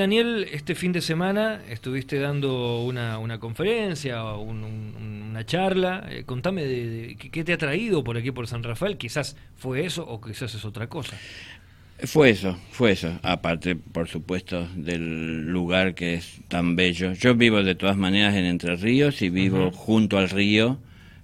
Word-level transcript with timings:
Daniel, 0.00 0.46
este 0.52 0.74
fin 0.74 0.92
de 0.92 1.00
semana 1.00 1.60
estuviste 1.68 2.18
dando 2.18 2.82
una, 2.82 3.18
una 3.18 3.40
conferencia, 3.40 4.22
una 4.34 5.44
charla. 5.46 6.06
Eh, 6.10 6.24
contame 6.24 6.64
de, 6.64 7.16
qué 7.16 7.44
te 7.44 7.52
ha 7.52 7.58
traído 7.58 8.04
por 8.04 8.16
aquí 8.16 8.30
por 8.30 8.46
San 8.46 8.62
Rafael. 8.62 8.98
Quizás 8.98 9.36
fue 9.56 9.86
eso 9.86 10.06
o 10.06 10.20
quizás 10.20 10.54
es 10.54 10.64
otra 10.64 10.88
cosa. 10.88 11.16
Fue 12.04 12.30
eso, 12.30 12.58
fue 12.70 12.92
eso. 12.92 13.18
Aparte, 13.22 13.74
por 13.74 14.08
supuesto, 14.08 14.68
del 14.74 15.46
lugar 15.46 15.94
que 15.94 16.14
es 16.14 16.40
tan 16.48 16.76
bello. 16.76 17.12
Yo 17.14 17.34
vivo 17.34 17.62
de 17.62 17.74
todas 17.74 17.96
maneras 17.96 18.34
en 18.34 18.44
Entre 18.44 18.76
Ríos 18.76 19.22
y 19.22 19.30
vivo 19.30 19.70
junto 19.70 20.18
al 20.18 20.28
río 20.28 20.78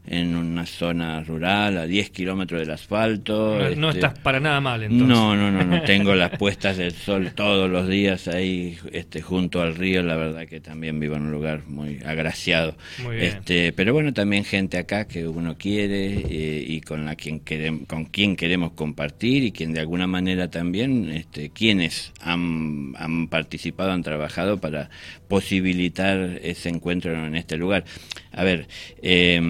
en 0.06 0.34
una 0.34 0.66
zona 0.66 1.22
rural 1.22 1.78
a 1.78 1.86
10 1.86 2.10
kilómetros 2.10 2.60
del 2.60 2.70
asfalto. 2.70 3.58
No, 3.76 3.88
este, 3.90 4.00
estás 4.00 4.18
para 4.18 4.40
nada 4.40 4.60
mal 4.60 4.82
entonces. 4.82 5.08
No, 5.08 5.36
no, 5.36 5.50
no, 5.52 5.64
no. 5.64 5.82
tengo 5.86 6.14
las 6.14 6.36
puestas 6.38 6.76
del 6.76 6.92
sol 6.92 7.32
todos 7.34 7.70
los 7.70 7.88
días 7.88 8.26
ahí 8.26 8.76
este, 8.90 9.22
junto 9.22 9.62
al 9.62 9.76
río. 9.76 10.02
La 10.02 10.16
verdad 10.16 10.46
que 10.46 10.60
también 10.60 10.98
vivo 10.98 11.14
en 11.16 11.22
un 11.22 11.32
lugar 11.32 11.62
muy 11.68 12.00
agraciado. 12.04 12.74
Muy 13.02 13.16
bien. 13.16 13.28
Este, 13.28 13.72
pero 13.72 13.92
bueno, 13.92 14.12
también 14.12 14.44
gente 14.44 14.76
acá 14.76 15.06
que 15.06 15.26
uno 15.26 15.56
quiere 15.56 16.06
eh, 16.06 16.64
y 16.66 16.80
con 16.80 17.04
la 17.04 17.14
quien 17.14 17.38
queremos, 17.38 17.86
con 17.86 18.06
quien 18.06 18.34
queremos 18.34 18.72
compartir 18.72 19.44
y 19.44 19.52
quien 19.52 19.72
de 19.72 19.80
alguna 19.80 20.08
manera 20.08 20.50
también, 20.50 21.10
este, 21.10 21.50
quienes 21.50 22.12
han, 22.20 22.94
han 22.96 23.28
participado, 23.28 23.92
han 23.92 24.02
trabajado 24.02 24.58
para 24.58 24.90
posibilitar 25.28 26.40
ese 26.42 26.68
encuentro 26.70 27.12
en 27.12 27.36
este 27.36 27.56
lugar. 27.56 27.84
A 28.32 28.44
ver, 28.44 28.66
eh, 29.02 29.40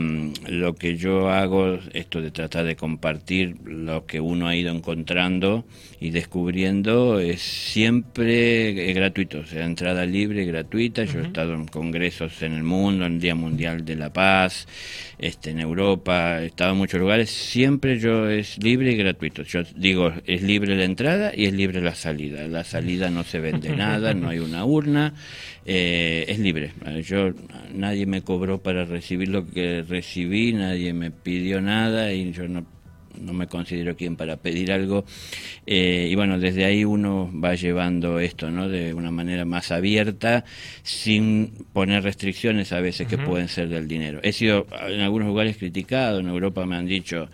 lo 0.46 0.74
que 0.74 0.96
yo 0.96 1.30
hago, 1.30 1.78
esto 1.92 2.20
de 2.20 2.30
tratar 2.30 2.64
de 2.64 2.76
compartir 2.76 3.56
lo 3.64 4.06
que 4.06 4.20
uno 4.20 4.48
ha 4.48 4.56
ido 4.56 4.74
encontrando 4.74 5.64
y 6.00 6.10
descubriendo, 6.10 7.20
es 7.20 7.40
siempre 7.40 8.92
gratuito, 8.92 9.40
o 9.40 9.46
sea, 9.46 9.64
entrada 9.64 10.04
libre, 10.04 10.44
gratuita. 10.44 11.04
Yo 11.04 11.20
he 11.20 11.26
estado 11.26 11.54
en 11.54 11.66
congresos 11.66 12.42
en 12.42 12.54
el 12.54 12.64
mundo, 12.64 13.06
en 13.06 13.14
el 13.14 13.20
Día 13.20 13.34
Mundial 13.34 13.84
de 13.84 13.96
la 13.96 14.12
Paz, 14.12 14.66
este, 15.18 15.50
en 15.50 15.60
Europa, 15.60 16.42
he 16.42 16.46
estado 16.46 16.72
en 16.72 16.78
muchos 16.78 16.98
lugares, 16.98 17.30
siempre 17.30 18.00
yo 18.00 18.28
es 18.28 18.58
libre 18.62 18.92
y 18.92 18.96
gratuito. 18.96 19.44
Yo 19.44 19.62
digo, 19.76 20.12
es 20.26 20.42
libre 20.42 20.74
la 20.76 20.84
entrada 20.84 21.32
y 21.34 21.46
es 21.46 21.52
libre 21.52 21.80
la 21.80 21.94
salida. 21.94 22.48
La 22.48 22.64
salida 22.64 23.10
no 23.10 23.22
se 23.22 23.38
vende 23.38 23.70
nada, 23.76 24.14
no 24.14 24.28
hay 24.28 24.40
una 24.40 24.64
urna, 24.64 25.14
eh, 25.64 26.24
es 26.26 26.38
libre. 26.40 26.72
Yo, 27.04 27.30
nadie 27.72 28.06
me 28.06 28.22
cobró 28.22 28.58
para 28.58 28.84
recibir 28.84 29.28
lo 29.28 29.48
que 29.48 29.84
recibí 29.88 30.31
nadie 30.32 30.92
me 30.92 31.10
pidió 31.10 31.60
nada 31.60 32.12
y 32.12 32.32
yo 32.32 32.48
no, 32.48 32.64
no 33.20 33.32
me 33.32 33.46
considero 33.46 33.96
quien 33.96 34.16
para 34.16 34.36
pedir 34.36 34.72
algo. 34.72 35.04
Eh, 35.66 36.08
y 36.10 36.14
bueno, 36.14 36.38
desde 36.38 36.64
ahí 36.64 36.84
uno 36.84 37.30
va 37.32 37.54
llevando 37.54 38.18
esto, 38.18 38.50
¿no? 38.50 38.68
De 38.68 38.94
una 38.94 39.10
manera 39.10 39.44
más 39.44 39.70
abierta, 39.70 40.44
sin 40.82 41.52
poner 41.72 42.02
restricciones 42.02 42.72
a 42.72 42.80
veces 42.80 43.06
que 43.06 43.18
pueden 43.18 43.48
ser 43.48 43.68
del 43.68 43.88
dinero. 43.88 44.20
He 44.22 44.32
sido 44.32 44.66
en 44.88 45.00
algunos 45.00 45.28
lugares 45.28 45.56
criticado, 45.56 46.20
en 46.20 46.28
Europa 46.28 46.66
me 46.66 46.76
han 46.76 46.86
dicho, 46.86 47.28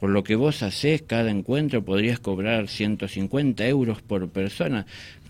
por 0.00 0.10
lo 0.10 0.22
que 0.22 0.36
vos 0.36 0.62
haces 0.62 1.02
cada 1.02 1.30
encuentro 1.30 1.84
podrías 1.84 2.20
cobrar 2.20 2.68
150 2.68 3.66
euros 3.66 4.02
por 4.02 4.28
persona. 4.28 4.86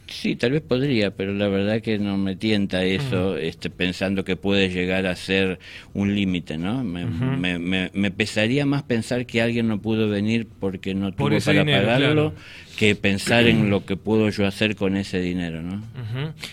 Sí, 0.06 0.36
tal 0.36 0.52
vez 0.52 0.60
podría, 0.60 1.12
pero 1.12 1.32
la 1.32 1.48
verdad 1.48 1.80
que 1.80 1.98
no 1.98 2.18
me 2.18 2.36
tienta 2.36 2.84
eso, 2.84 3.38
este, 3.38 3.70
pensando 3.70 4.22
que 4.22 4.36
puede 4.36 4.68
llegar 4.68 5.06
a 5.06 5.16
ser 5.16 5.58
un 5.94 6.14
límite, 6.14 6.58
¿no? 6.58 6.84
Me, 6.84 7.58
me, 7.58 8.10
pesaría 8.10 8.66
más 8.66 8.82
pensar 8.82 9.24
que 9.24 9.40
alguien 9.40 9.66
no 9.66 9.80
pudo 9.80 10.08
venir 10.08 10.46
porque 10.60 10.94
no 10.94 11.12
tuvo 11.12 11.30
para 11.40 11.64
pagarlo 11.64 12.34
que 12.76 12.96
pensar 12.96 13.46
en 13.46 13.70
lo 13.70 13.86
que 13.86 13.96
puedo 13.96 14.28
yo 14.28 14.46
hacer 14.46 14.76
con 14.76 14.96
ese 14.96 15.20
dinero, 15.20 15.62
¿no? 15.62 15.82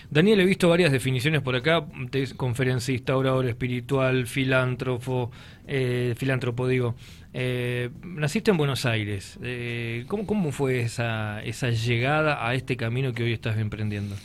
Daniel, 0.09 0.39
he 0.39 0.45
visto 0.45 0.69
varias 0.69 0.91
definiciones 0.91 1.41
por 1.41 1.55
acá, 1.55 1.85
conferencista, 2.37 3.17
orador 3.17 3.47
espiritual, 3.47 4.27
filántropo, 4.27 5.31
eh, 5.67 6.13
filántropo 6.17 6.67
digo. 6.67 6.95
Eh, 7.33 7.89
naciste 8.03 8.51
en 8.51 8.57
Buenos 8.57 8.85
Aires. 8.85 9.39
Eh, 9.41 10.03
¿cómo, 10.07 10.25
¿Cómo 10.25 10.51
fue 10.51 10.81
esa, 10.81 11.41
esa 11.43 11.69
llegada 11.69 12.45
a 12.45 12.55
este 12.55 12.75
camino 12.75 13.13
que 13.13 13.23
hoy 13.23 13.33
estás 13.33 13.57
emprendiendo? 13.57 14.15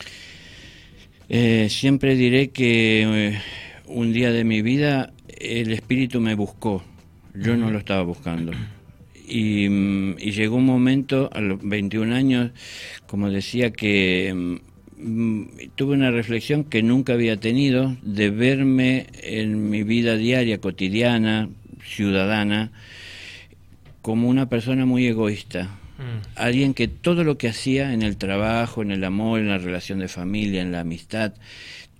Eh, 1.29 1.67
siempre 1.69 2.15
diré 2.15 2.49
que 2.49 3.37
un 3.85 4.13
día 4.13 4.31
de 4.31 4.43
mi 4.43 4.61
vida 4.61 5.13
el 5.39 5.71
espíritu 5.71 6.19
me 6.19 6.35
buscó. 6.35 6.83
Yo 7.33 7.55
no 7.55 7.69
lo 7.71 7.77
estaba 7.77 8.01
buscando. 8.03 8.51
Y, 9.27 9.67
mm, 9.69 10.15
y, 10.19 10.31
llegó 10.31 10.55
un 10.55 10.65
momento, 10.65 11.29
a 11.33 11.41
los 11.41 11.59
21 11.61 12.13
años, 12.13 12.51
como 13.07 13.29
decía, 13.29 13.71
que 13.71 14.33
mm, 14.97 15.43
tuve 15.75 15.93
una 15.93 16.11
reflexión 16.11 16.63
que 16.63 16.81
nunca 16.81 17.13
había 17.13 17.37
tenido 17.37 17.95
de 18.01 18.29
verme 18.31 19.07
en 19.21 19.69
mi 19.69 19.83
vida 19.83 20.15
diaria, 20.15 20.59
cotidiana, 20.59 21.49
ciudadana, 21.83 22.71
como 24.07 24.29
una 24.29 24.47
persona 24.47 24.85
muy 24.85 25.05
egoísta. 25.05 25.63
Mm. 25.97 26.37
Alguien 26.37 26.73
que 26.73 26.87
todo 26.87 27.25
lo 27.25 27.37
que 27.37 27.49
hacía 27.49 27.91
en 27.91 28.03
el 28.03 28.15
trabajo, 28.15 28.81
en 28.81 28.91
el 28.91 29.03
amor, 29.03 29.41
en 29.41 29.49
la 29.49 29.57
relación 29.57 29.99
de 29.99 30.07
familia, 30.07 30.61
en 30.61 30.71
la 30.71 30.79
amistad, 30.79 31.33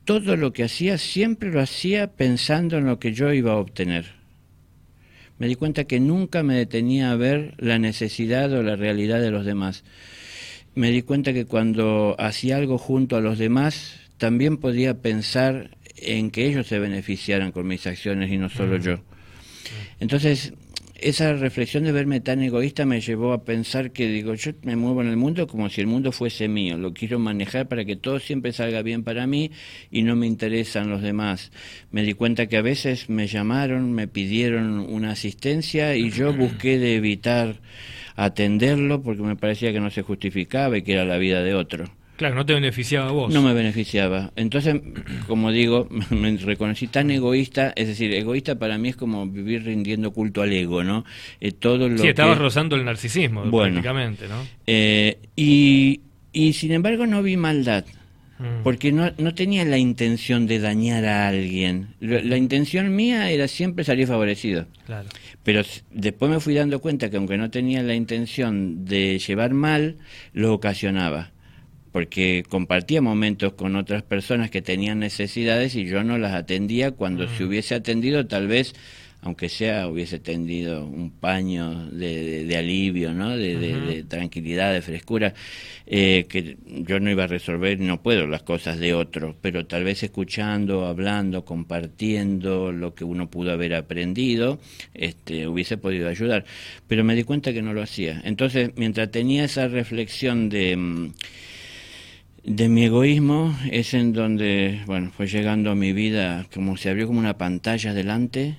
todo 0.06 0.38
lo 0.38 0.54
que 0.54 0.64
hacía 0.64 0.98
siempre 0.98 1.52
lo 1.52 1.60
hacía 1.60 2.08
pensando 2.08 2.78
en 2.78 2.86
lo 2.86 2.98
que 2.98 3.12
yo 3.12 3.34
iba 3.34 3.52
a 3.52 3.58
obtener. 3.58 4.06
Me 5.38 5.48
di 5.48 5.56
cuenta 5.56 5.84
que 5.84 6.00
nunca 6.00 6.44
me 6.44 6.56
detenía 6.56 7.12
a 7.12 7.18
ver 7.18 7.56
la 7.58 7.78
necesidad 7.78 8.54
o 8.54 8.64
la 8.64 8.78
realidad 8.78 9.20
de 9.20 9.32
los 9.32 9.46
demás. 9.46 9.84
Me 10.76 10.92
di 10.92 11.02
cuenta 11.02 11.34
que 11.34 11.44
cuando 11.44 12.16
hacía 12.20 12.56
algo 12.56 12.78
junto 12.78 13.18
a 13.18 13.22
los 13.22 13.38
demás, 13.38 14.00
también 14.18 14.56
podía 14.56 15.02
pensar 15.02 15.72
en 15.98 16.32
que 16.32 16.48
ellos 16.48 16.68
se 16.68 16.80
beneficiaran 16.80 17.52
con 17.52 17.68
mis 17.68 17.86
acciones 17.86 18.32
y 18.32 18.38
no 18.38 18.48
solo 18.48 18.78
mm. 18.78 18.82
yo. 18.82 18.96
Entonces, 20.00 20.54
esa 21.00 21.34
reflexión 21.34 21.84
de 21.84 21.92
verme 21.92 22.22
tan 22.22 22.42
egoísta 22.42 22.86
me 22.86 23.02
llevó 23.02 23.34
a 23.34 23.44
pensar 23.44 23.92
que 23.92 24.08
digo, 24.08 24.34
yo 24.34 24.52
me 24.64 24.76
muevo 24.76 25.02
en 25.02 25.10
el 25.10 25.18
mundo 25.18 25.48
como 25.48 25.70
si 25.70 25.82
el 25.82 25.88
mundo 25.88 26.12
fuese 26.12 26.48
mío, 26.48 26.78
lo 26.78 26.94
quiero 26.94 27.20
manejar 27.20 27.68
para 27.68 27.86
que 27.86 27.96
todo 27.96 28.20
siempre 28.20 28.52
salga 28.52 28.82
bien 28.82 29.04
para 29.04 29.28
mí 29.28 29.52
y 29.92 30.04
no 30.04 30.16
me 30.16 30.28
interesan 30.28 30.90
los 30.90 31.02
demás. 31.02 31.52
Me 31.92 32.04
di 32.04 32.14
cuenta 32.14 32.48
que 32.48 32.58
a 32.58 32.62
veces 32.62 33.10
me 33.10 33.28
llamaron, 33.28 33.94
me 33.94 34.08
pidieron 34.08 34.80
una 34.80 35.12
asistencia 35.12 35.96
y 35.96 36.10
yo 36.12 36.34
busqué 36.38 36.80
de 36.80 36.96
evitar 36.96 37.62
atenderlo 38.16 39.02
porque 39.02 39.22
me 39.22 39.36
parecía 39.36 39.72
que 39.72 39.80
no 39.80 39.92
se 39.92 40.02
justificaba 40.02 40.78
y 40.78 40.82
que 40.82 40.94
era 40.94 41.06
la 41.06 41.18
vida 41.18 41.44
de 41.44 41.54
otro. 41.54 41.86
Claro, 42.18 42.34
no 42.34 42.46
te 42.48 42.54
beneficiaba 42.54 43.10
a 43.10 43.12
vos. 43.12 43.32
No 43.32 43.44
me 43.44 43.54
beneficiaba. 43.54 44.32
Entonces, 44.36 44.82
como 45.28 45.52
digo, 45.52 45.88
me 46.10 46.36
reconocí 46.38 46.88
tan 46.88 47.12
egoísta, 47.12 47.74
es 47.76 47.88
decir, 47.88 48.12
egoísta 48.14 48.58
para 48.58 48.80
mí 48.80 48.90
es 48.90 48.96
como 48.96 49.28
vivir 49.28 49.64
rindiendo 49.64 50.12
culto 50.12 50.42
al 50.42 50.52
ego, 50.52 50.84
¿no? 50.84 51.06
Eh, 51.40 51.52
todo 51.52 51.88
lo 51.88 51.98
sí, 52.00 52.08
estabas 52.08 52.40
rozando 52.40 52.76
el 52.76 52.84
narcisismo, 52.84 53.46
bueno, 53.46 53.76
prácticamente, 53.76 54.28
¿no? 54.28 54.42
Eh, 54.66 55.20
y, 55.36 56.02
y 56.34 56.54
sin 56.54 56.72
embargo 56.72 57.06
no 57.06 57.22
vi 57.22 57.38
maldad. 57.38 57.86
Mm. 58.40 58.64
Porque 58.64 58.92
no, 58.92 59.12
no 59.18 59.34
tenía 59.34 59.66
la 59.66 59.78
intención 59.78 60.46
de 60.48 60.60
dañar 60.60 61.06
a 61.06 61.28
alguien. 61.28 61.96
La, 62.00 62.38
intención 62.38 62.96
mía 62.96 63.32
era 63.32 63.48
siempre 63.48 63.84
salir 63.84 64.08
favorecido. 64.08 64.66
Claro. 64.86 65.10
Pero 65.44 65.62
después 65.92 66.30
me 66.30 66.40
fui 66.40 66.54
dando 66.54 66.80
cuenta 66.80 67.10
que 67.10 67.18
aunque 67.18 67.38
no 67.38 67.50
tenía 67.50 67.82
la 67.82 67.96
intención 67.96 68.86
de 68.86 69.18
llevar 69.18 69.54
mal, 69.54 69.98
lo 70.34 70.54
ocasionaba 70.54 71.32
porque 71.98 72.46
compartía 72.48 73.02
momentos 73.02 73.54
con 73.54 73.76
otras 73.76 74.04
personas 74.04 74.52
que 74.52 74.62
tenían 74.62 75.00
necesidades 75.00 75.74
y 75.74 75.88
yo 75.88 76.04
no 76.04 76.20
las 76.20 76.36
atendía 76.36 76.92
cuando 76.92 77.28
se 77.28 77.44
mm. 77.44 77.48
hubiese 77.48 77.74
atendido 77.74 78.28
tal 78.28 78.48
vez 78.48 78.76
aunque 79.22 79.50
sea 79.50 79.88
hubiese 79.88 80.20
tendido 80.20 80.86
un 80.86 81.10
paño 81.10 81.90
de, 81.90 82.56
alivio, 82.56 83.16
¿no? 83.16 83.36
De, 83.36 84.06
tranquilidad, 84.08 84.74
de 84.74 84.84
frescura, 84.84 85.34
eh, 85.88 86.28
que 86.30 86.58
yo 86.66 87.00
no 87.00 87.10
iba 87.10 87.24
a 87.24 87.28
resolver, 87.28 87.80
no 87.80 88.04
puedo 88.04 88.28
las 88.28 88.44
cosas 88.44 88.78
de 88.78 88.94
otro, 88.94 89.36
pero 89.42 89.66
tal 89.66 89.84
vez 89.84 90.04
escuchando, 90.04 90.86
hablando, 90.86 91.46
compartiendo 91.46 92.72
lo 92.72 92.94
que 92.94 93.06
uno 93.06 93.28
pudo 93.28 93.52
haber 93.52 93.74
aprendido, 93.74 94.60
este, 94.94 95.48
hubiese 95.48 95.78
podido 95.78 96.08
ayudar. 96.08 96.46
Pero 96.88 97.04
me 97.04 97.16
di 97.16 97.24
cuenta 97.24 97.54
que 97.54 97.64
no 97.64 97.74
lo 97.74 97.82
hacía. 97.82 98.22
Entonces, 98.24 98.70
mientras 98.76 99.10
tenía 99.10 99.46
esa 99.46 99.68
reflexión 99.68 100.48
de 100.48 100.78
mm, 100.78 101.14
de 102.48 102.70
mi 102.70 102.86
egoísmo 102.86 103.56
es 103.72 103.94
en 103.94 104.14
donde, 104.14 104.82
bueno, 104.86 105.12
fue 105.16 105.28
llegando 105.28 105.70
a 105.70 105.76
mi 105.76 105.92
vida 105.92 106.48
como 106.54 106.78
se 106.78 106.90
abrió 106.90 107.06
como 107.06 107.20
una 107.20 107.38
pantalla 107.38 107.94
delante, 107.94 108.56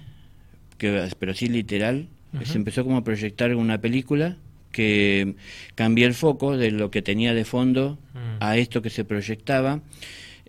que, 0.76 1.08
pero 1.18 1.32
sí 1.34 1.48
literal, 1.48 2.06
se 2.44 2.58
empezó 2.58 2.84
como 2.84 2.98
a 2.98 3.04
proyectar 3.04 3.54
una 3.54 3.80
película 3.80 4.36
que 4.70 5.34
cambié 5.74 6.04
el 6.04 6.12
foco 6.12 6.58
de 6.58 6.70
lo 6.70 6.90
que 6.90 7.00
tenía 7.00 7.32
de 7.32 7.46
fondo 7.46 7.98
mm. 8.12 8.36
a 8.40 8.58
esto 8.58 8.82
que 8.82 8.90
se 8.90 9.06
proyectaba 9.06 9.80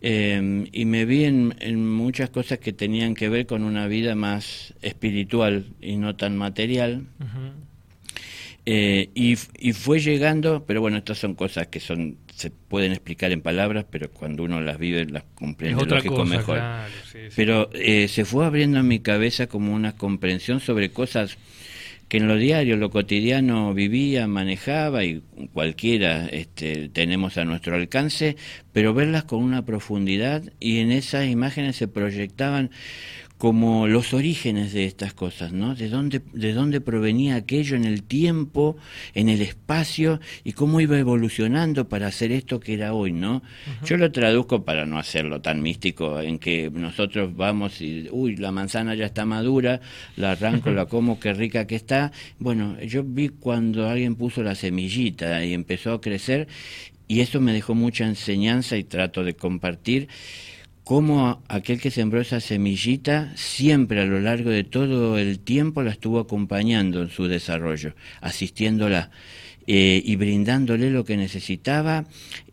em, 0.02 0.68
y 0.74 0.84
me 0.84 1.06
vi 1.06 1.24
en, 1.24 1.86
muchas 1.88 2.30
cosas 2.30 2.60
que 2.60 2.74
tenían 2.74 3.16
que 3.16 3.30
ver 3.30 3.46
con 3.46 3.64
una 3.64 3.88
vida 3.88 4.16
más 4.16 4.74
espiritual 4.82 5.68
y 5.80 5.96
no 5.96 6.18
tan 6.18 6.36
material. 6.36 7.06
Eh, 8.66 9.10
y, 9.16 9.38
y, 9.58 9.72
fue 9.72 10.02
llegando, 10.02 10.66
pero 10.68 10.82
bueno, 10.82 10.98
estas 10.98 11.18
son 11.18 11.34
cosas 11.34 11.68
que 11.68 11.80
son 11.80 12.18
se 12.40 12.52
pueden 12.52 12.94
explicar 12.94 13.34
en 13.34 13.42
palabras, 13.42 13.86
pero 13.90 14.10
cuando 14.10 14.44
uno 14.44 14.62
las 14.62 14.78
vive 14.80 15.06
las 15.06 15.24
comprende 15.36 15.86
lógico 15.86 16.24
mejor. 16.24 16.62
Pero 17.36 17.70
eh, 17.74 18.08
se 18.08 18.24
fue 18.24 18.46
abriendo 18.46 18.80
en 18.80 18.88
mi 18.88 19.00
cabeza 19.00 19.48
como 19.48 19.74
una 19.74 19.98
comprensión 19.98 20.62
sobre 20.62 20.90
cosas 20.92 21.38
que 22.08 22.18
en 22.18 22.30
lo 22.30 22.38
diario, 22.38 22.78
lo 22.78 22.90
cotidiano 22.90 23.74
vivía, 23.74 24.26
manejaba 24.26 25.04
y 25.04 25.22
cualquiera 25.52 26.28
este, 26.28 26.88
tenemos 26.90 27.38
a 27.38 27.44
nuestro 27.44 27.76
alcance, 27.76 28.38
pero 28.72 28.94
verlas 28.94 29.26
con 29.26 29.44
una 29.44 29.66
profundidad 29.66 30.42
y 30.62 30.80
en 30.80 30.94
esas 30.94 31.28
imágenes 31.28 31.76
se 31.76 31.90
proyectaban 31.90 32.72
como 33.40 33.88
los 33.88 34.14
orígenes 34.14 34.74
de 34.74 34.84
estas 34.84 35.14
cosas, 35.14 35.54
¿no? 35.54 35.74
De 35.74 35.88
dónde, 35.88 36.22
de 36.34 36.52
dónde 36.52 36.82
provenía 36.82 37.38
aquello 37.38 37.78
en 37.78 37.86
el 37.86 38.04
tiempo, 38.04 38.76
en 39.14 39.30
el 39.30 39.42
espacio 39.42 40.20
y 40.44 40.52
cómo 40.52 40.82
iba 40.82 41.00
evolucionando 41.00 41.88
para 41.88 42.08
hacer 42.08 42.34
esto 42.34 42.60
que 42.60 42.74
era 42.74 42.94
hoy, 42.94 43.14
¿no? 43.14 43.42
Yo 43.86 43.96
lo 43.96 44.12
traduzco 44.12 44.66
para 44.66 44.86
no 44.86 45.00
hacerlo 45.00 45.40
tan 45.40 45.62
místico, 45.62 46.20
en 46.20 46.38
que 46.38 46.70
nosotros 46.70 47.34
vamos 47.34 47.80
y, 47.80 48.10
uy, 48.12 48.36
la 48.36 48.52
manzana 48.52 48.94
ya 48.94 49.06
está 49.06 49.26
madura, 49.26 49.80
la 50.18 50.32
arranco, 50.32 50.70
la 50.72 50.86
como, 50.88 51.18
qué 51.18 51.34
rica 51.34 51.66
que 51.66 51.76
está. 51.76 52.12
Bueno, 52.40 52.78
yo 52.82 53.06
vi 53.06 53.30
cuando 53.30 53.88
alguien 53.88 54.16
puso 54.16 54.44
la 54.44 54.54
semillita 54.54 55.46
y 55.46 55.54
empezó 55.54 55.94
a 55.94 56.02
crecer 56.02 56.50
y 57.08 57.22
eso 57.22 57.40
me 57.40 57.54
dejó 57.54 57.74
mucha 57.74 58.06
enseñanza 58.06 58.76
y 58.76 58.84
trato 58.84 59.24
de 59.24 59.34
compartir 59.34 60.10
cómo 60.90 61.44
aquel 61.48 61.80
que 61.80 61.92
sembró 61.92 62.20
esa 62.20 62.40
semillita 62.40 63.32
siempre 63.36 64.02
a 64.02 64.06
lo 64.06 64.20
largo 64.20 64.50
de 64.50 64.64
todo 64.64 65.20
el 65.20 65.38
tiempo 65.38 65.84
la 65.84 65.92
estuvo 65.92 66.20
acompañando 66.20 67.04
en 67.04 67.12
su 67.12 67.28
desarrollo, 67.28 67.94
asistiéndola 68.22 69.12
eh, 69.68 70.02
y 70.04 70.16
brindándole 70.16 70.90
lo 70.90 71.06
que 71.06 71.16
necesitaba 71.16 72.06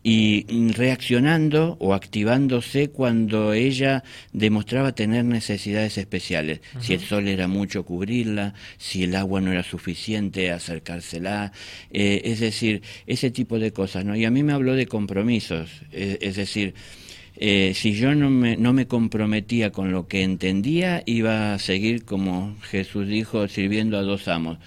y 0.03 0.45
reaccionando 0.73 1.77
o 1.79 1.95
activándose 1.95 2.89
cuando 2.89 3.53
ella 3.53 4.03
demostraba 4.33 4.91
tener 4.91 5.25
necesidades 5.25 5.97
especiales. 5.97 6.61
Si 6.79 6.93
el 6.93 6.99
sol 6.99 7.27
era 7.27 7.47
mucho, 7.47 7.85
cubrirla, 7.85 8.53
si 8.77 9.05
el 9.05 9.15
agua 9.15 9.41
no 9.41 9.51
era 9.51 9.63
suficiente, 9.63 10.51
acercársela, 10.51 11.53
eh, 11.89 12.21
es 12.23 12.39
decir, 12.39 12.83
ese 13.07 13.31
tipo 13.31 13.57
de 13.57 13.73
cosas. 13.73 14.05
¿no? 14.05 14.15
Y 14.15 14.25
a 14.25 14.29
mí 14.29 14.43
me 14.43 14.53
habló 14.53 14.75
de 14.75 14.85
compromisos, 14.85 15.71
es 15.91 16.35
decir, 16.35 16.75
eh, 17.39 17.73
si 17.75 17.93
yo 17.93 18.15
no 18.15 18.31
me, 18.31 18.57
no 18.57 18.73
me 18.73 18.87
comprometía 18.87 19.71
con 19.71 19.91
lo 19.91 20.07
que 20.07 20.23
entendía, 20.23 21.03
iba 21.05 21.53
a 21.53 21.59
seguir, 21.59 22.03
como 22.03 22.55
Jesús 22.63 23.07
dijo, 23.07 23.47
sirviendo 23.47 23.97
a 23.97 24.01
dos 24.01 24.27
amos. 24.27 24.57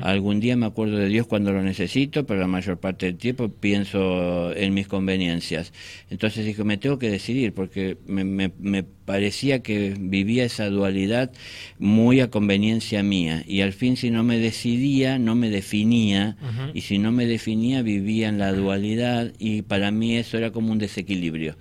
Algún 0.00 0.40
día 0.40 0.56
me 0.56 0.64
acuerdo 0.64 0.96
de 0.96 1.08
Dios 1.08 1.26
cuando 1.26 1.52
lo 1.52 1.62
necesito, 1.62 2.24
pero 2.24 2.40
la 2.40 2.46
mayor 2.46 2.78
parte 2.78 3.04
del 3.04 3.16
tiempo 3.16 3.50
pienso 3.50 4.54
en 4.56 4.72
mis 4.72 4.88
conveniencias. 4.88 5.74
Entonces 6.08 6.46
dije, 6.46 6.64
me 6.64 6.78
tengo 6.78 6.98
que 6.98 7.10
decidir, 7.10 7.52
porque 7.52 7.98
me, 8.06 8.24
me, 8.24 8.82
parecía 9.04 9.62
que 9.62 9.94
vivía 9.98 10.44
esa 10.44 10.70
dualidad 10.70 11.30
muy 11.78 12.20
a 12.20 12.30
conveniencia 12.30 13.02
mía. 13.02 13.44
Y 13.46 13.60
al 13.60 13.74
fin, 13.74 13.98
si 13.98 14.10
no 14.10 14.24
me 14.24 14.38
decidía, 14.38 15.18
no 15.18 15.34
me 15.34 15.50
definía. 15.50 16.36
Y 16.72 16.80
si 16.82 16.98
no 16.98 17.12
me 17.12 17.26
definía, 17.26 17.82
vivía 17.82 18.30
en 18.30 18.38
la 18.38 18.52
dualidad. 18.54 19.32
Y 19.38 19.62
para 19.62 19.90
mí 19.90 20.16
eso 20.16 20.38
era 20.38 20.50
como 20.50 20.72
un 20.72 20.78
desequilibrio 20.78 21.56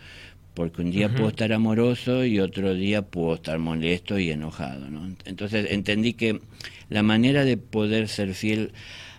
porque 0.58 0.82
un 0.82 0.90
día 0.90 1.08
puedo 1.08 1.30
estar 1.30 1.54
amoroso 1.54 2.26
y 2.26 2.40
otro 2.40 2.74
día 2.74 3.04
puedo 3.04 3.36
estar 3.36 3.60
molesto 3.60 4.18
y 4.18 4.32
enojado. 4.32 4.90
¿no? 4.90 5.16
Entonces 5.26 5.68
entendí 5.70 6.14
que 6.14 6.42
la 6.90 7.04
manera 7.04 7.46
de 7.46 7.58
poder 7.58 8.08
ser 8.08 8.34
fiel 8.34 8.72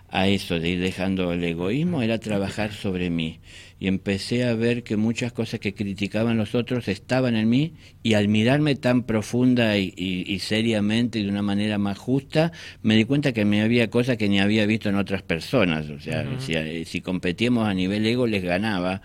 a 0.09 0.27
eso, 0.27 0.59
de 0.59 0.67
ir 0.67 0.81
dejando 0.81 1.31
el 1.31 1.41
egoísmo, 1.41 2.01
era 2.01 2.17
trabajar 2.17 2.73
sobre 2.73 3.09
mí. 3.09 3.39
Y 3.79 3.87
empecé 3.87 4.43
a 4.43 4.53
ver 4.55 4.83
que 4.83 4.97
muchas 4.97 5.31
cosas 5.31 5.59
que 5.59 5.73
criticaban 5.73 6.37
los 6.37 6.53
otros 6.53 6.87
estaban 6.87 7.35
en 7.35 7.47
mí 7.47 7.73
y 8.03 8.15
al 8.15 8.27
mirarme 8.27 8.75
tan 8.75 9.03
profunda 9.03 9.77
y, 9.77 10.39
seriamente 10.39 11.19
y 11.19 11.23
de 11.23 11.29
una 11.29 11.41
manera 11.41 11.77
más 11.77 11.97
justa, 11.97 12.51
me 12.81 12.95
di 12.95 13.05
cuenta 13.05 13.31
que 13.31 13.45
me 13.45 13.61
había 13.61 13.89
cosas 13.89 14.17
que 14.17 14.27
ni 14.27 14.39
había 14.39 14.65
visto 14.65 14.89
en 14.89 14.95
otras 14.95 15.21
personas. 15.21 15.89
O 15.89 15.99
sea, 15.99 16.27
si, 16.39 16.85
si, 16.85 17.01
competíamos 17.01 17.67
a 17.67 17.73
nivel 17.73 18.05
ego, 18.05 18.27
les 18.27 18.43
ganaba. 18.43 19.01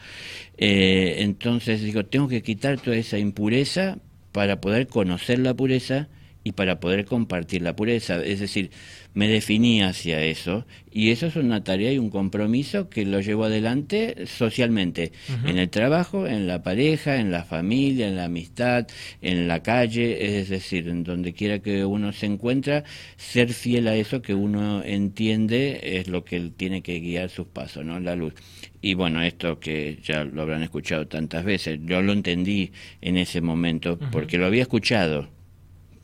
Eh, 0.58 1.16
entonces 1.18 1.82
digo, 1.82 2.04
tengo 2.06 2.28
que 2.28 2.42
quitar 2.42 2.80
toda 2.80 2.96
esa 2.96 3.18
impureza 3.18 3.98
para 4.32 4.60
poder 4.60 4.88
conocer 4.88 5.38
la 5.38 5.54
pureza 5.54 6.08
y 6.44 6.52
para 6.52 6.78
poder 6.78 7.06
compartir 7.06 7.62
la 7.62 7.74
pureza. 7.74 8.22
Es 8.22 8.38
decir, 8.38 8.70
me 9.14 9.28
definí 9.28 9.82
hacia 9.82 10.22
eso 10.22 10.66
y 10.92 11.10
eso 11.10 11.26
es 11.26 11.36
una 11.36 11.64
tarea 11.64 11.92
y 11.92 11.98
un 11.98 12.10
compromiso 12.10 12.90
que 12.90 13.06
lo 13.06 13.20
llevo 13.20 13.44
adelante 13.44 14.26
socialmente, 14.26 15.12
en 15.46 15.58
el 15.58 15.70
trabajo, 15.70 16.26
en 16.26 16.46
la 16.46 16.62
pareja, 16.62 17.16
en 17.16 17.30
la 17.30 17.44
familia, 17.44 18.08
en 18.08 18.16
la 18.16 18.24
amistad, 18.24 18.86
en 19.22 19.48
la 19.48 19.62
calle, 19.62 20.38
es 20.38 20.50
decir, 20.50 20.88
en 20.88 21.02
donde 21.02 21.32
quiera 21.32 21.60
que 21.60 21.84
uno 21.84 22.12
se 22.12 22.26
encuentra, 22.26 22.84
ser 23.16 23.52
fiel 23.52 23.88
a 23.88 23.96
eso 23.96 24.20
que 24.20 24.34
uno 24.34 24.82
entiende 24.84 25.80
es 25.98 26.08
lo 26.08 26.24
que 26.24 26.38
tiene 26.56 26.82
que 26.82 27.00
guiar 27.00 27.30
sus 27.30 27.46
pasos, 27.46 27.84
¿no? 27.84 27.98
La 28.00 28.14
luz. 28.14 28.34
Y 28.82 28.94
bueno, 28.94 29.22
esto 29.22 29.58
que 29.58 29.98
ya 30.02 30.24
lo 30.24 30.42
habrán 30.42 30.62
escuchado 30.62 31.06
tantas 31.06 31.44
veces, 31.44 31.80
yo 31.84 32.02
lo 32.02 32.12
entendí 32.12 32.72
en 33.00 33.16
ese 33.16 33.40
momento 33.40 33.98
porque 34.12 34.36
lo 34.36 34.46
había 34.46 34.62
escuchado 34.62 35.33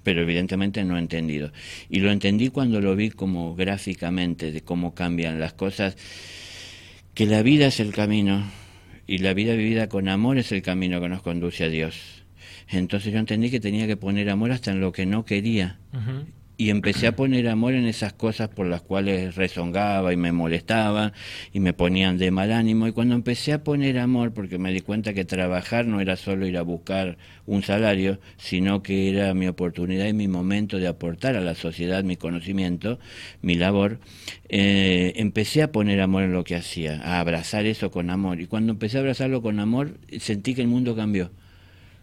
pero 0.02 0.22
evidentemente 0.22 0.84
no 0.84 0.96
he 0.96 1.00
entendido. 1.00 1.52
Y 1.88 2.00
lo 2.00 2.10
entendí 2.10 2.48
cuando 2.48 2.80
lo 2.80 2.96
vi 2.96 3.10
como 3.10 3.54
gráficamente, 3.54 4.52
de 4.52 4.62
cómo 4.62 4.94
cambian 4.94 5.40
las 5.40 5.52
cosas, 5.52 5.96
que 7.14 7.26
la 7.26 7.42
vida 7.42 7.66
es 7.66 7.80
el 7.80 7.92
camino 7.92 8.44
y 9.06 9.18
la 9.18 9.34
vida 9.34 9.54
vivida 9.54 9.88
con 9.88 10.08
amor 10.08 10.38
es 10.38 10.52
el 10.52 10.62
camino 10.62 11.00
que 11.00 11.08
nos 11.08 11.22
conduce 11.22 11.64
a 11.64 11.68
Dios. 11.68 12.24
Entonces 12.68 13.12
yo 13.12 13.18
entendí 13.18 13.50
que 13.50 13.60
tenía 13.60 13.86
que 13.86 13.96
poner 13.96 14.30
amor 14.30 14.52
hasta 14.52 14.70
en 14.70 14.80
lo 14.80 14.92
que 14.92 15.04
no 15.04 15.24
quería 15.24 15.78
y 16.60 16.68
empecé 16.68 17.06
a 17.06 17.16
poner 17.16 17.48
amor 17.48 17.72
en 17.72 17.86
esas 17.86 18.12
cosas 18.12 18.50
por 18.50 18.66
las 18.66 18.82
cuales 18.82 19.34
rezongaba 19.34 20.12
y 20.12 20.18
me 20.18 20.30
molestaba 20.30 21.14
y 21.54 21.60
me 21.60 21.72
ponían 21.72 22.18
de 22.18 22.30
mal 22.30 22.52
ánimo. 22.52 22.86
Y 22.86 22.92
cuando 22.92 23.14
empecé 23.14 23.54
a 23.54 23.64
poner 23.64 23.98
amor, 23.98 24.34
porque 24.34 24.58
me 24.58 24.70
di 24.70 24.80
cuenta 24.80 25.14
que 25.14 25.24
trabajar 25.24 25.86
no 25.86 26.02
era 26.02 26.16
solo 26.16 26.46
ir 26.46 26.58
a 26.58 26.62
buscar 26.62 27.16
un 27.46 27.62
salario, 27.62 28.20
sino 28.36 28.82
que 28.82 29.08
era 29.08 29.32
mi 29.32 29.48
oportunidad 29.48 30.04
y 30.04 30.12
mi 30.12 30.28
momento 30.28 30.76
de 30.76 30.86
aportar 30.86 31.34
a 31.34 31.40
la 31.40 31.54
sociedad 31.54 32.04
mi 32.04 32.16
conocimiento, 32.16 32.98
mi 33.40 33.54
labor, 33.54 33.98
eh, 34.50 35.14
empecé 35.16 35.62
a 35.62 35.72
poner 35.72 35.98
amor 36.02 36.24
en 36.24 36.34
lo 36.34 36.44
que 36.44 36.56
hacía, 36.56 37.00
a 37.02 37.20
abrazar 37.20 37.64
eso 37.64 37.90
con 37.90 38.10
amor. 38.10 38.38
Y 38.38 38.46
cuando 38.46 38.72
empecé 38.72 38.98
a 38.98 39.00
abrazarlo 39.00 39.40
con 39.40 39.60
amor, 39.60 39.94
sentí 40.18 40.54
que 40.54 40.60
el 40.60 40.68
mundo 40.68 40.94
cambió 40.94 41.30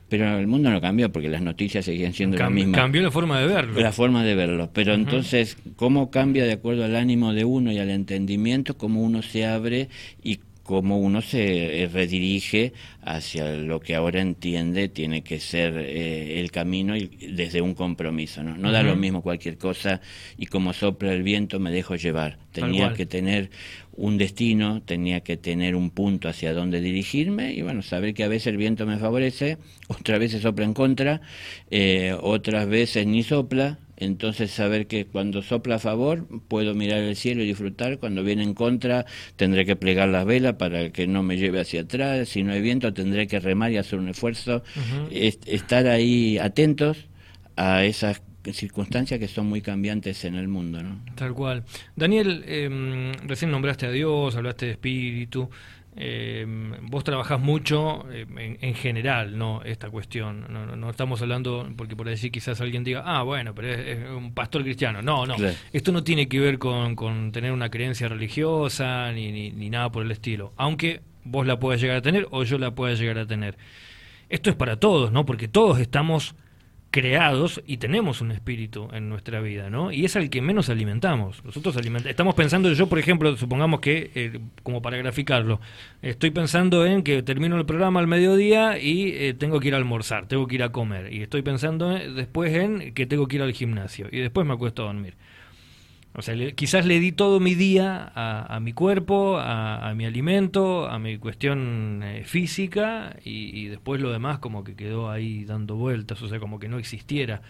pero 0.09 0.37
el 0.37 0.47
mundo 0.47 0.69
no 0.69 0.79
cambió 0.79 1.11
porque 1.11 1.29
las 1.29 1.41
noticias 1.41 1.85
seguían 1.85 2.13
siendo 2.13 2.37
las 2.37 2.51
mismas. 2.51 2.79
Cambió 2.79 3.01
la 3.01 3.11
forma 3.11 3.39
de 3.39 3.47
verlo. 3.47 3.79
La 3.79 3.91
forma 3.91 4.23
de 4.23 4.35
verlo. 4.35 4.69
Pero 4.73 4.93
entonces, 4.93 5.57
¿cómo 5.75 6.09
cambia 6.11 6.45
de 6.45 6.53
acuerdo 6.53 6.85
al 6.85 6.95
ánimo 6.95 7.33
de 7.33 7.45
uno 7.45 7.71
y 7.71 7.79
al 7.79 7.89
entendimiento? 7.89 8.77
¿Cómo 8.77 9.01
uno 9.01 9.21
se 9.21 9.45
abre 9.45 9.89
y 10.23 10.39
cómo 10.67 10.97
uno 10.99 11.21
se 11.21 11.83
eh, 11.83 11.87
redirige 11.87 12.73
hacia 13.01 13.53
lo 13.55 13.79
que 13.79 13.95
ahora 13.95 14.19
entiende 14.19 14.89
tiene 14.89 15.23
que 15.23 15.39
ser 15.39 15.77
eh, 15.77 16.41
el 16.41 16.51
camino 16.51 16.97
y 16.97 17.07
desde 17.31 17.61
un 17.61 17.73
compromiso. 17.73 18.43
No, 18.43 18.57
no 18.57 18.73
da 18.73 18.83
lo 18.83 18.97
mismo 18.97 19.21
cualquier 19.21 19.57
cosa 19.57 20.01
y 20.37 20.47
como 20.47 20.73
sopla 20.73 21.13
el 21.13 21.23
viento 21.23 21.57
me 21.59 21.71
dejo 21.71 21.95
llevar. 21.95 22.37
Tenía 22.51 22.93
que 22.93 23.05
tener 23.05 23.49
un 23.93 24.17
destino, 24.17 24.81
tenía 24.81 25.21
que 25.21 25.37
tener 25.37 25.73
un 25.73 25.89
punto 25.89 26.27
hacia 26.27 26.53
donde 26.53 26.81
dirigirme 26.81 27.53
y 27.53 27.61
bueno, 27.61 27.81
saber 27.81 28.13
que 28.13 28.25
a 28.25 28.27
veces 28.27 28.47
el 28.47 28.57
viento 28.57 28.85
me 28.85 28.97
favorece, 28.97 29.57
otras 29.87 30.19
veces 30.19 30.41
sopla 30.41 30.65
en 30.65 30.73
contra, 30.73 31.21
eh, 31.71 32.13
otras 32.19 32.67
veces 32.67 33.07
ni 33.07 33.23
sopla, 33.23 33.79
entonces 33.97 34.51
saber 34.51 34.87
que 34.87 35.05
cuando 35.05 35.41
sopla 35.41 35.75
a 35.75 35.79
favor 35.79 36.27
puedo 36.47 36.73
mirar 36.75 36.99
el 36.99 37.15
cielo 37.15 37.43
y 37.43 37.47
disfrutar, 37.47 37.97
cuando 37.97 38.23
viene 38.23 38.43
en 38.43 38.53
contra 38.53 39.05
tendré 39.35 39.65
que 39.65 39.75
plegar 39.75 40.09
las 40.09 40.25
velas 40.25 40.53
para 40.53 40.91
que 40.91 41.07
no 41.07 41.23
me 41.23 41.37
lleve 41.37 41.59
hacia 41.59 41.81
atrás, 41.81 42.29
si 42.29 42.43
no 42.43 42.53
hay 42.53 42.61
viento 42.61 42.93
tendré 42.93 43.27
que 43.27 43.39
remar 43.39 43.71
y 43.71 43.77
hacer 43.77 43.99
un 43.99 44.09
esfuerzo, 44.09 44.63
estar 45.11 45.87
ahí 45.87 46.37
atentos 46.37 47.07
a 47.55 47.83
esas 47.83 48.21
circunstancias 48.53 49.19
que 49.19 49.27
son 49.27 49.47
muy 49.47 49.61
cambiantes 49.61 50.23
en 50.25 50.35
el 50.35 50.47
mundo. 50.47 50.81
¿no? 50.81 50.99
Tal 51.15 51.33
cual. 51.33 51.63
Daniel, 51.95 52.43
em, 52.47 53.11
recién 53.25 53.51
nombraste 53.51 53.87
a 53.87 53.91
Dios, 53.91 54.35
hablaste 54.35 54.67
de 54.67 54.71
espíritu. 54.73 55.49
Eh, 55.99 56.45
vos 56.83 57.03
trabajás 57.03 57.39
mucho 57.39 58.05
em, 58.11 58.57
en, 58.61 58.75
general, 58.75 59.35
¿no? 59.37 59.63
Esta 59.63 59.89
cuestión. 59.89 60.45
No, 60.79 60.89
estamos 60.89 61.21
hablando, 61.23 61.67
porque 61.75 61.95
por 61.95 62.07
decir 62.07 62.31
quizás 62.31 62.61
alguien 62.61 62.83
diga, 62.83 63.03
ah, 63.03 63.23
bueno, 63.23 63.55
pero 63.55 63.69
es, 63.69 64.07
un 64.09 64.33
pastor 64.33 64.61
cristiano. 64.63 65.01
No, 65.01 65.25
no. 65.25 65.35
Esto 65.73 65.91
no 65.91 66.03
tiene 66.03 66.27
que 66.27 66.39
ver 66.39 66.59
con, 66.59 66.95
con 66.95 67.31
tener 67.31 67.51
una 67.51 67.69
creencia 67.69 68.07
religiosa 68.07 69.11
ni, 69.11 69.31
ni, 69.31 69.51
ni, 69.51 69.69
nada 69.71 69.91
por 69.91 70.03
el 70.03 70.11
estilo. 70.11 70.53
Aunque 70.55 71.01
vos 71.23 71.47
la 71.47 71.59
puedas 71.59 71.81
llegar 71.81 71.97
a 71.97 72.01
tener 72.01 72.27
o 72.29 72.43
yo 72.43 72.59
la 72.59 72.75
pueda 72.75 72.93
llegar 72.93 73.17
a 73.17 73.25
tener. 73.25 73.57
Esto 74.29 74.51
es 74.51 74.55
para 74.55 74.79
todos, 74.79 75.11
¿no? 75.11 75.25
Porque 75.25 75.47
todos 75.47 75.79
estamos 75.79 76.35
creados 76.97 77.61
y 77.67 77.77
tenemos 77.77 78.21
un 78.21 78.31
espíritu 78.31 78.89
en 78.91 79.07
nuestra 79.07 79.39
vida, 79.39 79.69
¿no? 79.69 79.91
Y 79.91 80.03
es 80.03 80.15
el 80.15 80.31
que 80.31 80.41
menos 80.41 80.67
alimentamos. 80.69 81.45
Nosotros 81.45 81.77
alimentamos, 81.77 82.09
estamos 82.09 82.33
pensando, 82.33 82.73
yo 82.73 82.89
por 82.89 82.97
ejemplo, 82.97 83.37
supongamos 83.37 83.81
que, 83.81 84.09
eh, 84.15 84.39
como 84.63 84.81
para 84.81 84.97
graficarlo, 84.97 85.61
estoy 86.01 86.31
pensando 86.31 86.87
en 86.87 87.03
que 87.03 87.21
termino 87.21 87.55
el 87.55 87.67
programa 87.67 87.99
al 87.99 88.07
mediodía 88.07 88.79
y 88.79 89.11
eh, 89.11 89.35
tengo 89.35 89.59
que 89.59 89.67
ir 89.67 89.75
a 89.75 89.77
almorzar, 89.77 90.27
tengo 90.27 90.47
que 90.47 90.55
ir 90.55 90.63
a 90.63 90.71
comer. 90.71 91.13
Y 91.13 91.21
estoy 91.21 91.43
pensando 91.43 91.89
después 91.89 92.51
en 92.55 92.95
que 92.95 93.05
tengo 93.05 93.27
que 93.27 93.35
ir 93.35 93.43
al 93.43 93.53
gimnasio 93.53 94.07
y 94.11 94.17
después 94.17 94.47
me 94.47 94.55
acuesto 94.55 94.81
a 94.81 94.87
dormir. 94.87 95.13
O 96.17 96.23
sea, 96.23 96.35
quizás 96.55 96.87
le 96.87 96.99
di 96.99 97.11
todo 97.11 97.39
mi 97.39 97.53
día 97.53 98.11
a, 98.15 98.59
mi 98.59 98.73
cuerpo, 98.73 99.37
a, 99.37 99.93
mi 99.95 100.03
alimento, 100.03 100.89
a 100.89 100.97
mi 100.97 101.19
cuestión 101.19 102.01
eh, 102.03 102.23
física 102.25 103.15
y, 103.23 103.67
después 103.67 104.01
lo 104.01 104.11
demás 104.11 104.39
como 104.39 104.63
que 104.63 104.75
quedó 104.75 105.11
ahí 105.11 105.45
dando 105.45 105.75
vueltas, 105.75 106.19
o 106.23 106.27
sea, 106.27 106.39
como 106.39 106.57
que 106.57 106.69
no 106.69 106.79
existiera. 106.79 107.43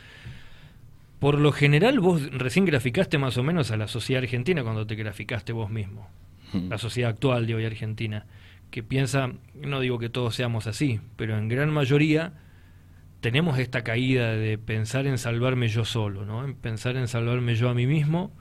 Por 1.19 1.39
lo 1.39 1.53
general 1.53 2.01
vos 2.01 2.29
recién 2.29 2.65
graficaste 2.65 3.17
más 3.17 3.37
o 3.37 3.43
menos 3.43 3.71
a 3.71 3.77
la 3.77 3.87
sociedad 3.87 4.21
argentina 4.21 4.63
cuando 4.63 4.85
te 4.85 4.95
graficaste 4.95 5.53
vos 5.53 5.69
mismo, 5.69 6.09
la 6.51 6.77
sociedad 6.77 7.11
actual 7.11 7.47
de 7.47 7.55
hoy 7.55 7.63
argentina, 7.63 8.25
que 8.69 8.83
piensa, 8.83 9.31
no 9.55 9.79
digo 9.79 9.97
que 9.97 10.09
todos 10.09 10.35
seamos 10.35 10.67
así, 10.67 10.99
pero 11.15 11.37
en 11.37 11.47
gran 11.47 11.69
mayoría 11.69 12.33
tenemos 13.21 13.59
esta 13.59 13.85
caída 13.85 14.33
de 14.33 14.57
pensar 14.57 15.07
en 15.07 15.17
salvarme 15.17 15.69
yo 15.69 15.85
solo, 15.85 16.25
¿no? 16.25 16.43
En 16.43 16.53
pensar 16.53 16.97
en 16.97 17.07
salvarme 17.07 17.55
yo 17.55 17.69
a 17.69 17.73
mí 17.73 17.87
mismo 17.87 18.33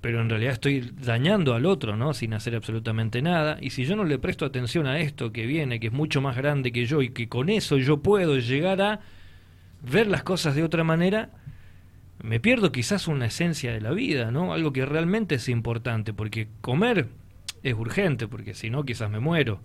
pero 0.00 0.20
en 0.20 0.30
realidad 0.30 0.54
estoy 0.54 0.92
dañando 1.04 1.54
al 1.54 1.66
otro, 1.66 1.96
¿no? 1.96 2.14
Sin 2.14 2.32
hacer 2.32 2.54
absolutamente 2.54 3.20
nada. 3.20 3.58
Y 3.60 3.70
si 3.70 3.84
yo 3.84 3.96
no 3.96 4.04
le 4.04 4.18
presto 4.18 4.46
atención 4.46 4.86
a 4.86 4.98
esto 4.98 5.32
que 5.32 5.46
viene, 5.46 5.78
que 5.78 5.88
es 5.88 5.92
mucho 5.92 6.22
más 6.22 6.36
grande 6.36 6.72
que 6.72 6.86
yo 6.86 7.02
y 7.02 7.10
que 7.10 7.28
con 7.28 7.50
eso 7.50 7.76
yo 7.76 7.98
puedo 7.98 8.38
llegar 8.38 8.80
a 8.80 9.00
ver 9.82 10.06
las 10.06 10.22
cosas 10.22 10.54
de 10.54 10.62
otra 10.62 10.84
manera, 10.84 11.30
me 12.22 12.40
pierdo 12.40 12.72
quizás 12.72 13.08
una 13.08 13.26
esencia 13.26 13.72
de 13.72 13.80
la 13.82 13.90
vida, 13.90 14.30
¿no? 14.30 14.54
Algo 14.54 14.72
que 14.72 14.86
realmente 14.86 15.34
es 15.34 15.48
importante, 15.50 16.14
porque 16.14 16.48
comer 16.62 17.08
es 17.62 17.74
urgente, 17.74 18.26
porque 18.26 18.54
si 18.54 18.70
no 18.70 18.84
quizás 18.84 19.10
me 19.10 19.20
muero. 19.20 19.60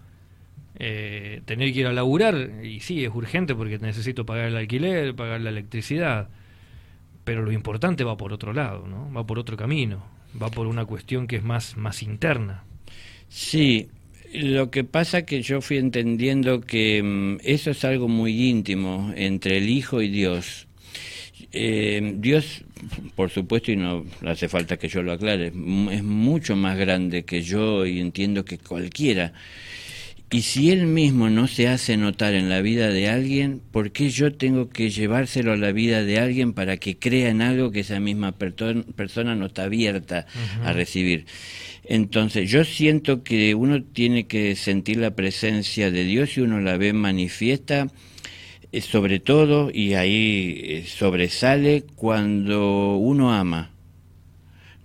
Eh, 0.77 1.42
tener 1.46 1.72
que 1.72 1.80
ir 1.80 1.88
a 1.88 1.94
laburar, 1.94 2.36
y 2.62 2.82
sí, 2.82 3.06
es 3.06 3.12
urgente 3.15 3.56
porque 3.56 3.80
necesito 3.80 4.25
pagar 4.25 4.48
el 4.48 4.58
alquiler, 4.58 5.15
pagar 5.15 5.39
la 5.39 5.50
electricidad. 5.50 6.27
Pero 7.24 7.42
lo 7.42 7.54
importante 7.54 8.04
va 8.04 8.18
por 8.18 8.34
otro 8.34 8.51
lado, 8.51 8.86
¿no? 8.86 9.12
Va 9.13 9.25
por 9.25 9.39
otro 9.39 9.56
camino 9.56 10.14
va 10.42 10.50
por 10.50 10.68
una 10.68 10.86
cuestión 10.86 11.27
que 11.27 11.38
es 11.38 11.44
más, 11.44 11.77
más 11.77 12.04
interna. 12.04 12.63
Sí, 13.30 13.88
lo 14.34 14.70
que 14.70 14.84
pasa 14.84 15.25
que 15.25 15.42
yo 15.42 15.62
fui 15.62 15.77
entendiendo 15.77 16.62
que 16.62 17.01
mm, 17.01 17.38
eso 17.44 17.72
es 17.72 17.84
algo 17.86 18.08
muy 18.08 18.50
íntimo 18.50 19.12
entre 19.15 19.58
el 19.58 19.70
Hijo 19.70 20.01
y 20.01 20.10
Dios. 20.10 20.68
Eh, 21.51 22.15
Dios, 22.18 22.63
por 23.15 23.30
supuesto, 23.30 23.72
y 23.72 23.77
no 23.77 24.06
hace 24.25 24.50
falta 24.50 24.77
que 24.77 24.89
yo 24.89 25.01
lo 25.01 25.13
aclare, 25.13 25.48
es 25.48 26.04
mucho 26.04 26.56
más 26.56 26.77
grande 26.77 27.24
que 27.24 27.42
yo 27.42 27.86
y 27.86 28.00
entiendo 28.00 28.44
que 28.44 28.58
cualquiera. 28.58 29.34
Y 30.32 30.41
si 30.41 30.72
él 30.72 30.88
mismo 30.88 31.29
no 31.29 31.48
se 31.48 31.67
hace 31.67 31.98
notar 31.98 32.34
en 32.34 32.50
la 32.50 32.62
vida 32.62 32.89
de 32.89 33.10
alguien, 33.10 33.62
¿por 33.72 33.91
qué 33.91 34.10
yo 34.10 34.34
tengo 34.34 34.70
que 34.70 34.89
llevárselo 34.89 35.53
a 35.53 35.58
la 35.58 35.72
vida 35.72 36.03
de 36.03 36.20
alguien 36.20 36.53
para 36.53 36.77
que 36.77 36.98
crea 36.98 37.29
en 37.29 37.44
algo 37.44 37.72
que 37.72 37.82
esa 37.82 38.00
misma 38.00 38.32
persona 38.32 39.36
no 39.36 39.46
está 39.46 39.63
abierta 39.63 40.25
a 40.63 40.74
recibir? 40.74 41.25
Entonces, 41.84 42.50
yo 42.50 42.65
siento 42.65 43.24
que 43.24 43.53
uno 43.53 43.84
tiene 43.84 44.25
que 44.25 44.55
sentir 44.55 44.98
la 44.98 45.15
presencia 45.15 45.91
de 45.91 46.03
Dios 46.03 46.36
y 46.38 46.41
uno 46.41 46.60
la 46.60 46.77
ve 46.77 46.94
manifiesta, 46.94 47.88
eh, 48.72 48.82
sobre 48.82 49.20
todo, 49.20 49.70
y 49.72 49.94
ahí 49.94 50.60
eh, 50.63 50.86
sobresale 50.88 51.84
cuando 51.96 52.98
uno 52.98 53.32
ama 53.32 53.75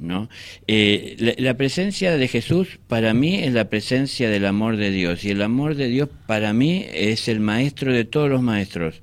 ¿no? 0.00 0.28
Eh, 0.66 1.36
la, 1.38 1.54
presencia 1.54 2.16
de 2.16 2.26
Jesús 2.28 2.78
para 2.88 3.14
mí 3.14 3.36
es 3.36 3.52
la 3.52 3.68
presencia 3.68 4.28
del 4.30 4.46
amor 4.46 4.76
de 4.76 4.90
Dios 4.90 5.24
y 5.24 5.30
el 5.30 5.42
amor 5.42 5.74
de 5.76 5.88
Dios 5.88 6.08
para 6.26 6.52
mí 6.52 6.86
es 6.92 7.28
el 7.28 7.40
maestro 7.40 7.92
de 7.92 8.04
todos 8.04 8.28
los 8.28 8.42
maestros. 8.42 9.02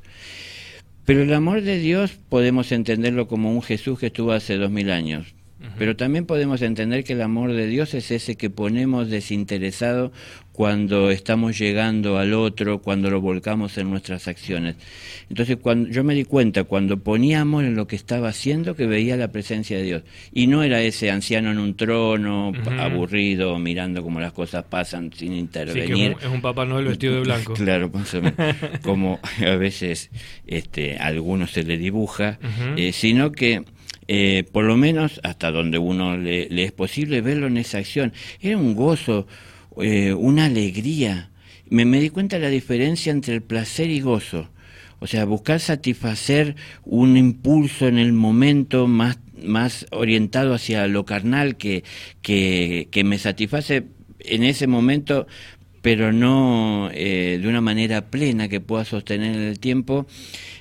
Pero 1.05 1.21
el 1.21 1.33
amor 1.33 1.61
de 1.61 1.79
Dios 1.79 2.19
podemos 2.27 2.71
entenderlo 2.71 3.27
como 3.27 3.51
un 3.51 3.61
Jesús 3.61 3.99
que 3.99 4.07
estuvo 4.07 4.33
hace 4.33 4.57
dos 4.57 4.71
mil 4.71 4.91
años. 4.91 5.36
Pero 5.77 5.95
también 5.95 6.25
podemos 6.25 6.61
entender 6.61 7.03
que 7.03 7.13
el 7.13 7.21
amor 7.21 7.53
de 7.53 7.67
Dios 7.67 7.93
es 7.93 8.11
ese 8.11 8.35
que 8.35 8.49
ponemos 8.49 9.09
desinteresado 9.09 10.11
cuando 10.57 11.11
estamos 11.11 11.55
llegando 11.59 12.17
al 12.17 12.33
otro, 12.33 12.81
cuando 12.81 13.11
lo 13.11 13.21
volcamos 13.21 13.77
en 13.77 13.91
nuestras 13.91 14.27
acciones. 14.27 14.75
Entonces, 15.29 15.57
cuando 15.61 15.87
yo 15.89 16.03
me 16.03 16.15
di 16.15 16.23
cuenta 16.23 16.63
cuando 16.63 16.97
ponía 16.97 17.41
amor 17.41 17.65
en 17.65 17.75
lo 17.75 17.85
que 17.85 17.95
estaba 17.95 18.29
haciendo 18.29 18.75
que 18.75 18.87
veía 18.87 19.17
la 19.17 19.31
presencia 19.31 19.77
de 19.77 19.83
Dios 19.83 20.03
y 20.33 20.47
no 20.47 20.63
era 20.63 20.81
ese 20.81 21.11
anciano 21.11 21.51
en 21.51 21.59
un 21.59 21.75
trono 21.75 22.53
aburrido 22.79 23.59
mirando 23.59 24.01
cómo 24.01 24.19
las 24.19 24.33
cosas 24.33 24.63
pasan 24.63 25.11
sin 25.13 25.33
intervenir. 25.33 26.15
es, 26.19 26.25
un, 26.25 26.41
Papá 26.41 26.65
Noel 26.65 26.85
vestido 26.85 27.13
de 27.15 27.21
blanco. 27.21 27.53
claro, 27.55 27.91
como 28.81 29.19
a 29.45 29.55
veces 29.57 30.09
este 30.47 30.97
algunos 30.97 31.51
se 31.51 31.63
le 31.63 31.77
dibuja, 31.77 32.39
eh, 32.75 32.93
sino 32.93 33.31
que 33.31 33.63
eh, 34.07 34.45
por 34.51 34.63
lo 34.63 34.77
menos 34.77 35.19
hasta 35.23 35.51
donde 35.51 35.77
uno 35.77 36.17
le, 36.17 36.47
es 36.63 36.71
posible 36.71 37.21
verlo 37.21 37.47
en 37.47 37.57
esa 37.57 37.79
acción. 37.79 38.13
Era 38.41 38.57
un 38.57 38.75
gozo, 38.75 39.27
eh, 39.81 40.13
una 40.13 40.45
alegría. 40.45 41.31
Me, 41.69 41.85
me 41.85 41.99
di 41.99 42.09
cuenta 42.09 42.37
de 42.37 42.43
la 42.43 42.49
diferencia 42.49 43.11
entre 43.11 43.35
el 43.35 43.41
placer 43.41 43.89
y 43.89 43.99
gozo. 43.99 44.49
O 44.99 45.07
sea, 45.07 45.25
buscar 45.25 45.59
satisfacer 45.59 46.55
un 46.83 47.17
impulso 47.17 47.87
en 47.87 47.99
el 47.99 48.13
momento 48.13 48.87
más, 48.87 49.19
más 49.43 49.85
orientado 49.91 50.53
hacia 50.53 50.87
lo 50.87 51.05
carnal 51.05 51.57
que, 51.57 51.83
que, 52.21 52.87
que 52.91 53.03
me 53.03 53.19
satisface 53.19 53.83
en 54.19 54.43
ese 54.43 54.67
momento, 54.67 55.27
pero 55.81 56.11
no 56.11 56.89
eh, 56.93 57.39
de 57.41 57.47
una 57.47 57.61
manera 57.61 58.09
plena 58.09 58.47
que 58.47 58.59
pueda 58.59 58.85
sostener 58.85 59.35
en 59.35 59.43
el 59.43 59.59
tiempo. 59.59 60.07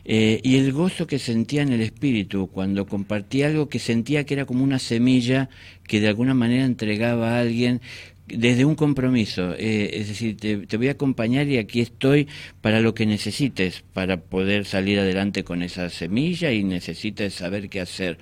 Eh, 0.04 0.40
y 0.44 0.56
el 0.56 0.73
gozo 0.73 1.06
que 1.06 1.18
sentía 1.18 1.62
en 1.62 1.73
el 1.73 1.80
espíritu 1.80 2.49
cuando 2.49 2.87
compartía 2.87 3.49
algo 3.49 3.68
que 3.68 3.80
sentía 3.80 4.25
que 4.25 4.35
era 4.35 4.44
como 4.44 4.62
una 4.62 4.78
semilla 4.78 5.49
que 5.88 6.00
de 6.00 6.08
alguna 6.08 6.32
manera 6.32 6.64
entregaba 6.64 7.37
a 7.37 7.40
alguien 7.40 7.80
desde 8.26 8.64
un 8.64 8.75
compromiso, 8.75 9.54
eh, 9.56 9.90
es 9.94 10.08
decir, 10.08 10.37
te, 10.37 10.76
voy 10.76 10.88
a 10.88 10.92
acompañar 10.92 11.46
y 11.46 11.58
aquí 11.58 11.80
estoy 11.80 12.26
para 12.61 12.80
lo 12.80 12.92
que 12.92 13.06
necesites, 13.06 13.85
para 13.92 14.16
poder 14.16 14.64
salir 14.64 14.99
adelante 14.99 15.44
con 15.44 15.62
esa 15.62 15.90
semilla 15.90 16.50
y 16.52 16.64
necesites 16.64 17.35
saber 17.35 17.68
qué 17.68 17.80
hacer. 17.80 18.18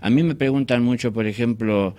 A 0.00 0.08
mí 0.08 0.22
me 0.22 0.34
preguntan 0.34 0.82
mucho, 0.82 1.12
por 1.12 1.26
ejemplo, 1.26 1.94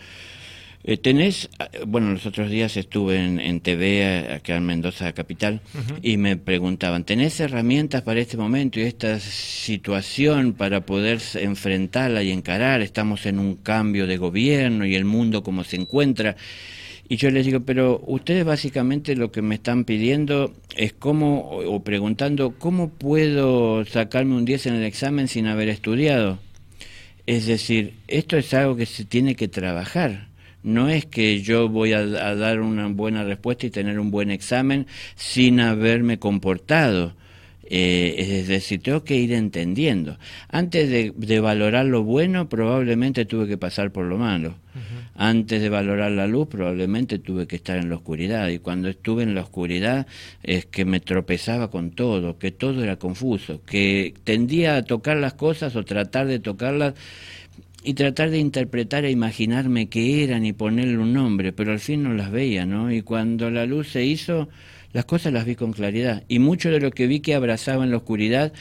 eh, 0.88 0.98
tenés, 0.98 1.50
eh, 1.60 1.84
bueno, 1.88 2.12
los 2.12 2.27
otros 2.27 2.51
días 2.51 2.77
estuve 2.77 3.18
en, 3.18 3.60
TV 3.60 4.32
acá 4.32 4.56
en 4.56 4.68
Mendoza 4.68 5.13
Capital 5.13 5.60
y 6.04 6.18
me 6.18 6.38
preguntaban, 6.38 7.06
¿tenés 7.06 7.39
herramientas 7.39 8.04
para 8.04 8.20
este 8.20 8.38
momento 8.38 8.80
y 8.80 8.84
esta 8.84 9.20
situación 9.20 10.54
para 10.54 10.86
poder 10.86 11.20
enfrentarla 11.34 12.22
y 12.22 12.30
encarar? 12.30 12.82
Estamos 12.82 13.25
en 13.25 13.39
un 13.39 13.56
cambio 13.56 14.06
de 14.06 14.18
gobierno 14.18 14.86
y 14.86 14.94
el 14.94 15.06
mundo 15.06 15.42
como 15.42 15.63
se 15.63 15.77
encuentra. 15.77 16.36
Y 17.10 17.18
yo 17.18 17.32
les 17.32 17.48
digo, 17.48 17.62
pero 17.62 18.00
ustedes 18.06 18.46
básicamente 18.46 19.15
lo 19.15 19.32
que 19.32 19.42
me 19.42 19.56
están 19.56 19.86
pidiendo 19.86 20.54
es 20.75 20.94
cómo, 20.94 21.50
o 21.50 21.84
preguntando, 21.84 22.60
¿cómo 22.60 22.89
puedo 22.89 23.86
sacarme 23.86 24.36
un 24.36 24.46
10 24.46 24.68
en 24.68 24.75
el 24.75 24.84
examen 24.84 25.27
sin 25.27 25.48
haber 25.48 25.70
estudiado? 25.70 26.38
Es 27.25 27.48
decir, 27.48 27.96
esto 28.08 28.38
es 28.38 28.54
algo 28.54 28.75
que 28.75 28.86
se 28.86 29.04
tiene 29.04 29.36
que 29.36 29.48
trabajar 29.48 30.35
no 30.66 30.90
es 30.90 31.06
que 31.06 31.42
yo 31.42 31.70
voy 31.70 31.94
a, 31.94 32.04
dar 32.06 32.60
una 32.60 32.88
buena 32.88 33.24
respuesta 33.24 33.68
y 33.68 33.70
tener 33.70 34.00
un 34.00 34.10
buen 34.10 34.32
examen 34.32 34.88
sin 35.16 35.60
haberme 35.60 36.18
comportado. 36.18 37.14
Eh, 37.68 38.16
es 38.18 38.48
decir, 38.48 38.82
tengo 38.82 39.04
que 39.04 39.16
ir 39.16 39.32
entendiendo. 39.34 40.18
Antes 40.50 40.90
de, 40.90 41.40
valorar 41.40 41.86
lo 41.86 42.04
bueno, 42.04 42.50
probablemente 42.50 43.26
tuve 43.26 43.48
que 43.48 43.58
pasar 43.58 43.92
por 43.92 44.06
lo 44.06 44.18
malo. 44.18 44.56
Antes 45.16 45.62
de 45.62 45.70
valorar 45.70 46.12
la 46.12 46.28
luz, 46.28 46.48
probablemente 46.48 47.20
tuve 47.20 47.48
que 47.48 47.56
estar 47.56 47.78
en 47.78 47.90
la 47.90 47.96
oscuridad. 47.96 48.50
Y 48.50 48.60
cuando 48.60 48.90
estuve 48.90 49.24
en 49.24 49.34
la 49.34 49.42
oscuridad, 49.42 50.06
es 50.44 50.66
que 50.66 50.84
me 50.84 51.00
tropezaba 51.00 51.72
con 51.72 51.92
todo, 51.92 52.38
que 52.38 52.52
todo 52.52 52.84
era 52.84 52.98
confuso, 52.98 53.62
que 53.66 54.14
tendía 54.24 54.76
a 54.76 54.84
tocar 54.84 55.18
las 55.18 55.36
cosas 55.36 55.76
o 55.76 55.86
tratar 55.86 56.28
de 56.28 56.40
tocarlas 56.40 56.96
y 57.86 57.94
tratar 57.94 58.32
de 58.32 58.39
interpretar 58.39 59.06
e 59.06 59.12
imaginarme 59.12 59.88
qué 59.88 60.24
eran 60.24 60.46
y 60.46 60.54
ponerle 60.54 60.98
un 60.98 61.13
nombre, 61.13 61.54
pero 61.54 61.72
al 61.72 61.80
fin 61.80 62.04
no 62.04 62.13
las 62.13 62.32
veía, 62.32 62.65
¿no? 62.65 62.92
Y 62.92 63.04
cuando 63.04 63.51
la 63.51 63.65
luz 63.65 63.89
se 63.89 64.04
hizo, 64.04 64.50
las 64.92 65.06
cosas 65.06 65.34
las 65.34 65.46
vi 65.46 65.56
con 65.56 65.72
claridad. 65.72 66.24
Y 66.27 66.39
mucho 66.39 66.72
de 66.72 66.80
lo 66.80 66.89
que 66.89 67.06
vi 67.06 67.20
que 67.20 67.36
abrazaba 67.36 67.84
en 67.84 67.92
la 67.92 67.98
oscuridad 67.98 68.54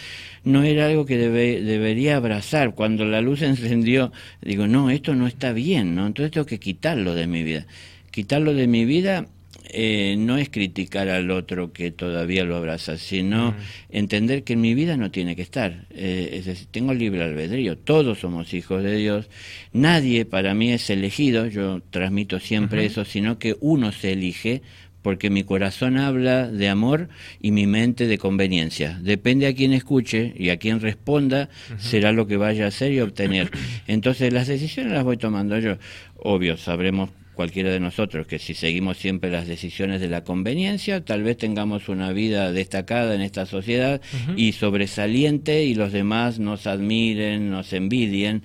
no 0.45 0.63
era 0.63 0.87
algo 0.87 1.07
que 1.07 1.17
debería 1.17 2.17
abrazar. 2.17 2.75
Cuando 2.75 3.05
la 3.07 3.21
luz 3.21 3.41
encendió, 3.43 4.13
digo, 4.43 4.67
no, 4.67 4.91
esto 4.91 5.15
no 5.15 5.27
está 5.27 5.53
bien, 5.53 5.95
¿no? 5.95 6.07
Entonces 6.07 6.33
tengo 6.33 6.47
que 6.47 6.61
quitarlo 6.61 7.15
de 7.15 7.27
mi 7.27 7.43
vida. 7.43 7.67
Quitarlo 8.11 8.53
de 8.53 8.67
mi 8.67 8.85
vida 8.85 9.27
eh, 9.67 10.17
no 10.19 10.37
es 10.37 10.51
criticar 10.51 11.09
al 11.09 11.31
otro 11.31 11.73
que 11.73 11.91
todavía 11.91 12.45
lo 12.45 12.57
abraza, 12.57 12.99
sino 12.99 13.55
entender 13.89 14.45
que 14.45 14.53
en 14.53 14.61
mi 14.61 14.75
vida 14.75 14.97
no 14.97 15.11
tiene 15.11 15.35
que 15.37 15.43
estar. 15.43 15.87
Eh, 15.91 16.31
es 16.35 16.45
decir, 16.45 16.69
tengo 16.71 16.93
libre 16.93 17.23
albedrío, 17.23 17.79
todos 17.79 18.21
somos 18.21 18.53
hijos 18.55 18.83
de 18.83 18.97
Dios, 18.97 19.29
nadie 19.73 20.27
para 20.27 20.55
mí 20.55 20.73
es 20.73 20.91
elegido, 20.91 21.47
yo 21.47 21.81
transmito 21.91 22.41
siempre 22.41 22.85
eso, 22.85 23.05
sino 23.05 23.39
que 23.39 23.57
uno 23.61 23.91
se 23.93 24.13
elige 24.13 24.63
porque 25.03 25.29
mi 25.29 25.45
corazón 25.45 25.99
habla 25.99 26.49
de 26.49 26.69
amor 26.69 27.09
y 27.41 27.51
mi 27.51 27.67
mente 27.67 28.07
de 28.07 28.17
conveniencia. 28.17 28.99
Depende 29.03 29.47
a 29.47 29.55
quien 29.55 29.75
escuche 29.75 30.33
y 30.35 30.49
a 30.49 30.57
quien 30.57 30.81
responda, 30.81 31.51
será 31.79 32.13
lo 32.13 32.27
que 32.27 32.39
vaya 32.39 32.65
a 32.65 32.69
hacer 32.69 32.91
y 32.93 33.01
obtener. 33.01 33.51
Entonces 33.87 34.33
las 34.33 34.47
decisiones 34.47 34.93
las 34.93 35.05
voy 35.05 35.19
tomando 35.19 35.59
yo. 35.59 35.77
Obvio, 36.17 36.57
sabremos 36.57 37.11
cualquiera 37.35 37.71
de 37.71 37.81
nosotros 37.81 38.27
que 38.27 38.39
si 38.39 38.55
seguimos 38.55 38.97
siempre 38.97 39.31
las 39.31 39.47
decisiones 39.47 40.01
de 40.01 40.09
la 40.09 40.25
conveniencia, 40.25 41.05
tal 41.05 41.23
vez 41.23 41.37
tengamos 41.37 41.89
una 41.89 42.13
vida 42.13 42.53
destacada 42.53 43.15
en 43.15 43.21
esta 43.21 43.47
sociedad 43.47 44.01
y 44.37 44.53
sobresaliente 44.53 45.65
y 45.65 45.75
los 45.75 45.93
demás 45.93 46.39
nos 46.39 46.67
admiren, 46.67 47.51
nos 47.51 47.73
envidien. 47.73 48.43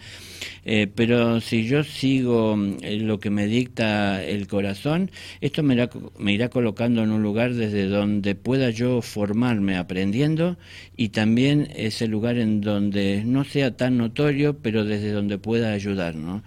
Eh, 0.65 0.87
pero 0.93 1.41
si 1.41 1.65
yo 1.65 1.83
sigo 1.83 2.57
eh, 2.81 2.97
lo 2.97 3.19
que 3.19 3.29
me 3.29 3.47
dicta 3.47 4.23
el 4.23 4.47
corazón, 4.47 5.11
esto 5.41 5.63
me 5.63 5.73
irá, 5.73 5.89
me 6.17 6.33
irá 6.33 6.49
colocando 6.49 7.03
en 7.03 7.11
un 7.11 7.23
lugar 7.23 7.53
desde 7.53 7.87
donde 7.87 8.35
pueda 8.35 8.69
yo 8.69 9.01
formarme 9.01 9.77
aprendiendo 9.77 10.57
y 10.95 11.09
también 11.09 11.69
ese 11.75 12.07
lugar 12.07 12.37
en 12.37 12.61
donde 12.61 13.23
no 13.25 13.43
sea 13.43 13.75
tan 13.75 13.97
notorio, 13.97 14.57
pero 14.57 14.85
desde 14.85 15.11
donde 15.11 15.37
pueda 15.37 15.71
ayudar, 15.71 16.15
¿no? 16.15 16.43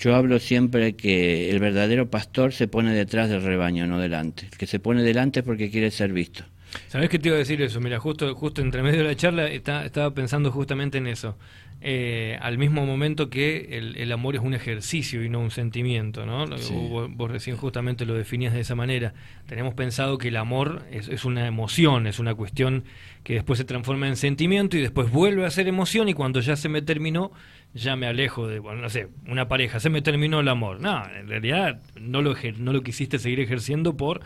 Yo 0.00 0.16
hablo 0.16 0.38
siempre 0.38 0.96
que 0.96 1.50
el 1.50 1.58
verdadero 1.60 2.08
pastor 2.08 2.54
se 2.54 2.66
pone 2.66 2.94
detrás 2.94 3.28
del 3.28 3.42
rebaño, 3.42 3.86
no 3.86 3.98
delante. 3.98 4.46
El 4.50 4.56
que 4.56 4.66
se 4.66 4.80
pone 4.80 5.02
delante 5.02 5.40
es 5.40 5.46
porque 5.46 5.70
quiere 5.70 5.90
ser 5.90 6.14
visto. 6.14 6.42
¿Sabés 6.88 7.10
qué 7.10 7.18
te 7.18 7.28
iba 7.28 7.36
a 7.36 7.40
decir 7.40 7.60
eso? 7.60 7.80
Mira, 7.80 7.98
justo, 8.00 8.34
justo 8.34 8.62
entre 8.62 8.82
medio 8.82 9.00
de 9.00 9.04
la 9.04 9.14
charla 9.14 9.48
estaba 9.48 10.14
pensando 10.14 10.50
justamente 10.50 10.96
en 10.96 11.06
eso. 11.06 11.36
Eh, 11.82 12.36
al 12.42 12.58
mismo 12.58 12.84
momento 12.84 13.30
que 13.30 13.78
el, 13.96 14.12
amor 14.12 14.34
es 14.34 14.42
un 14.42 14.52
ejercicio 14.52 15.24
y 15.24 15.30
no 15.30 15.40
un 15.40 15.50
sentimiento, 15.50 16.26
¿no? 16.26 16.44
Vos, 16.46 17.30
recién 17.30 17.56
justamente 17.56 18.04
lo 18.04 18.14
definías 18.14 18.52
de 18.52 18.60
esa 18.60 18.74
manera. 18.74 19.14
Tenemos 19.46 19.72
pensado 19.72 20.18
que 20.18 20.28
el 20.28 20.36
amor 20.36 20.84
es, 20.90 21.24
una 21.24 21.46
emoción, 21.46 22.06
es 22.06 22.18
una 22.18 22.34
cuestión 22.34 22.84
que 23.24 23.34
después 23.34 23.58
se 23.58 23.64
transforma 23.64 24.08
en 24.08 24.16
sentimiento 24.16 24.76
y 24.76 24.82
después 24.82 25.10
vuelve 25.10 25.46
a 25.46 25.50
ser 25.50 25.68
emoción 25.68 26.10
y 26.10 26.14
cuando 26.14 26.40
ya 26.40 26.54
se 26.56 26.68
me 26.68 26.82
terminó, 26.82 27.32
ya 27.72 27.96
me 27.96 28.06
alejo 28.06 28.46
de, 28.46 28.58
bueno, 28.58 28.82
no 28.82 28.90
sé, 28.90 29.08
una 29.26 29.48
pareja, 29.48 29.80
se 29.80 29.88
me 29.88 30.02
terminó 30.02 30.40
el 30.40 30.48
amor. 30.48 30.80
No, 30.80 31.02
en 31.10 31.28
realidad 31.28 31.80
no 31.98 32.20
lo, 32.20 32.34
no 32.58 32.72
lo 32.74 32.82
quisiste 32.82 33.18
seguir 33.18 33.40
ejerciendo 33.40 33.96
por 33.96 34.20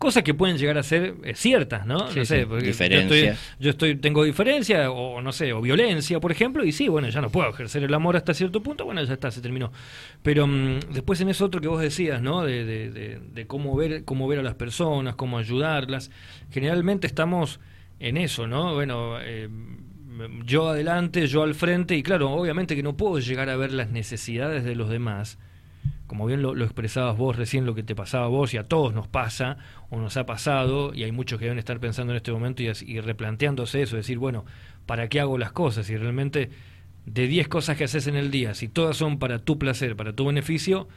cosas 0.00 0.22
que 0.22 0.32
pueden 0.32 0.56
llegar 0.56 0.78
a 0.78 0.82
ser 0.82 1.14
eh, 1.24 1.34
ciertas, 1.34 1.84
¿no? 1.84 1.98
no 1.98 2.24
sé, 2.24 2.46
diferencia. 2.62 3.36
Yo, 3.58 3.68
estoy, 3.68 3.96
tengo 3.96 4.24
diferencia 4.24 4.90
o 4.90 5.20
no 5.20 5.30
sé, 5.30 5.52
o 5.52 5.60
violencia, 5.60 6.18
por 6.20 6.32
ejemplo, 6.32 6.64
y 6.64 6.72
sí, 6.72 6.88
bueno, 6.88 7.10
ya 7.10 7.20
no 7.20 7.28
puedo 7.28 7.50
ejercer 7.50 7.84
el 7.84 7.92
amor 7.92 8.16
hasta 8.16 8.32
cierto 8.32 8.62
punto, 8.62 8.86
bueno, 8.86 9.04
ya 9.04 9.12
está, 9.12 9.30
se 9.30 9.42
terminó. 9.42 9.70
Pero 10.22 10.46
mm, 10.46 10.80
después 10.94 11.20
en 11.20 11.28
eso 11.28 11.44
otro 11.44 11.60
que 11.60 11.68
vos 11.68 11.82
decías, 11.82 12.22
¿no? 12.22 12.42
De, 12.42 12.64
de, 12.64 13.46
cómo 13.46 13.76
ver 13.76 14.06
cómo 14.06 14.26
ver 14.26 14.38
a 14.38 14.42
las 14.42 14.54
personas, 14.54 15.16
cómo 15.16 15.36
ayudarlas. 15.36 16.10
Generalmente 16.50 17.06
estamos 17.06 17.60
en 17.98 18.16
eso, 18.16 18.46
¿no? 18.46 18.72
Bueno, 18.72 19.18
eh, 19.20 19.50
yo 20.46 20.70
adelante, 20.70 21.26
yo 21.26 21.42
al 21.42 21.54
frente, 21.54 21.94
y 21.94 22.02
claro, 22.02 22.30
obviamente 22.30 22.74
que 22.74 22.82
no 22.82 22.96
puedo 22.96 23.18
llegar 23.18 23.50
a 23.50 23.56
ver 23.56 23.70
las 23.72 23.90
necesidades 23.90 24.64
de 24.64 24.74
los 24.76 24.88
demás 24.88 25.38
como 26.10 26.26
bien 26.26 26.42
lo, 26.42 26.60
expresabas 26.64 27.16
vos 27.16 27.36
recién, 27.36 27.66
lo 27.66 27.76
que 27.76 27.84
te 27.84 27.94
pasaba 27.94 28.24
a 28.24 28.28
vos 28.28 28.52
y 28.52 28.56
a 28.56 28.64
todos 28.64 28.92
nos 28.92 29.06
pasa 29.06 29.58
o 29.90 30.00
nos 30.00 30.16
ha 30.16 30.26
pasado, 30.26 30.92
y 30.92 31.04
hay 31.04 31.12
muchos 31.12 31.38
que 31.38 31.44
deben 31.44 31.60
estar 31.60 31.78
pensando 31.78 32.12
en 32.12 32.16
este 32.16 32.32
momento 32.32 32.64
y, 32.64 33.00
replanteándose 33.00 33.80
eso, 33.80 33.94
decir, 33.94 34.18
bueno, 34.18 34.44
¿para 34.86 35.06
qué 35.06 35.20
hago 35.20 35.38
las 35.38 35.52
cosas? 35.52 35.88
Y 35.88 35.96
realmente 35.96 36.50
de 37.06 37.28
10 37.28 37.46
cosas 37.46 37.76
que 37.76 37.84
haces 37.84 38.08
en 38.08 38.16
el 38.16 38.32
día, 38.32 38.54
si 38.54 38.66
todas 38.66 38.96
son 38.96 39.20
para 39.20 39.38
tu 39.38 39.56
placer, 39.56 39.94
para 39.94 40.12
tu 40.12 40.26
beneficio, 40.26 40.88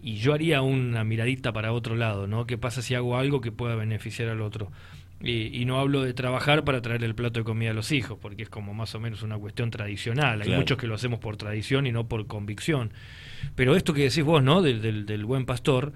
y 0.00 0.16
yo 0.16 0.32
haría 0.32 0.62
una 0.62 1.04
miradita 1.04 1.52
para 1.52 1.74
otro 1.74 1.94
lado, 1.94 2.26
¿no? 2.26 2.46
¿Qué 2.46 2.56
pasa 2.56 2.80
si 2.80 2.94
hago 2.94 3.18
algo 3.18 3.42
que 3.42 3.52
pueda 3.52 3.74
beneficiar 3.74 4.30
al 4.30 4.40
otro? 4.40 4.72
Y, 5.24 5.64
no 5.64 5.80
hablo 5.80 6.02
de 6.02 6.12
trabajar 6.12 6.64
para 6.64 6.82
traer 6.82 7.02
el 7.02 7.14
plato 7.14 7.40
de 7.40 7.44
comida 7.44 7.70
a 7.70 7.74
los 7.74 7.92
hijos, 7.92 8.18
porque 8.20 8.42
es 8.42 8.50
como 8.50 8.74
más 8.74 8.94
o 8.94 9.00
menos 9.00 9.22
una 9.22 9.38
cuestión 9.38 9.70
tradicional. 9.70 10.42
Hay 10.42 10.50
muchos 10.50 10.76
que 10.76 10.86
lo 10.86 10.94
hacemos 10.94 11.18
por 11.18 11.36
tradición 11.36 11.86
y 11.86 11.92
no 11.92 12.06
por 12.08 12.26
convicción. 12.26 12.92
Pero 13.54 13.74
esto 13.74 13.94
que 13.94 14.02
decís 14.02 14.22
vos, 14.22 14.42
¿no? 14.42 14.60
Del, 14.60 15.06
del, 15.06 15.24
buen 15.24 15.46
pastor, 15.46 15.94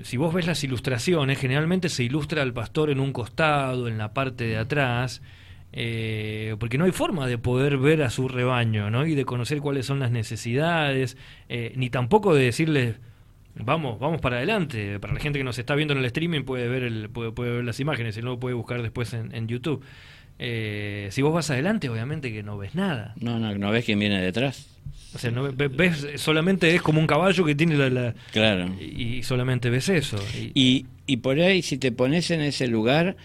si 0.00 0.16
vos 0.16 0.32
ves 0.32 0.46
las 0.46 0.62
ilustraciones, 0.62 1.38
generalmente 1.38 1.88
se 1.88 2.04
ilustra 2.04 2.42
al 2.42 2.52
pastor 2.52 2.90
en 2.90 3.00
un 3.00 3.12
costado, 3.12 3.88
en 3.88 3.98
la 3.98 4.14
parte 4.14 4.44
de 4.44 4.56
atrás, 4.56 5.22
eh, 5.72 6.54
porque 6.60 6.78
no 6.78 6.84
hay 6.84 6.92
forma 6.92 7.26
de 7.26 7.38
poder 7.38 7.78
ver 7.78 8.02
a 8.02 8.10
su 8.10 8.28
rebaño, 8.28 8.90
¿no? 8.90 9.06
Y 9.06 9.14
de 9.14 9.24
conocer 9.24 9.60
cuáles 9.60 9.86
son 9.86 9.98
las 9.98 10.12
necesidades, 10.12 11.16
eh, 11.48 11.72
ni 11.76 11.90
tampoco 11.90 12.34
de 12.34 12.44
decirles 12.44 13.00
Vamos, 13.54 13.98
vamos 13.98 14.20
para 14.20 14.36
adelante. 14.36 14.98
Para 14.98 15.14
la 15.14 15.20
gente 15.20 15.38
que 15.38 15.44
nos 15.44 15.58
está 15.58 15.74
viendo 15.74 15.92
en 15.92 16.00
el 16.00 16.04
streaming 16.06 16.42
puede 16.42 16.68
ver, 16.68 16.82
el, 16.82 17.10
puede, 17.10 17.32
puede 17.32 17.52
ver 17.56 17.64
las 17.64 17.80
imágenes 17.80 18.16
y 18.16 18.22
luego 18.22 18.40
puede 18.40 18.54
buscar 18.54 18.82
después 18.82 19.12
en, 19.14 19.48
YouTube. 19.48 19.84
Eh, 20.38 21.08
si 21.10 21.22
vos 21.22 21.32
vas 21.32 21.50
adelante, 21.50 21.88
obviamente 21.88 22.32
que 22.32 22.42
no 22.42 22.56
ves 22.56 22.74
nada. 22.74 23.14
No, 23.20 23.38
no, 23.38 23.54
no 23.54 23.70
ves 23.70 23.84
quién 23.84 23.98
viene 23.98 24.20
detrás. 24.20 24.68
O 25.14 25.18
sea, 25.18 25.30
no 25.30 25.52
ves, 25.52 26.06
solamente 26.16 26.74
es 26.74 26.80
como 26.80 26.98
un 26.98 27.06
caballo 27.06 27.44
que 27.44 27.54
tiene 27.54 27.76
la... 27.90 28.14
claro. 28.32 28.74
Y, 28.80 29.22
solamente 29.22 29.68
ves 29.68 29.90
eso. 29.90 30.16
Y, 30.54 30.86
y 31.06 31.18
por 31.18 31.38
ahí, 31.38 31.60
si 31.60 31.76
te 31.76 31.92
pones 31.92 32.30
en 32.30 32.40
ese 32.40 32.66
lugar, 32.66 33.16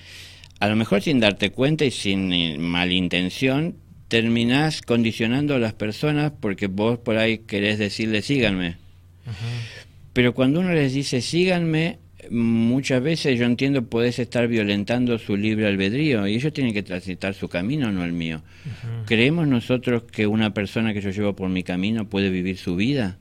a 0.60 0.68
lo 0.68 0.76
mejor 0.76 1.02
sin 1.02 1.20
darte 1.20 1.52
cuenta 1.52 1.86
y 1.86 1.92
sin 1.92 2.34
eh, 2.34 2.58
malintención, 2.58 3.76
terminás 4.08 4.82
condicionando 4.82 5.56
a 5.56 5.60
las 5.60 5.74
personas 5.74 6.34
porque 6.40 6.68
vos 6.68 6.98
por 7.00 7.18
ahí 7.18 7.40
querés 7.40 7.78
decirle 7.78 8.22
síganme. 8.22 8.78
Pero 10.18 10.34
cuando 10.34 10.62
uno 10.62 10.74
les 10.74 10.94
dice 10.94 11.22
síganme, 11.22 12.00
muchas 12.32 13.04
veces 13.04 13.38
yo 13.38 13.46
entiendo 13.46 13.86
podés 13.86 14.18
estar 14.18 14.48
violentando 14.48 15.20
su 15.20 15.38
libre 15.38 15.68
albedrío 15.68 16.26
y 16.26 16.34
ellos 16.34 16.52
tienen 16.54 16.74
que 16.74 16.82
transitar 16.82 17.36
su 17.36 17.50
camino, 17.50 17.92
no 17.92 18.04
el 18.04 18.14
mío. 18.14 18.42
¿Creemos 19.06 19.48
nosotros 19.48 20.06
que 20.12 20.26
una 20.26 20.56
persona 20.56 20.92
que 20.92 21.02
yo 21.02 21.12
llevo 21.12 21.36
por 21.36 21.50
mi 21.50 21.62
camino 21.62 22.10
puede 22.10 22.32
vivir 22.32 22.58
su 22.58 22.76
vida? 22.76 23.20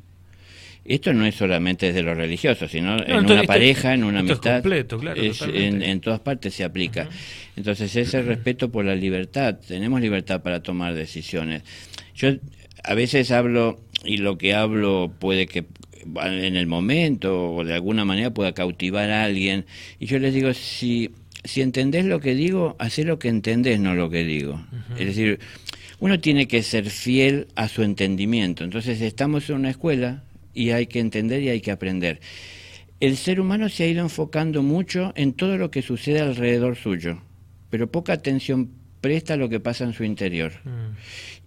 Esto 0.86 1.12
no 1.12 1.26
es 1.26 1.34
solamente 1.34 1.84
desde 1.84 2.02
lo 2.02 2.14
religioso, 2.14 2.66
sino 2.66 2.96
en 3.06 3.30
una 3.30 3.42
pareja, 3.42 3.92
en 3.92 4.02
una 4.02 4.20
amistad. 4.20 4.62
completo, 4.62 4.98
claro, 4.98 5.20
en, 5.20 6.00
todas 6.00 6.20
partes 6.20 6.54
se 6.54 6.64
aplica. 6.64 7.10
Entonces, 7.56 7.94
ese 7.94 8.22
respeto 8.22 8.72
por 8.72 8.86
la 8.86 8.94
libertad. 8.94 9.58
Tenemos 9.68 10.00
libertad 10.00 10.40
para 10.40 10.62
tomar 10.62 10.94
decisiones. 10.94 11.62
Yo 12.14 12.30
a 12.82 12.94
veces 12.94 13.32
hablo, 13.32 13.80
y 14.02 14.16
lo 14.16 14.38
que 14.38 14.54
hablo 14.54 15.12
puede 15.18 15.46
que 15.46 15.66
en 16.22 16.56
el 16.56 16.66
momento 16.66 17.54
o 17.54 17.64
de 17.64 17.74
alguna 17.74 18.04
manera 18.04 18.32
pueda 18.32 18.52
cautivar 18.52 19.10
a 19.10 19.24
alguien. 19.24 19.66
Y 19.98 20.06
yo 20.06 20.18
les 20.18 20.34
digo, 20.34 20.52
si, 20.54 21.10
si 21.44 21.62
entendés 21.62 22.04
lo 22.04 22.20
que 22.20 22.34
digo, 22.34 22.76
hacé 22.78 23.04
lo 23.04 23.18
que 23.18 23.28
entendés, 23.28 23.80
no 23.80 23.94
lo 23.94 24.10
que 24.10 24.24
digo. 24.24 24.60
Es 24.98 25.06
decir, 25.06 25.38
uno 25.98 26.20
tiene 26.20 26.48
que 26.48 26.62
ser 26.62 26.90
fiel 26.90 27.48
a 27.54 27.68
su 27.68 27.82
entendimiento. 27.82 28.64
Entonces 28.64 29.00
estamos 29.00 29.48
en 29.50 29.56
una 29.56 29.70
escuela 29.70 30.24
y 30.54 30.70
hay 30.70 30.86
que 30.86 31.00
entender 31.00 31.42
y 31.42 31.50
hay 31.50 31.60
que 31.60 31.70
aprender. 31.70 32.20
El 33.00 33.16
ser 33.16 33.40
humano 33.40 33.68
se 33.68 33.84
ha 33.84 33.88
ido 33.88 34.02
enfocando 34.02 34.62
mucho 34.62 35.12
en 35.16 35.34
todo 35.34 35.58
lo 35.58 35.70
que 35.70 35.82
sucede 35.82 36.20
alrededor 36.20 36.76
suyo, 36.76 37.20
pero 37.68 37.90
poca 37.90 38.14
atención 38.14 38.70
presta 39.02 39.34
a 39.34 39.36
lo 39.36 39.50
que 39.50 39.60
pasa 39.60 39.84
en 39.84 39.92
su 39.92 40.02
interior. 40.02 40.52
Mm 40.64 40.94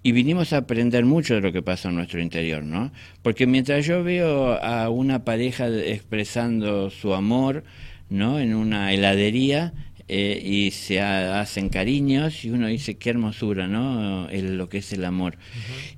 y 0.01 0.11
vinimos 0.11 0.53
a 0.53 0.57
aprender 0.57 1.05
mucho 1.05 1.35
de 1.35 1.41
lo 1.41 1.51
que 1.51 1.61
pasa 1.61 1.89
en 1.89 1.95
nuestro 1.95 2.21
interior, 2.21 2.63
¿no? 2.63 2.91
Porque 3.21 3.47
mientras 3.47 3.85
yo 3.85 4.03
veo 4.03 4.53
a 4.61 4.89
una 4.89 5.25
pareja 5.25 5.67
expresando 5.67 6.89
su 6.89 7.13
amor, 7.13 7.63
¿no? 8.09 8.39
En 8.39 8.55
una 8.55 8.93
heladería 8.93 9.73
eh, 10.07 10.41
y 10.43 10.71
se 10.71 11.01
hacen 11.01 11.69
cariños 11.69 12.43
y 12.45 12.49
uno 12.49 12.67
dice 12.67 12.97
qué 12.97 13.11
hermosura, 13.11 13.67
¿no? 13.67 14.29
El, 14.29 14.57
lo 14.57 14.69
que 14.69 14.79
es 14.79 14.93
el 14.93 15.05
amor. 15.05 15.37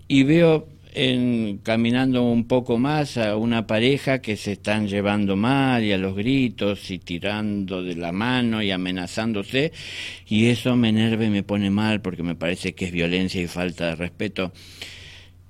Y 0.08 0.24
veo 0.24 0.68
en, 0.94 1.60
caminando 1.64 2.24
un 2.24 2.48
poco 2.48 2.78
más 2.78 3.18
a 3.18 3.36
una 3.36 3.68
pareja 3.68 4.20
que 4.20 4.38
se 4.38 4.54
están 4.54 4.88
llevando 4.88 5.36
mal 5.36 5.84
y 5.84 5.92
a 5.92 5.98
los 5.98 6.16
gritos 6.16 6.92
y 6.92 7.00
tirando 7.00 7.84
de 7.84 7.96
la 7.96 8.12
mano 8.12 8.62
y 8.62 8.72
amenazándose 8.72 9.72
y 10.28 10.48
eso 10.48 10.76
me 10.76 10.90
enerva 10.90 11.26
y 11.26 11.30
me 11.30 11.44
pone 11.44 11.70
mal 11.70 12.02
porque 12.02 12.24
me 12.24 12.36
parece 12.36 12.74
que 12.74 12.86
es 12.86 12.92
violencia 12.92 13.42
y 13.42 13.48
falta 13.48 13.88
de 13.88 13.96
respeto. 13.96 14.52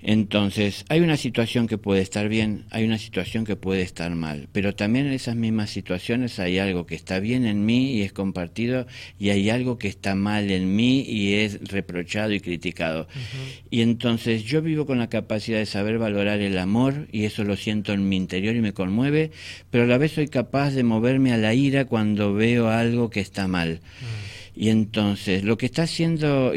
Entonces, 0.04 0.86
hay 0.90 1.02
una 1.02 1.18
situación 1.18 1.68
que 1.68 1.78
puede 1.78 2.02
estar 2.02 2.28
bien, 2.28 2.66
hay 2.72 2.86
una 2.86 2.98
situación 2.98 3.46
que 3.46 3.56
puede 3.56 3.82
estar 3.82 4.14
mal, 4.16 4.48
pero 4.52 4.74
también 4.74 5.08
en 5.08 5.14
esas 5.14 5.36
mismas 5.36 5.70
situaciones 5.70 6.40
hay 6.40 6.58
algo 6.60 6.86
que 6.86 6.96
está 6.96 7.20
bien 7.20 7.46
en 7.46 7.66
mí 7.66 7.94
y 7.94 8.02
es 8.02 8.14
compartido 8.14 8.88
y 9.20 9.30
hay 9.30 9.50
algo 9.50 9.78
que 9.78 9.88
está 9.88 10.16
mal 10.16 10.50
en 10.52 10.76
mí 10.76 11.02
y 11.02 11.36
es 11.36 11.60
reprochado 11.70 12.34
y 12.34 12.40
criticado. 12.40 13.08
Y 13.70 13.82
entonces 13.82 14.44
yo 14.44 14.62
vivo 14.62 14.86
con 14.86 14.98
la 15.00 15.10
capacidad 15.10 15.60
de 15.60 15.66
saber 15.66 16.00
valorar 16.00 16.40
el 16.40 16.58
amor 16.58 17.08
y 17.12 17.26
eso 17.26 17.44
lo 17.44 17.56
siento 17.56 17.94
en 17.94 18.10
mi 18.10 18.18
interior 18.18 18.56
y 18.56 18.62
me 18.62 18.74
conmueve, 18.74 19.32
pero 19.70 19.84
a 19.84 19.88
la 19.88 19.98
vez 19.98 20.14
soy 20.14 20.28
capaz 20.28 20.72
de 20.72 20.84
moverme 20.84 21.32
a 21.32 21.38
la 21.38 21.54
ira 21.54 21.86
cuando 21.86 22.34
veo 22.34 22.70
algo 22.70 23.10
que 23.10 23.20
está 23.20 23.48
mal. 23.48 23.82
Y 24.56 24.70
entonces 24.70 25.44
lo 25.44 25.58
que 25.58 25.66
está 25.66 25.84
haciendo 25.84 26.54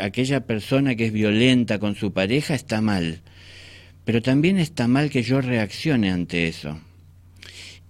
aquella 0.00 0.46
persona 0.46 0.94
que 0.94 1.06
es 1.06 1.12
violenta 1.12 1.78
con 1.78 1.94
su 1.94 2.12
pareja 2.12 2.54
está 2.54 2.80
mal, 2.80 3.22
pero 4.04 4.22
también 4.22 4.58
está 4.58 4.88
mal 4.88 5.10
que 5.10 5.22
yo 5.22 5.40
reaccione 5.40 6.10
ante 6.10 6.48
eso. 6.48 6.80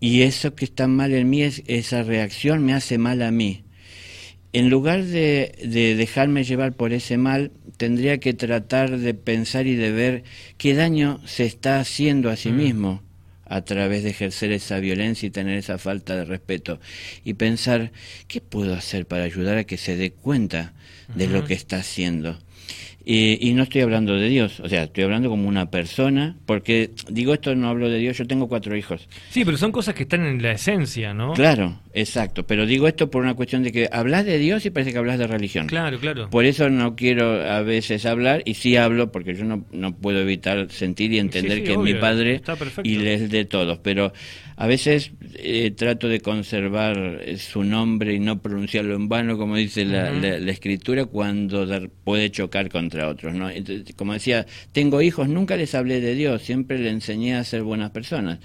Y 0.01 0.23
eso 0.23 0.55
que 0.55 0.65
está 0.65 0.87
mal 0.87 1.13
en 1.13 1.29
mí, 1.29 1.43
es, 1.43 1.63
esa 1.67 2.03
reacción 2.05 2.65
me 2.65 2.73
hace 2.73 2.99
mal 2.99 3.21
a 3.23 3.33
mí. 3.33 3.65
En 4.53 4.71
lugar 4.71 5.05
de, 5.05 5.53
de 5.63 5.97
dejarme 5.97 6.45
llevar 6.45 6.73
por 6.73 6.93
ese 6.93 7.19
mal, 7.19 7.51
tendría 7.77 8.19
que 8.19 8.33
tratar 8.33 8.97
de 8.97 9.13
pensar 9.13 9.67
y 9.67 9.75
de 9.75 9.91
ver 9.91 10.23
qué 10.57 10.75
daño 10.75 11.21
se 11.27 11.45
está 11.45 11.81
haciendo 11.81 12.31
a 12.31 12.37
sí 12.37 12.51
mm. 12.51 12.57
mismo 12.57 13.08
a 13.49 13.63
través 13.63 14.03
de 14.03 14.11
ejercer 14.11 14.53
esa 14.53 14.79
violencia 14.81 15.27
y 15.27 15.31
tener 15.31 15.59
esa 15.59 15.79
falta 15.79 16.17
de 16.17 16.25
respeto 16.25 16.81
y 17.25 17.35
pensar 17.35 17.93
qué 18.27 18.41
puedo 18.41 18.75
hacer 18.75 19.07
para 19.07 19.25
ayudar 19.25 19.59
a 19.59 19.65
que 19.65 19.77
se 19.77 19.97
dé 19.97 20.13
cuenta 20.13 20.75
de 21.15 21.27
lo 21.27 21.45
que 21.45 21.55
está 21.55 21.79
haciendo 21.79 22.39
y, 23.11 23.55
no 23.55 23.63
estoy 23.63 23.81
hablando 23.81 24.17
de 24.17 24.29
Dios, 24.29 24.61
o 24.61 24.69
sea, 24.69 24.83
estoy 24.83 25.05
hablando 25.05 25.31
como 25.31 25.49
una 25.49 25.71
persona, 25.71 26.37
porque 26.45 26.91
digo 27.09 27.33
esto, 27.33 27.55
no 27.55 27.71
hablo 27.71 27.89
de 27.89 27.97
Dios, 27.97 28.19
yo 28.19 28.27
tengo 28.27 28.49
cuatro 28.49 28.77
hijos. 28.77 29.09
Sí, 29.31 29.47
pero 29.47 29.57
son 29.57 29.73
cosas 29.73 29.95
que 29.95 30.03
están 30.03 30.27
en 30.27 30.43
la 30.43 30.53
esencia, 30.53 31.15
¿no? 31.15 31.33
Claro, 31.33 31.81
exacto, 31.95 32.47
pero 32.47 32.67
digo 32.67 32.87
esto 32.87 33.11
por 33.11 33.23
una 33.23 33.33
cuestión 33.33 33.63
de 33.63 33.73
que 33.73 33.89
hablas 33.91 34.27
de 34.27 34.37
Dios 34.37 34.67
y 34.67 34.71
parece 34.71 34.93
que 34.93 34.99
hablas 34.99 35.19
de 35.19 35.27
religión. 35.27 35.69
Claro, 35.69 35.99
claro. 35.99 36.29
Por 36.29 36.45
eso 36.45 36.69
no 36.69 36.97
quiero 36.97 37.43
a 37.51 37.63
veces 37.63 38.05
hablar, 38.05 38.43
y 38.45 38.55
sí 38.55 38.77
hablo, 38.77 39.11
porque 39.11 39.35
yo 39.35 39.47
no, 39.47 39.65
no 39.73 39.97
puedo 39.97 40.21
evitar 40.21 40.71
sentir 40.71 41.11
y 41.15 41.19
entender 41.19 41.65
que 41.65 41.73
es 41.73 41.79
mi 41.79 41.95
padre 41.95 42.43
y 42.83 43.07
es 43.07 43.31
de 43.31 43.47
todos, 43.47 43.79
pero 43.79 44.13
a 44.61 44.67
veces 44.67 45.13
eh, 45.37 45.71
trato 45.71 46.09
de 46.09 46.21
conservar 46.21 47.21
eh, 47.23 47.39
su 47.39 47.63
nombre 47.63 48.15
y 48.15 48.19
no 48.19 48.43
pronunciarlo 48.43 48.97
en 48.97 49.09
vano, 49.09 49.39
como 49.39 49.55
dice 49.55 49.85
la, 49.85 50.11
escritura, 50.51 51.05
cuando 51.05 51.65
puede 52.03 52.31
chocar 52.33 52.69
contra 52.69 52.98
otros. 53.07 53.35
¿no? 53.35 53.51
como 53.97 54.15
decía, 54.15 54.47
tengo 54.73 55.03
hijos, 55.03 55.29
nunca 55.29 55.57
les 55.57 55.75
hablé 55.75 56.01
de 56.01 56.15
Dios, 56.15 56.43
siempre 56.43 56.79
les 56.79 56.93
enseñé 56.93 57.37
a 57.37 57.45
ser 57.45 57.63
buenas 57.63 57.91
personas. 57.91 58.39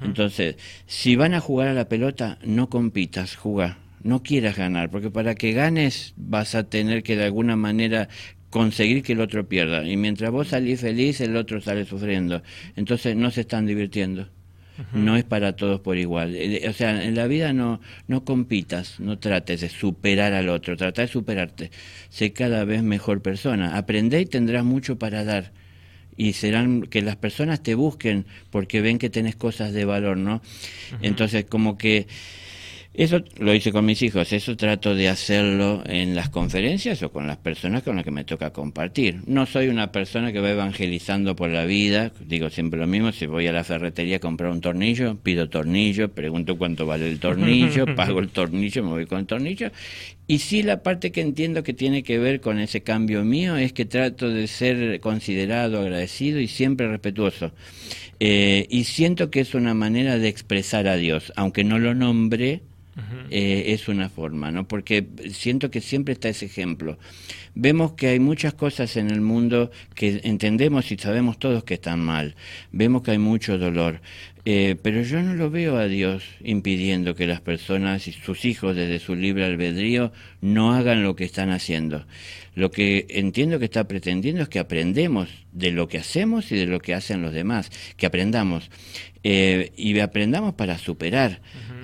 Entonces, 0.00 0.56
si 0.86 1.16
van 1.16 1.34
a 1.34 1.40
jugar 1.40 1.68
a 1.68 1.74
la 1.74 1.88
pelota, 1.88 2.38
no 2.44 2.70
compitas, 2.70 3.36
juega. 3.36 3.78
No 4.02 4.22
quieras 4.22 4.56
ganar, 4.56 4.90
porque 4.90 5.10
para 5.10 5.34
que 5.34 5.52
ganes 5.52 6.14
vas 6.16 6.54
a 6.54 6.62
tener 6.62 7.02
que 7.02 7.16
de 7.16 7.24
alguna 7.24 7.56
manera 7.56 8.08
conseguir 8.48 9.02
que 9.02 9.12
el 9.12 9.20
otro 9.20 9.48
pierda. 9.48 9.86
Y 9.86 9.96
mientras 9.96 10.30
vos 10.30 10.48
salís 10.48 10.80
feliz, 10.80 11.20
el 11.20 11.36
otro 11.36 11.60
sale 11.60 11.84
sufriendo. 11.84 12.42
Entonces 12.76 13.16
no 13.16 13.32
se 13.32 13.40
están 13.40 13.66
divirtiendo 13.66 14.28
no 14.92 15.16
es 15.16 15.24
para 15.24 15.56
todos 15.56 15.80
por 15.80 15.96
igual. 15.98 16.34
Eh, 16.34 16.66
o 16.68 16.72
sea, 16.72 17.04
en 17.04 17.14
la 17.14 17.26
vida 17.26 17.52
no, 17.52 17.80
no 18.06 18.24
compitas, 18.24 19.00
no 19.00 19.18
trates 19.18 19.60
de 19.60 19.68
superar 19.68 20.32
al 20.32 20.48
otro, 20.48 20.76
trata 20.76 21.02
de 21.02 21.08
superarte. 21.08 21.70
Sé 22.08 22.32
cada 22.32 22.64
vez 22.64 22.82
mejor 22.82 23.22
persona. 23.22 23.76
Aprende 23.76 24.20
y 24.20 24.26
tendrás 24.26 24.64
mucho 24.64 24.98
para 24.98 25.24
dar. 25.24 25.52
Y 26.16 26.32
serán 26.32 26.82
que 26.82 27.02
las 27.02 27.16
personas 27.16 27.62
te 27.62 27.74
busquen 27.74 28.26
porque 28.50 28.80
ven 28.80 28.98
que 28.98 29.10
tenés 29.10 29.36
cosas 29.36 29.72
de 29.72 29.84
valor, 29.84 30.16
¿no? 30.16 30.42
Entonces, 31.00 31.44
como 31.44 31.78
que 31.78 32.08
eso 32.94 33.22
lo 33.38 33.54
hice 33.54 33.70
con 33.70 33.84
mis 33.84 34.02
hijos, 34.02 34.32
eso 34.32 34.56
trato 34.56 34.94
de 34.94 35.08
hacerlo 35.08 35.82
en 35.86 36.16
las 36.16 36.30
conferencias 36.30 37.02
o 37.02 37.12
con 37.12 37.26
las 37.26 37.36
personas 37.36 37.82
con 37.82 37.96
las 37.96 38.04
que 38.04 38.10
me 38.10 38.24
toca 38.24 38.52
compartir. 38.52 39.20
No 39.26 39.46
soy 39.46 39.68
una 39.68 39.92
persona 39.92 40.32
que 40.32 40.40
va 40.40 40.50
evangelizando 40.50 41.36
por 41.36 41.50
la 41.50 41.64
vida, 41.64 42.10
digo 42.20 42.50
siempre 42.50 42.80
lo 42.80 42.86
mismo, 42.86 43.12
si 43.12 43.26
voy 43.26 43.46
a 43.46 43.52
la 43.52 43.62
ferretería 43.62 44.16
a 44.16 44.20
comprar 44.20 44.50
un 44.50 44.60
tornillo, 44.60 45.16
pido 45.16 45.48
tornillo, 45.48 46.08
pregunto 46.08 46.58
cuánto 46.58 46.86
vale 46.86 47.08
el 47.08 47.20
tornillo, 47.20 47.86
pago 47.94 48.18
el 48.18 48.30
tornillo, 48.30 48.82
me 48.82 48.90
voy 48.90 49.06
con 49.06 49.20
el 49.20 49.26
tornillo. 49.26 49.70
Y 50.30 50.40
sí 50.40 50.62
la 50.62 50.82
parte 50.82 51.10
que 51.10 51.22
entiendo 51.22 51.62
que 51.62 51.72
tiene 51.72 52.02
que 52.02 52.18
ver 52.18 52.42
con 52.42 52.58
ese 52.58 52.82
cambio 52.82 53.24
mío 53.24 53.56
es 53.56 53.72
que 53.72 53.86
trato 53.86 54.28
de 54.28 54.46
ser 54.46 55.00
considerado, 55.00 55.80
agradecido 55.80 56.38
y 56.38 56.48
siempre 56.48 56.86
respetuoso. 56.86 57.50
Eh, 58.20 58.66
y 58.68 58.84
siento 58.84 59.30
que 59.30 59.40
es 59.40 59.54
una 59.54 59.72
manera 59.72 60.18
de 60.18 60.28
expresar 60.28 60.86
a 60.86 60.96
Dios, 60.96 61.32
aunque 61.34 61.64
no 61.64 61.78
lo 61.78 61.94
nombre, 61.94 62.60
eh, 63.30 63.64
es 63.68 63.88
una 63.88 64.08
forma, 64.08 64.50
¿no? 64.50 64.66
Porque 64.66 65.06
siento 65.30 65.70
que 65.70 65.80
siempre 65.80 66.14
está 66.14 66.28
ese 66.28 66.46
ejemplo. 66.46 66.98
Vemos 67.54 67.92
que 67.92 68.08
hay 68.08 68.20
muchas 68.20 68.54
cosas 68.54 68.96
en 68.96 69.10
el 69.10 69.20
mundo 69.20 69.70
que 69.94 70.20
entendemos 70.24 70.90
y 70.92 70.96
sabemos 70.96 71.38
todos 71.38 71.64
que 71.64 71.74
están 71.74 72.00
mal. 72.00 72.36
Vemos 72.72 73.02
que 73.02 73.12
hay 73.12 73.18
mucho 73.18 73.58
dolor. 73.58 74.00
Eh, 74.44 74.76
pero 74.82 75.02
yo 75.02 75.22
no 75.22 75.34
lo 75.34 75.50
veo 75.50 75.76
a 75.76 75.88
Dios 75.88 76.24
impidiendo 76.42 77.14
que 77.14 77.26
las 77.26 77.42
personas 77.42 78.08
y 78.08 78.12
sus 78.12 78.46
hijos 78.46 78.74
desde 78.74 78.98
su 78.98 79.14
libre 79.14 79.44
albedrío 79.44 80.10
no 80.40 80.72
hagan 80.72 81.02
lo 81.02 81.16
que 81.16 81.24
están 81.24 81.50
haciendo. 81.50 82.06
Lo 82.54 82.70
que 82.70 83.06
entiendo 83.10 83.58
que 83.58 83.66
está 83.66 83.86
pretendiendo 83.86 84.42
es 84.42 84.48
que 84.48 84.58
aprendemos 84.58 85.28
de 85.52 85.70
lo 85.70 85.86
que 85.86 85.98
hacemos 85.98 86.50
y 86.50 86.56
de 86.56 86.66
lo 86.66 86.80
que 86.80 86.94
hacen 86.94 87.20
los 87.20 87.32
demás, 87.32 87.70
que 87.96 88.06
aprendamos. 88.06 88.70
Eh, 89.22 89.72
y 89.76 89.98
aprendamos 90.00 90.54
para 90.54 90.78
superar. 90.78 91.40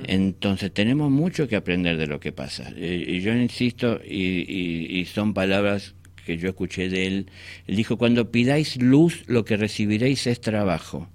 Entonces 0.07 0.73
tenemos 0.73 1.11
mucho 1.11 1.49
que 1.49 1.57
aprender 1.57 1.97
de 1.97 2.07
lo 2.07 2.21
que 2.21 2.33
pasa. 2.33 2.73
Eh, 2.77 3.05
y 3.07 3.21
yo 3.21 3.35
insisto, 3.35 4.01
y, 4.05 5.05
son 5.12 5.35
palabras 5.35 5.95
que 6.25 6.38
yo 6.38 6.49
escuché 6.49 6.88
de 6.88 7.07
él, 7.07 7.31
él 7.67 7.77
dijo, 7.77 7.99
cuando 7.99 8.31
pidáis 8.31 8.81
luz, 8.81 9.25
lo 9.27 9.45
que 9.45 9.57
recibiréis 9.57 10.27
es 10.27 10.40
trabajo. 10.40 11.09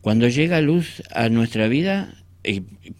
Cuando 0.00 0.28
llega 0.28 0.60
luz 0.60 1.02
a 1.12 1.28
nuestra 1.28 1.68
vida, 1.68 2.14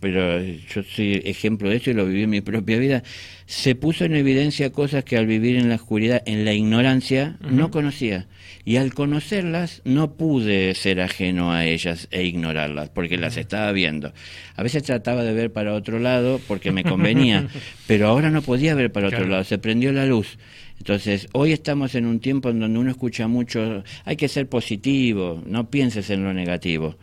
pero 0.01 0.43
yo 0.43 0.83
soy 0.83 1.23
ejemplo 1.25 1.71
de 1.71 1.77
eso 1.77 1.91
y 1.91 1.95
lo 1.95 2.07
viví 2.07 2.25
en 2.25 2.31
mi 2.31 2.41
propia 2.41 2.79
vida, 2.79 3.03
se 3.47 3.75
puso 3.75 4.05
en 4.05 4.15
evidencia 4.15 4.71
cosas 4.71 5.05
que 5.05 5.17
al 5.17 5.27
vivir 5.27 5.57
en 5.57 5.69
la 5.69 5.77
oscuridad, 5.77 6.23
en 6.27 6.45
la 6.45 6.53
ignorancia, 6.53 7.37
no 7.41 7.71
conocía. 7.71 8.27
Y 8.65 8.77
al 8.77 8.93
conocerlas 8.93 9.81
no 9.85 10.15
pude 10.15 10.75
ser 10.75 11.01
ajeno 11.01 11.53
a 11.53 11.65
ellas 11.65 12.09
e 12.11 12.25
ignorarlas, 12.25 12.91
porque 12.91 13.17
las 13.17 13.39
estaba 13.39 13.73
viendo. 13.73 14.13
A 14.57 14.63
veces 14.63 14.83
trataba 14.83 15.25
de 15.25 15.33
ver 15.33 15.53
para 15.53 15.73
otro 15.73 15.99
lado 15.99 16.41
porque 16.47 16.73
me 16.73 16.85
convenía, 16.85 17.49
pero 17.87 18.09
ahora 18.09 18.31
no 18.31 18.43
podía 18.43 18.75
ver 18.75 18.93
para 18.93 19.09
otro 19.09 19.27
lado, 19.27 19.45
se 19.45 19.59
prendió 19.59 19.93
la 19.93 20.05
luz. 20.05 20.39
Entonces, 20.79 21.29
hoy 21.33 21.53
estamos 21.53 21.95
en 21.95 22.07
un 22.07 22.21
tiempo 22.21 22.51
en 22.51 22.61
donde 22.61 22.79
uno 22.79 22.91
escucha 22.91 23.29
mucho, 23.29 23.83
hay 24.05 24.17
que 24.17 24.29
ser 24.29 24.49
positivo, 24.49 25.43
no 25.45 25.69
pienses 25.71 26.09
en 26.11 26.25
lo 26.25 26.33
negativo. 26.33 26.97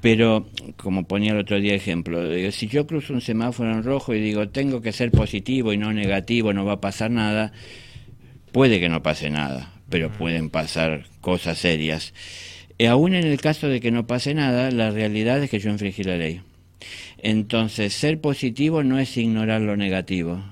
Pero, 0.00 0.48
como 0.76 1.04
ponía 1.04 1.32
el 1.32 1.38
otro 1.38 1.60
día 1.60 1.74
ejemplo, 1.74 2.20
si 2.50 2.66
yo 2.66 2.86
cruzo 2.86 3.12
un 3.12 3.20
semáforo 3.20 3.72
en 3.72 3.82
rojo 3.82 4.14
y 4.14 4.20
digo, 4.20 4.48
tengo 4.48 4.80
que 4.80 4.92
ser 4.92 5.10
positivo 5.10 5.72
y 5.72 5.76
no 5.76 5.92
negativo, 5.92 6.52
no 6.52 6.64
va 6.64 6.74
a 6.74 6.80
pasar 6.80 7.10
nada, 7.10 7.52
puede 8.52 8.80
que 8.80 8.88
no 8.88 9.02
pase 9.02 9.30
nada, 9.30 9.72
pero 9.90 10.10
pueden 10.10 10.50
pasar 10.50 11.06
cosas 11.20 11.58
serias. 11.58 12.14
Y 12.78 12.86
aún 12.86 13.14
en 13.14 13.26
el 13.26 13.40
caso 13.40 13.68
de 13.68 13.80
que 13.80 13.90
no 13.90 14.06
pase 14.06 14.34
nada, 14.34 14.70
la 14.70 14.90
realidad 14.90 15.42
es 15.42 15.50
que 15.50 15.58
yo 15.58 15.70
infringí 15.70 16.04
la 16.04 16.16
ley. 16.16 16.40
Entonces, 17.18 17.92
ser 17.92 18.20
positivo 18.20 18.82
no 18.82 18.98
es 18.98 19.16
ignorar 19.16 19.60
lo 19.60 19.76
negativo, 19.76 20.42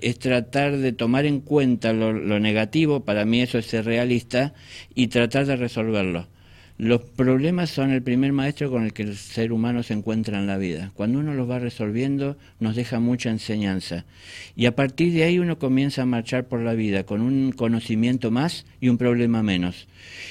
es 0.00 0.18
tratar 0.18 0.76
de 0.76 0.92
tomar 0.92 1.26
en 1.26 1.40
cuenta 1.40 1.92
lo, 1.92 2.12
lo, 2.12 2.38
negativo, 2.38 3.04
para 3.04 3.24
mí 3.24 3.40
eso 3.40 3.58
es 3.58 3.66
ser 3.66 3.84
realista, 3.84 4.54
y 4.94 5.08
tratar 5.08 5.46
de 5.46 5.56
resolverlo. 5.56 6.28
Los 6.78 7.02
problemas 7.02 7.70
son 7.70 7.90
el 7.90 8.02
primer 8.02 8.32
maestro 8.32 8.70
con 8.70 8.84
el 8.84 8.92
que 8.92 9.02
el 9.02 9.16
ser 9.16 9.52
humano 9.52 9.82
se 9.82 9.92
encuentra 9.92 10.38
en 10.38 10.46
la 10.46 10.56
vida. 10.56 10.90
Cuando 10.94 11.18
uno 11.18 11.34
los 11.34 11.48
va 11.48 11.58
resolviendo, 11.58 12.38
nos 12.60 12.74
deja 12.74 12.98
mucha 12.98 13.30
enseñanza. 13.30 14.04
Y 14.56 14.66
a 14.66 14.74
partir 14.74 15.12
de 15.12 15.22
ahí 15.22 15.38
uno 15.38 15.58
comienza 15.58 16.02
a 16.02 16.06
marchar 16.06 16.48
por 16.48 16.60
la 16.60 16.72
vida 16.72 17.04
con 17.04 17.20
un 17.20 17.52
conocimiento 17.52 18.30
más 18.30 18.64
y 18.80 18.88
un 18.88 18.96
problema 18.96 19.42
menos. 19.42 19.86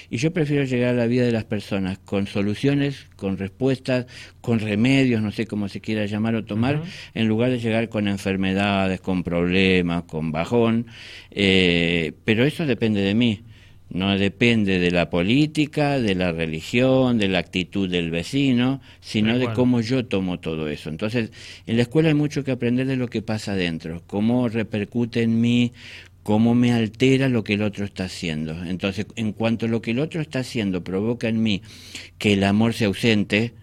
Y 0.10 0.18
yo 0.18 0.34
prefiero 0.34 0.64
llegar 0.66 0.90
a 0.90 0.98
la 0.98 1.08
vida 1.08 1.26
de 1.26 1.32
las 1.32 1.46
personas 1.46 2.00
con 2.00 2.26
soluciones, 2.28 3.06
con 3.16 3.38
respuestas, 3.38 4.08
con 4.42 4.60
remedios, 4.60 5.22
no 5.22 5.32
sé 5.32 5.46
cómo 5.46 5.70
se 5.70 5.80
quiera 5.80 6.06
llamar 6.08 6.36
o 6.36 6.44
tomar, 6.44 6.82
en 7.14 7.28
lugar 7.28 7.52
de 7.52 7.60
llegar 7.60 7.88
con 7.88 8.08
enfermedades, 8.08 9.00
con 9.00 9.24
problemas, 9.24 10.04
con 10.04 10.32
bajón. 10.32 10.88
Eh, 11.30 12.14
pero 12.26 12.44
eso 12.46 12.66
depende 12.66 13.02
de 13.02 13.14
mí 13.14 13.44
no 13.92 14.18
depende 14.18 14.80
de 14.80 14.92
la 14.92 15.10
política, 15.10 16.00
de 16.00 16.16
la 16.16 16.32
religión, 16.32 17.18
de 17.18 17.28
la 17.28 17.40
actitud 17.40 17.90
del 17.90 18.10
vecino, 18.10 18.82
sino 19.02 19.38
de 19.38 19.52
cómo 19.54 19.82
yo 19.82 20.06
tomo 20.06 20.40
todo 20.40 20.70
eso. 20.70 20.90
Entonces, 20.90 21.32
en 21.68 21.76
la 21.76 21.84
escuela 21.84 22.10
hay 22.10 22.16
mucho 22.16 22.44
que 22.44 22.52
aprender 22.52 22.88
de 22.88 22.96
lo 22.96 23.10
que 23.10 23.22
pasa 23.22 23.52
adentro, 23.52 24.02
cómo 24.08 24.48
repercute 24.48 25.24
en 25.24 25.42
mí, 25.42 25.74
cómo 26.24 26.56
me 26.56 26.72
altera 26.72 27.28
lo 27.28 27.44
que 27.44 27.56
el 27.56 27.64
otro 27.64 27.84
está 27.84 28.06
haciendo. 28.06 28.64
Entonces, 28.64 29.08
en 29.16 29.34
cuanto 29.34 29.68
lo 29.68 29.82
que 29.82 29.92
el 29.92 30.00
otro 30.00 30.22
está 30.22 30.40
haciendo 30.40 30.84
provoca 30.84 31.28
en 31.28 31.44
mí 31.44 31.62
que 32.18 32.34
el 32.34 32.44
amor 32.46 32.74
se 32.74 32.86
ausente, 32.86 33.54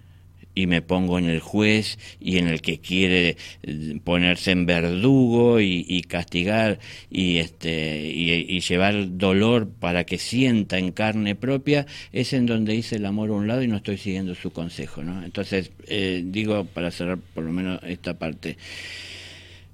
y 0.58 0.66
me 0.66 0.82
pongo 0.82 1.20
en 1.20 1.26
el 1.26 1.38
juez 1.38 1.98
y 2.18 2.38
en 2.38 2.48
el 2.48 2.60
que 2.60 2.80
quiere 2.80 3.36
eh, 3.62 4.00
ponerse 4.02 4.50
en 4.50 4.66
verdugo 4.66 5.60
y, 5.60 6.02
castigar 6.08 6.80
y 7.10 7.38
este 7.38 8.00
y, 8.12 8.58
llevar 8.58 9.16
dolor 9.16 9.68
para 9.68 10.04
que 10.04 10.18
sienta 10.18 10.78
en 10.78 10.90
carne 10.90 11.36
propia 11.36 11.86
es 12.12 12.32
en 12.32 12.46
donde 12.46 12.74
hice 12.74 12.96
el 12.96 13.06
amor 13.06 13.30
a 13.30 13.34
un 13.34 13.46
lado 13.46 13.62
y 13.62 13.68
no 13.68 13.76
estoy 13.76 13.98
siguiendo 13.98 14.34
su 14.34 14.50
consejo 14.50 15.04
no 15.04 15.22
entonces 15.22 15.70
eh, 15.86 16.24
digo 16.24 16.64
para 16.64 16.90
cerrar 16.90 17.18
por 17.18 17.44
lo 17.44 17.52
menos 17.52 17.80
esta 17.84 18.18
parte 18.18 18.56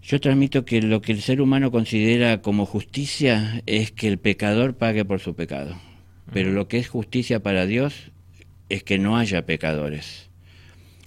yo 0.02 0.20
transmito 0.20 0.66
que 0.66 0.82
lo 0.82 1.00
que 1.00 1.12
el 1.12 1.22
ser 1.22 1.40
humano 1.40 1.70
considera 1.70 2.42
como 2.42 2.66
justicia 2.66 3.62
es 3.64 3.90
que 3.90 4.08
el 4.08 4.18
pecador 4.18 4.76
pague 4.76 5.06
por 5.06 5.20
su 5.20 5.34
pecado 5.34 5.80
pero 6.30 6.52
lo 6.52 6.68
que 6.68 6.76
es 6.76 6.88
justicia 6.88 7.42
para 7.42 7.64
Dios 7.64 8.10
es 8.68 8.82
que 8.82 8.98
no 8.98 9.16
haya 9.16 9.46
pecadores 9.46 10.28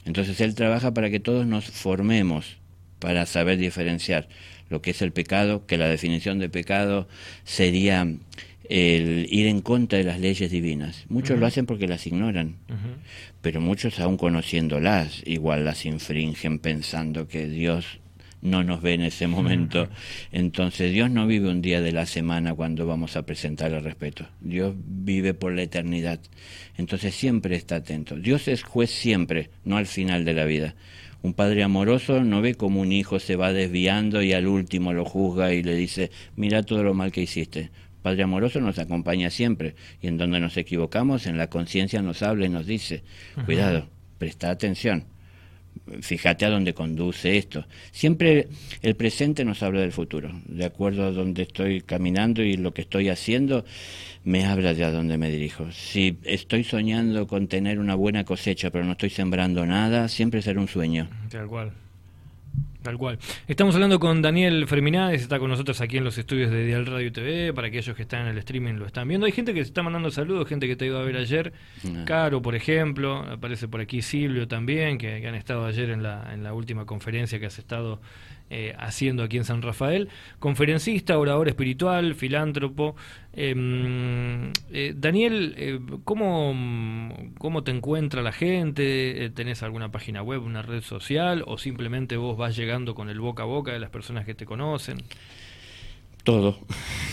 entonces 0.08 0.40
Él 0.42 0.56
trabaja 0.56 0.94
para 0.94 1.10
que 1.10 1.20
todos 1.20 1.46
nos 1.46 1.66
formemos 1.66 2.58
para 3.00 3.26
saber 3.26 3.58
diferenciar 3.58 4.28
lo 4.70 4.82
que 4.82 4.92
es 4.92 5.02
el 5.02 5.12
pecado, 5.12 5.66
que 5.66 5.78
la 5.78 5.88
definición 5.88 6.40
de 6.40 6.50
pecado 6.50 7.08
sería 7.44 8.08
el 8.70 9.28
ir 9.30 9.48
en 9.48 9.62
contra 9.62 9.98
de 9.98 10.04
las 10.04 10.20
leyes 10.20 10.52
divinas. 10.52 11.06
Muchos 11.10 11.40
lo 11.40 11.46
hacen 11.46 11.66
porque 11.66 11.88
las 11.88 12.08
ignoran, 12.08 12.56
pero 13.42 13.62
muchos 13.62 14.00
aún 14.00 14.18
conociéndolas, 14.18 15.22
igual 15.26 15.64
las 15.66 15.86
infringen 15.86 16.60
pensando 16.60 17.28
que 17.28 17.48
Dios 17.48 18.00
no 18.42 18.64
nos 18.64 18.82
ve 18.82 18.94
en 18.94 19.02
ese 19.02 19.28
momento. 19.28 19.90
Entonces 20.32 20.92
Dios 20.92 21.10
no 21.10 21.28
vive 21.28 21.50
un 21.50 21.62
día 21.62 21.82
de 21.82 21.92
la 21.92 22.06
semana 22.06 22.54
cuando 22.54 22.86
vamos 22.86 23.16
a 23.16 23.26
presentar 23.26 23.72
el 23.74 23.84
respeto. 23.84 24.26
Dios 24.42 24.76
vive 24.78 25.34
por 25.34 25.54
la 25.54 25.64
eternidad. 25.64 26.20
Entonces 26.78 27.16
siempre 27.16 27.56
está 27.56 27.78
atento. 27.78 28.16
Dios 28.16 28.48
es 28.48 28.64
juez 28.64 28.92
siempre, 28.92 29.50
no 29.66 29.78
al 29.78 29.88
final 29.88 30.26
de 30.26 30.34
la 30.34 30.46
vida. 30.46 30.76
Un 31.24 31.34
padre 31.34 31.64
amoroso 31.64 32.24
no 32.24 32.42
ve 32.42 32.56
como 32.56 32.82
un 32.82 32.92
hijo 32.92 33.20
se 33.20 33.36
va 33.36 33.52
desviando 33.52 34.22
y 34.22 34.34
al 34.34 34.48
último 34.48 34.94
lo 34.94 35.04
juzga 35.04 35.54
y 35.54 35.64
le 35.64 35.76
dice, 35.76 36.12
mira 36.36 36.64
todo 36.64 36.84
lo 36.84 36.94
mal 36.94 37.12
que 37.12 37.22
hiciste. 37.22 37.72
Padre 38.04 38.24
amoroso 38.24 38.62
nos 38.62 38.78
acompaña 38.78 39.30
siempre 39.32 39.76
y 40.02 40.08
en 40.08 40.18
donde 40.18 40.40
nos 40.40 40.56
equivocamos, 40.56 41.26
en 41.26 41.38
la 41.38 41.50
conciencia 41.50 42.02
nos 42.02 42.22
habla 42.22 42.46
y 42.46 42.50
nos 42.50 42.68
dice, 42.68 43.04
cuidado, 43.46 43.90
presta 44.20 44.52
atención 44.52 45.17
fíjate 46.02 46.46
a 46.46 46.50
dónde 46.50 46.74
conduce 46.74 47.38
esto. 47.38 47.66
Siempre 47.92 48.48
el 48.82 48.96
presente 48.96 49.46
nos 49.46 49.64
habla 49.64 49.82
del 49.82 49.92
futuro. 49.92 50.32
De 50.46 50.66
acuerdo 50.66 51.06
a 51.06 51.12
dónde 51.12 51.44
estoy 51.44 51.82
caminando 51.82 52.42
y 52.44 52.58
lo 52.58 52.74
que 52.74 52.82
estoy 52.82 53.10
haciendo, 53.10 53.66
me 54.24 54.46
habla 54.46 54.74
de 54.74 54.84
a 54.84 54.92
dónde 54.92 55.18
me 55.18 55.30
dirijo. 55.30 55.72
Si 55.72 56.18
estoy 56.24 56.64
soñando 56.64 57.28
con 57.28 57.48
tener 57.48 57.80
una 57.80 57.96
buena 57.96 58.24
cosecha, 58.26 58.70
pero 58.72 58.86
no 58.86 58.94
estoy 58.94 59.10
sembrando 59.10 59.66
nada, 59.66 60.08
siempre 60.08 60.42
será 60.42 60.60
un 60.60 60.68
sueño. 60.68 61.08
Tal 61.30 61.48
cual. 61.48 61.72
Tal 62.88 62.98
cual. 62.98 63.20
Estamos 63.50 63.76
hablando 63.76 64.00
con 64.00 64.22
Daniel 64.22 64.66
Ferminades, 64.66 65.22
está 65.22 65.40
con 65.40 65.50
nosotros 65.50 65.82
aquí 65.82 65.98
en 65.98 66.06
los 66.06 66.18
estudios 66.18 66.50
de 66.50 66.66
Dial 66.66 66.86
Radio 66.86 67.12
TV, 67.12 67.52
para 67.52 67.68
aquellos 67.68 67.94
que 67.98 68.04
están 68.04 68.22
en 68.22 68.28
el 68.28 68.38
streaming 68.38 68.76
lo 68.76 68.86
están 68.86 69.10
viendo. 69.10 69.26
Hay 69.26 69.34
gente 69.34 69.54
que 69.54 69.60
se 69.60 69.68
está 69.68 69.84
mandando 69.84 70.10
saludos, 70.10 70.48
gente 70.48 70.68
que 70.68 70.78
te 70.78 70.86
iba 70.86 70.98
a 70.98 71.04
ver 71.04 71.18
ayer, 71.18 71.52
ah. 71.84 72.06
Caro, 72.06 72.42
por 72.42 72.56
ejemplo, 72.56 73.26
aparece 73.30 73.68
por 73.68 73.82
aquí 73.82 74.02
Silvio 74.02 74.48
también, 74.48 74.98
que, 74.98 75.20
que 75.20 75.28
han 75.28 75.36
estado 75.36 75.66
ayer 75.66 75.90
en 75.90 76.02
la, 76.02 76.34
en 76.34 76.44
la 76.44 76.54
última 76.54 76.86
conferencia 76.86 77.42
que 77.42 77.48
has 77.48 77.60
estado 77.60 78.00
eh, 78.50 78.74
haciendo 78.78 79.24
aquí 79.24 79.38
en 79.38 79.44
San 79.44 79.62
Rafael. 79.62 80.10
Conferencista, 80.40 81.18
orador 81.18 81.48
espiritual, 81.48 82.16
filántropo. 82.16 82.96
Em, 83.34 84.52
eh, 84.72 84.94
Daniel, 84.96 85.54
eh, 85.58 85.80
¿cómo, 86.04 87.14
¿cómo 87.38 87.64
te 87.64 87.72
encuentra 87.72 88.22
la 88.22 88.32
gente? 88.32 89.32
¿Tenés 89.36 89.64
alguna 89.64 89.92
página 89.92 90.24
web, 90.24 90.44
una 90.44 90.62
red 90.62 90.82
social 90.82 91.44
o 91.46 91.58
simplemente 91.58 92.18
vos 92.18 92.38
vas 92.38 92.56
llegando 92.56 92.96
con 92.96 93.10
el 93.10 93.20
boca 93.20 93.44
a 93.44 93.46
boca 93.46 93.74
de 93.74 93.80
las 93.80 93.90
personas 93.90 94.26
que 94.26 94.34
te 94.34 94.46
conocen? 94.46 94.98
Todo. 96.28 96.60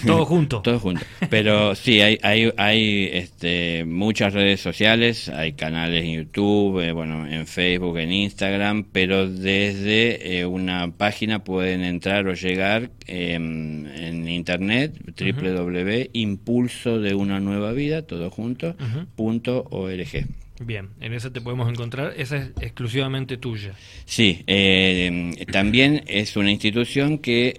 Todo 0.05 0.24
junto. 0.24 0.61
Todo 0.61 0.81
junto. 0.81 1.07
Pero 1.31 1.77
sí, 1.77 2.00
hay, 2.00 2.18
hay, 2.24 2.50
hay 2.57 3.11
este, 3.12 3.85
muchas 3.85 4.33
redes 4.35 4.59
sociales, 4.61 5.29
hay 5.29 5.53
canales 5.53 6.03
en 6.03 6.14
YouTube, 6.14 6.81
eh, 6.81 6.90
bueno, 6.90 7.24
en 7.24 7.46
Facebook, 7.46 7.96
en 7.98 8.11
Instagram, 8.11 8.87
pero 8.90 9.31
desde 9.31 10.40
eh, 10.40 10.46
una 10.46 10.90
página 10.90 11.44
pueden 11.44 11.85
entrar 11.85 12.27
o 12.27 12.35
llegar 12.35 12.90
em, 13.07 13.87
en 13.87 14.29
internet, 14.29 15.00
www.impulso 15.16 16.98
de 16.98 17.14
una 17.14 17.38
nueva 17.38 17.70
vida, 17.70 18.03
todo 18.03 18.33
junto, 18.33 18.74
punto 19.14 19.64
org. 19.70 20.27
Bien, 20.61 20.90
en 21.00 21.12
esa 21.14 21.33
te 21.33 21.40
podemos 21.40 21.68
encontrar, 21.68 22.14
esa 22.16 22.37
es 22.37 22.50
exclusivamente 22.61 23.37
tuya. 23.37 23.74
Sí, 24.05 24.42
eh, 24.46 25.33
también 25.50 26.03
es 26.07 26.37
una 26.37 26.50
institución 26.50 27.18
que, 27.18 27.55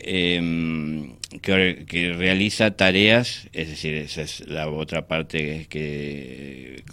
eh, 1.43 1.85
que, 1.87 2.13
realiza 2.13 2.71
tareas, 2.71 3.47
es 3.53 3.69
decir, 3.69 3.95
esa 3.95 4.21
es 4.21 4.47
la 4.47 4.69
otra 4.69 5.07
parte 5.07 5.67
que, 5.69 6.83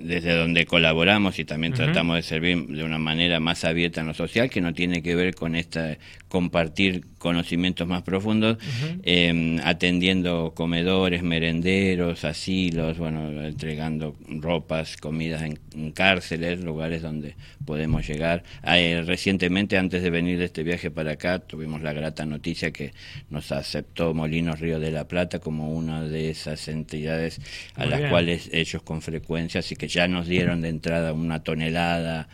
desde 0.00 0.34
donde 0.34 0.66
colaboramos 0.66 1.38
y 1.38 1.44
también 1.44 1.72
tratamos 1.72 2.16
de 2.16 2.22
servir 2.22 2.66
de 2.66 2.84
una 2.84 2.98
manera 2.98 3.40
más 3.40 3.64
abierta 3.64 4.00
en 4.00 4.08
lo 4.08 4.14
social, 4.14 4.50
que 4.50 4.60
no 4.60 4.74
tiene 4.74 5.02
que 5.02 5.14
ver 5.14 5.34
con 5.34 5.54
esta 5.54 5.98
compartir 6.28 7.04
conocimientos 7.18 7.88
más 7.88 8.02
profundos, 8.02 8.58
em, 9.02 9.58
atendiendo 9.64 10.52
comedores, 10.54 11.22
merenderos, 11.22 12.24
asilos, 12.24 12.98
bueno, 12.98 13.42
entregando 13.42 14.14
ropas, 14.28 14.96
comidas 14.96 15.42
en, 15.42 15.58
cárceles, 15.92 16.60
lugares 16.62 17.02
donde 17.02 17.34
podemos 17.64 18.06
llegar. 18.06 18.44
Eh, 18.64 19.02
recientemente, 19.06 19.78
antes 19.78 20.02
de 20.02 20.10
venir 20.10 20.38
de 20.38 20.44
este 20.44 20.62
viaje 20.62 20.90
para 20.90 21.12
acá, 21.12 21.38
tuvimos 21.38 21.82
la 21.82 21.92
grata 21.92 22.26
noticia 22.26 22.70
que 22.70 22.92
nos 23.30 23.50
aceptó 23.52 23.87
Molinos 24.14 24.60
Río 24.60 24.78
de 24.78 24.90
la 24.90 25.06
Plata 25.06 25.38
como 25.38 25.72
una 25.72 26.02
de 26.02 26.30
esas 26.30 26.68
entidades 26.68 27.40
a 27.74 27.86
las 27.86 28.10
cuales 28.10 28.48
ellos 28.52 28.82
con 28.82 29.02
frecuencia, 29.02 29.60
así 29.60 29.76
que 29.76 29.88
ya 29.88 30.08
nos 30.08 30.26
dieron 30.26 30.60
de 30.60 30.68
entrada 30.68 31.12
una 31.12 31.42
tonelada 31.42 32.28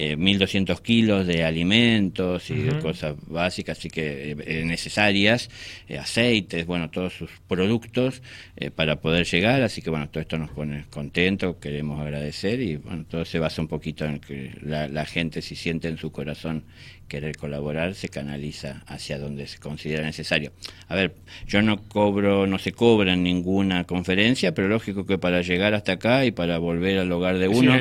eh, 0.00 0.16
1.200 0.16 0.80
kilos 0.80 1.26
de 1.26 1.44
alimentos 1.44 2.48
y 2.48 2.54
de 2.54 2.78
cosas 2.78 3.16
básicas, 3.26 3.76
así 3.76 3.90
que 3.90 4.34
eh, 4.46 4.64
necesarias, 4.64 5.50
eh, 5.88 5.98
aceites, 5.98 6.64
bueno, 6.64 6.88
todos 6.88 7.12
sus 7.12 7.30
productos 7.46 8.22
eh, 8.56 8.70
para 8.70 9.02
poder 9.02 9.26
llegar, 9.26 9.60
así 9.60 9.82
que 9.82 9.90
bueno, 9.90 10.08
todo 10.08 10.22
esto 10.22 10.38
nos 10.38 10.48
pone 10.52 10.86
contentos, 10.88 11.56
queremos 11.56 12.00
agradecer 12.00 12.62
y 12.62 12.76
bueno, 12.76 13.04
todo 13.10 13.26
se 13.26 13.38
basa 13.38 13.60
un 13.60 13.68
poquito 13.68 14.06
en 14.06 14.20
que 14.20 14.52
la, 14.62 14.88
la 14.88 15.04
gente 15.04 15.42
si 15.42 15.54
siente 15.54 15.88
en 15.88 15.98
su 15.98 16.10
corazón 16.10 16.64
querer 17.10 17.36
colaborar 17.36 17.94
se 17.96 18.08
canaliza 18.08 18.82
hacia 18.86 19.18
donde 19.18 19.48
se 19.48 19.58
considera 19.58 20.04
necesario. 20.04 20.52
A 20.88 20.94
ver, 20.94 21.16
yo 21.46 21.60
no 21.60 21.82
cobro, 21.88 22.46
no 22.46 22.58
se 22.58 22.72
cobra 22.72 23.14
en 23.14 23.24
ninguna 23.24 23.84
conferencia, 23.84 24.54
pero 24.54 24.68
lógico 24.68 25.04
que 25.04 25.18
para 25.18 25.42
llegar 25.42 25.74
hasta 25.74 25.92
acá 25.92 26.24
y 26.24 26.30
para 26.30 26.58
volver 26.58 27.00
al 27.00 27.10
hogar 27.10 27.38
de 27.38 27.48
uno... 27.48 27.76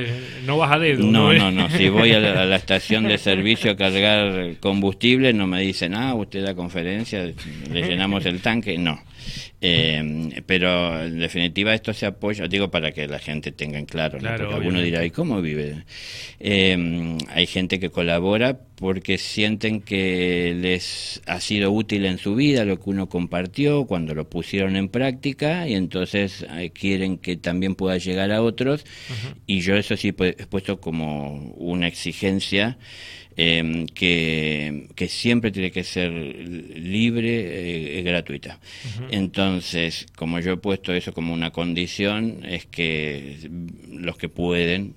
no 0.46 0.58
vas 0.58 0.72
a 0.72 0.80
dedo. 0.80 1.06
No, 1.06 1.32
no, 1.32 1.52
no, 1.52 1.70
si 1.70 1.90
voy 1.90 2.09
a 2.12 2.46
la, 2.46 2.56
estación 2.56 3.08
de 3.08 3.18
servicio 3.18 3.72
a 3.72 3.76
cargar 3.76 4.56
combustible, 4.60 5.34
no 5.34 5.48
me 5.48 5.62
dicen, 5.62 5.94
ah, 5.94 6.14
usted 6.14 6.44
da 6.44 6.56
conferencia, 6.56 7.24
le 7.72 7.82
llenamos 7.88 8.26
el 8.26 8.42
tanque, 8.42 8.78
no. 8.78 9.02
Eh, 9.62 10.42
pero 10.46 11.04
en 11.04 11.20
definitiva 11.20 11.74
esto 11.74 11.94
se 11.94 12.06
apoya, 12.06 12.48
digo 12.48 12.72
para 12.72 12.92
que 12.92 13.08
la 13.08 13.20
gente 13.20 13.52
tenga 13.52 13.78
en 13.78 13.86
claro, 13.86 14.20
porque 14.20 14.54
alguno 14.54 14.82
dirá, 14.82 15.04
¿y 15.04 15.12
cómo 15.12 15.42
vive? 15.42 15.84
Eh, 16.40 17.18
hay 17.30 17.46
gente 17.46 17.80
que 17.80 17.90
colabora 17.90 18.60
porque 18.80 19.18
sienten 19.18 19.82
que 19.82 20.56
les 20.58 21.22
ha 21.26 21.42
sido 21.42 21.70
útil 21.72 22.06
en 22.06 22.18
su 22.18 22.36
vida 22.36 22.64
lo 22.64 22.80
que 22.80 22.90
uno 22.90 23.10
compartió 23.10 23.86
cuando 23.86 24.16
lo 24.16 24.30
pusieron 24.30 24.78
en 24.78 24.88
práctica 24.88 25.68
y 25.68 25.74
entonces 25.74 26.46
eh, 26.50 26.72
quieren 26.72 27.18
que 27.18 27.36
también 27.36 27.76
pueda 27.76 27.98
llegar 27.98 28.32
a 28.32 28.42
otros. 28.42 28.86
Y 29.46 29.60
yo 29.60 29.76
eso 29.76 29.98
sí 29.98 30.14
he 30.18 30.46
puesto 30.46 30.80
como 30.80 31.52
una 31.58 31.88
exigencia 31.88 32.78
eh, 33.36 33.86
que, 33.94 34.88
que, 34.96 35.08
siempre 35.10 35.52
tiene 35.52 35.72
que 35.72 35.84
ser 35.84 36.12
libre 36.12 37.94
y 37.96 38.00
eh, 38.00 38.02
gratuita. 38.04 38.60
Entonces, 39.12 40.08
como 40.16 40.40
yo 40.40 40.54
he 40.54 40.58
puesto 40.58 40.94
eso 40.94 41.14
como 41.14 41.34
una 41.34 41.52
condición, 41.52 42.46
es 42.46 42.66
que 42.66 43.50
los 43.90 44.18
que 44.18 44.30
pueden 44.30 44.94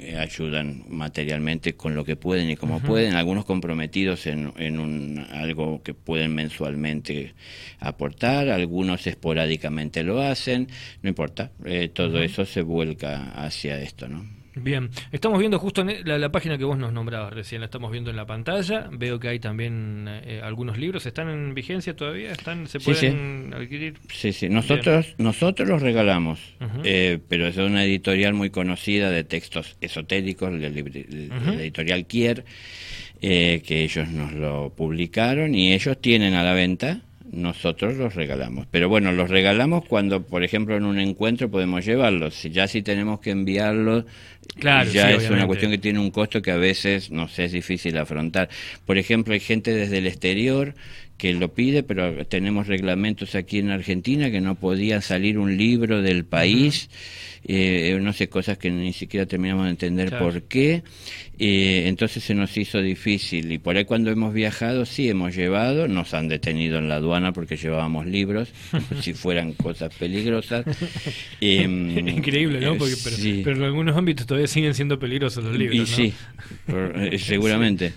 eh, 0.00 0.16
ayudan 0.16 0.84
materialmente 0.88 1.74
con 1.74 1.94
lo 1.94 2.04
que 2.04 2.16
pueden 2.16 2.50
y 2.50 2.56
como 2.56 2.80
pueden, 2.80 3.14
algunos 3.14 3.44
comprometidos 3.44 4.26
en, 4.26 4.52
en 4.56 4.78
un, 4.78 5.26
algo 5.30 5.82
que 5.82 5.94
pueden 5.94 6.34
mensualmente 6.34 7.34
aportar, 7.78 8.48
algunos 8.48 9.06
esporádicamente 9.06 10.02
lo 10.02 10.20
hacen, 10.20 10.68
no 11.02 11.08
importa, 11.08 11.52
todo 11.94 12.22
eso 12.22 12.44
se 12.44 12.62
vuelca 12.62 13.32
hacia 13.32 13.80
esto, 13.80 14.08
¿no? 14.08 14.39
Bien, 14.62 14.90
estamos 15.10 15.38
viendo 15.38 15.58
justo 15.58 15.84
la, 15.84 16.28
página 16.30 16.58
que 16.58 16.64
vos 16.64 16.76
nos 16.76 16.92
nombrabas 16.92 17.32
recién, 17.32 17.60
la 17.60 17.66
estamos 17.66 17.90
viendo 17.90 18.10
en 18.10 18.16
la 18.16 18.26
pantalla. 18.26 18.88
Veo 18.92 19.18
que 19.18 19.28
hay 19.28 19.38
también 19.38 20.06
eh, 20.08 20.40
algunos 20.42 20.78
libros, 20.78 21.06
¿están 21.06 21.28
en 21.30 21.54
vigencia 21.54 21.96
todavía? 21.96 22.32
¿Están, 22.32 22.66
¿Se 22.66 22.78
pueden 22.78 23.54
adquirir? 23.54 23.94
Sí, 24.12 24.32
sí, 24.32 24.48
nosotros, 24.48 25.14
nosotros 25.18 25.68
los 25.68 25.80
regalamos, 25.80 26.40
eh, 26.84 27.18
pero 27.28 27.46
es 27.46 27.56
una 27.56 27.84
editorial 27.84 28.34
muy 28.34 28.50
conocida 28.50 29.10
de 29.10 29.24
textos 29.24 29.76
esotéricos, 29.80 30.52
la, 30.52 30.66
editorial 30.66 32.06
Kier, 32.06 32.44
eh, 33.22 33.62
que 33.66 33.82
ellos 33.82 34.08
nos 34.08 34.32
lo 34.32 34.74
publicaron 34.76 35.54
y 35.54 35.72
ellos 35.72 36.00
tienen 36.00 36.34
a 36.34 36.42
la 36.42 36.52
venta 36.52 37.00
nosotros 37.32 37.96
los 37.96 38.14
regalamos. 38.14 38.66
Pero 38.70 38.88
bueno, 38.88 39.12
los 39.12 39.30
regalamos 39.30 39.84
cuando, 39.84 40.22
por 40.22 40.42
ejemplo, 40.42 40.76
en 40.76 40.84
un 40.84 40.98
encuentro 40.98 41.50
podemos 41.50 41.84
llevarlos. 41.84 42.42
Ya 42.42 42.66
si 42.66 42.82
tenemos 42.82 43.20
que 43.20 43.30
enviarlos, 43.30 44.04
claro, 44.58 44.90
ya 44.90 45.10
es 45.10 45.30
una 45.30 45.46
cuestión 45.46 45.70
que 45.70 45.78
tiene 45.78 45.98
un 45.98 46.10
costo 46.10 46.42
que 46.42 46.50
a 46.50 46.56
veces, 46.56 47.10
no 47.10 47.28
sé, 47.28 47.44
es 47.44 47.52
difícil 47.52 47.96
afrontar. 47.98 48.48
Por 48.86 48.98
ejemplo, 48.98 49.34
hay 49.34 49.40
gente 49.40 49.74
desde 49.74 49.98
el 49.98 50.06
exterior 50.06 50.74
que 51.20 51.34
lo 51.34 51.52
pide, 51.52 51.82
pero 51.82 52.24
tenemos 52.26 52.66
reglamentos 52.66 53.34
aquí 53.34 53.58
en 53.58 53.70
Argentina 53.70 54.30
que 54.30 54.40
no 54.40 54.54
podía 54.54 55.02
salir 55.02 55.38
un 55.38 55.58
libro 55.58 56.00
del 56.00 56.24
país, 56.24 56.88
eh, 57.44 57.98
no 58.00 58.12
sé, 58.12 58.28
cosas 58.28 58.58
que 58.58 58.70
ni 58.70 58.92
siquiera 58.92 59.26
terminamos 59.26 59.64
de 59.64 59.70
entender 59.70 60.18
por 60.18 60.42
qué. 60.42 60.82
Eh, 61.42 61.88
entonces 61.88 62.22
se 62.22 62.34
nos 62.34 62.54
hizo 62.58 62.82
difícil 62.82 63.50
y 63.50 63.56
por 63.56 63.74
ahí 63.74 63.86
cuando 63.86 64.10
hemos 64.10 64.34
viajado 64.34 64.84
sí 64.84 65.08
hemos 65.08 65.34
llevado, 65.34 65.88
nos 65.88 66.12
han 66.12 66.28
detenido 66.28 66.76
en 66.76 66.90
la 66.90 66.96
aduana 66.96 67.32
porque 67.32 67.56
llevábamos 67.56 68.04
libros, 68.04 68.50
si 69.00 69.14
fueran 69.14 69.54
cosas 69.54 69.94
peligrosas. 69.94 70.66
Em, 71.40 72.06
Increíble, 72.06 72.60
¿no? 72.60 72.76
pero, 73.44 73.56
en 73.56 73.62
algunos 73.62 73.96
ámbitos 73.96 74.26
todavía 74.26 74.46
siguen 74.46 74.74
siendo 74.74 74.98
peligrosos 74.98 75.42
los 75.42 75.56
libros. 75.56 75.76
Y 75.76 75.86
sí, 75.86 76.14
eh, 76.68 77.16
seguramente. 77.18 77.94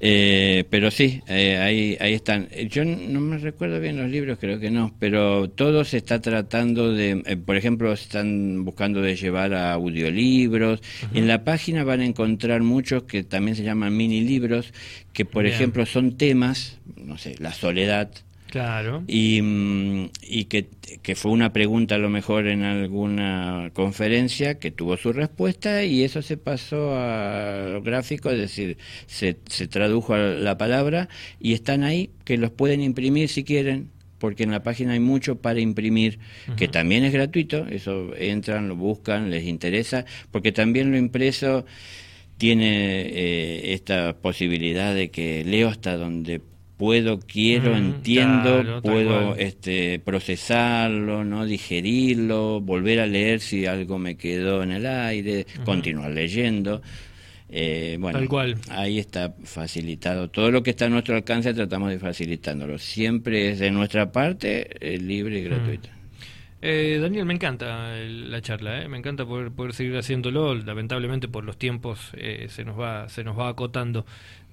Eh, 0.00 0.64
pero 0.70 0.92
sí, 0.92 1.20
ahí, 1.26 1.96
ahí 1.98 2.14
están. 2.14 2.48
Yo 2.68 2.84
no 2.84 3.20
me 3.20 3.38
recuerdo 3.38 3.80
bien 3.80 3.96
los 3.96 4.08
libros, 4.08 4.38
creo 4.38 4.60
que 4.60 4.70
no, 4.70 4.94
pero 5.00 5.50
todo 5.50 5.82
se 5.84 5.96
está 5.96 6.20
tratando 6.20 6.92
de, 6.92 7.38
por 7.44 7.56
ejemplo, 7.56 7.92
están 7.92 8.64
buscando 8.64 8.83
de 8.92 9.16
llevar 9.16 9.54
a 9.54 9.72
audiolibros. 9.72 10.80
En 11.12 11.26
la 11.26 11.44
página 11.44 11.84
van 11.84 12.00
a 12.00 12.04
encontrar 12.04 12.62
muchos 12.62 13.04
que 13.04 13.24
también 13.24 13.56
se 13.56 13.62
llaman 13.62 13.96
mini 13.96 14.20
libros, 14.20 14.72
que 15.12 15.24
por 15.24 15.46
ejemplo 15.46 15.86
son 15.86 16.16
temas, 16.16 16.78
no 16.96 17.18
sé, 17.18 17.36
la 17.38 17.52
soledad. 17.52 18.10
Claro. 18.54 19.02
Y, 19.08 19.42
mm, 19.42 20.10
y 20.22 20.44
que, 20.44 20.68
que, 21.02 21.16
fue 21.16 21.32
una 21.32 21.52
pregunta 21.52 21.96
a 21.96 21.98
lo 21.98 22.08
mejor 22.08 22.46
en 22.46 22.62
alguna 22.62 23.70
conferencia 23.72 24.60
que 24.60 24.70
tuvo 24.70 24.96
su 24.96 25.12
respuesta 25.12 25.82
y 25.82 26.04
eso 26.04 26.22
se 26.22 26.36
pasó 26.36 26.94
a 26.94 27.80
gráfico, 27.82 28.30
es 28.30 28.38
decir, 28.38 28.78
se, 29.06 29.38
se 29.46 29.66
tradujo 29.66 30.14
a 30.14 30.18
la 30.18 30.56
palabra 30.56 31.08
y 31.40 31.52
están 31.52 31.82
ahí 31.82 32.10
que 32.24 32.36
los 32.36 32.52
pueden 32.52 32.80
imprimir 32.80 33.28
si 33.28 33.42
quieren 33.42 33.90
porque 34.24 34.44
en 34.44 34.52
la 34.52 34.62
página 34.62 34.94
hay 34.94 35.00
mucho 35.00 35.36
para 35.36 35.60
imprimir, 35.60 36.18
que 36.56 36.66
también 36.66 37.04
es 37.04 37.12
gratuito, 37.12 37.66
eso 37.66 38.16
entran, 38.16 38.68
lo 38.68 38.74
buscan, 38.74 39.30
les 39.30 39.44
interesa, 39.44 40.06
porque 40.30 40.50
también 40.50 40.90
lo 40.90 40.96
impreso 40.96 41.66
tiene 42.38 43.02
eh, 43.02 43.74
esta 43.74 44.16
posibilidad 44.16 44.94
de 44.94 45.10
que 45.10 45.44
leo 45.44 45.68
hasta 45.68 45.98
donde 45.98 46.40
puedo, 46.78 47.18
quiero, 47.18 47.72
mm, 47.72 47.76
entiendo, 47.76 48.80
puedo 48.82 49.36
este, 49.36 49.98
procesarlo, 49.98 51.22
no 51.22 51.44
digerirlo, 51.44 52.62
volver 52.62 53.00
a 53.00 53.06
leer 53.06 53.40
si 53.40 53.66
algo 53.66 53.98
me 53.98 54.16
quedó 54.16 54.62
en 54.62 54.72
el 54.72 54.86
aire, 54.86 55.46
continuar 55.66 56.12
leyendo. 56.12 56.80
Eh, 57.56 57.98
bueno, 58.00 58.18
ahí 58.70 58.98
está 58.98 59.32
facilitado. 59.44 60.28
Todo 60.28 60.50
lo 60.50 60.64
que 60.64 60.70
está 60.70 60.86
a 60.86 60.88
nuestro 60.88 61.14
alcance 61.14 61.54
tratamos 61.54 61.88
de 61.90 62.00
facilitándolo. 62.00 62.78
Siempre 62.78 63.50
es 63.50 63.60
de 63.60 63.70
nuestra 63.70 64.10
parte 64.10 64.76
eh, 64.80 64.98
libre 64.98 65.38
y 65.38 65.44
gratuito. 65.44 65.88
Eh, 66.66 66.98
Daniel, 67.00 67.26
me 67.26 67.34
encanta 67.34 67.94
la 67.94 68.40
charla, 68.40 68.82
¿eh? 68.82 68.88
me 68.88 68.98
encanta 68.98 69.24
poder, 69.24 69.52
poder 69.52 69.72
seguir 69.72 69.96
haciéndolo. 69.96 70.54
Lamentablemente 70.54 71.28
por 71.28 71.44
los 71.44 71.56
tiempos 71.56 72.10
eh, 72.14 72.46
se 72.48 72.64
nos 72.64 72.80
va 72.80 73.08
se 73.08 73.22
nos 73.22 73.38
va 73.38 73.50
acotando. 73.50 74.04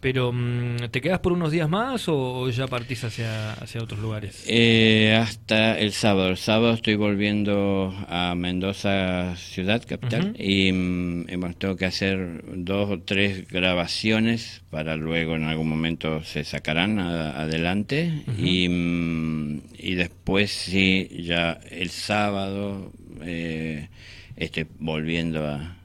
Pero, 0.01 0.31
mm, 0.33 0.89
¿te 0.89 0.99
quedas 0.99 1.19
por 1.19 1.31
unos 1.31 1.51
días 1.51 1.69
más 1.69 2.09
o, 2.09 2.49
ya 2.49 2.65
partís 2.65 3.03
hacia, 3.03 3.53
hacia 3.53 3.83
otros 3.83 3.99
lugares? 3.99 4.43
Eh, 4.47 5.15
hasta 5.15 5.77
el 5.77 5.91
sábado. 5.93 6.29
El 6.29 6.37
sábado 6.37 6.73
estoy 6.73 6.95
volviendo 6.95 7.93
a 8.07 8.33
Mendoza, 8.35 9.35
ciudad, 9.35 9.83
capital, 9.87 10.35
y 10.39 10.71
mm, 10.71 11.27
tengo 11.59 11.75
que 11.75 11.85
hacer 11.85 12.43
dos 12.47 12.89
o 12.89 12.99
tres 13.01 13.47
grabaciones 13.47 14.63
para 14.71 14.95
luego 14.95 15.35
en 15.35 15.43
algún 15.43 15.69
momento 15.69 16.23
se 16.23 16.43
sacarán 16.43 16.99
adelante. 16.99 18.23
y, 18.37 18.67
mm, 18.69 19.61
y 19.77 19.93
después 19.93 20.49
sí, 20.49 21.09
ya 21.23 21.59
el 21.69 21.91
sábado 21.91 22.91
eh, 23.21 23.89
estoy 24.35 24.65
volviendo 24.79 25.47
a 25.47 25.77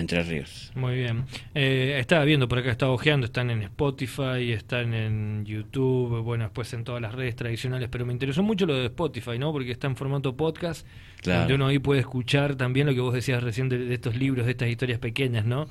entre 0.00 0.22
Ríos. 0.22 0.72
Muy 0.74 0.94
bien. 0.94 1.24
Eh, 1.54 1.96
estaba 1.98 2.24
viendo 2.24 2.48
por 2.48 2.58
acá, 2.58 2.70
estaba 2.70 2.92
ojeando, 2.92 3.26
están 3.26 3.50
en 3.50 3.62
Spotify, 3.62 4.52
están 4.52 4.94
en 4.94 5.44
YouTube, 5.44 6.22
bueno, 6.22 6.44
después 6.44 6.72
en 6.72 6.84
todas 6.84 7.00
las 7.00 7.14
redes 7.14 7.36
tradicionales, 7.36 7.88
pero 7.90 8.06
me 8.06 8.12
interesó 8.12 8.42
mucho 8.42 8.66
lo 8.66 8.74
de 8.74 8.86
Spotify, 8.86 9.38
¿no? 9.38 9.52
Porque 9.52 9.70
está 9.70 9.86
en 9.86 9.96
formato 9.96 10.36
podcast, 10.36 10.86
donde 11.22 11.54
uno 11.54 11.66
ahí 11.66 11.78
puede 11.78 12.00
escuchar 12.00 12.56
también 12.56 12.86
lo 12.86 12.94
que 12.94 13.00
vos 13.00 13.14
decías 13.14 13.42
recién 13.42 13.68
de, 13.68 13.78
de 13.78 13.94
estos 13.94 14.16
libros, 14.16 14.46
de 14.46 14.52
estas 14.52 14.68
historias 14.68 14.98
pequeñas, 14.98 15.44
¿no? 15.44 15.68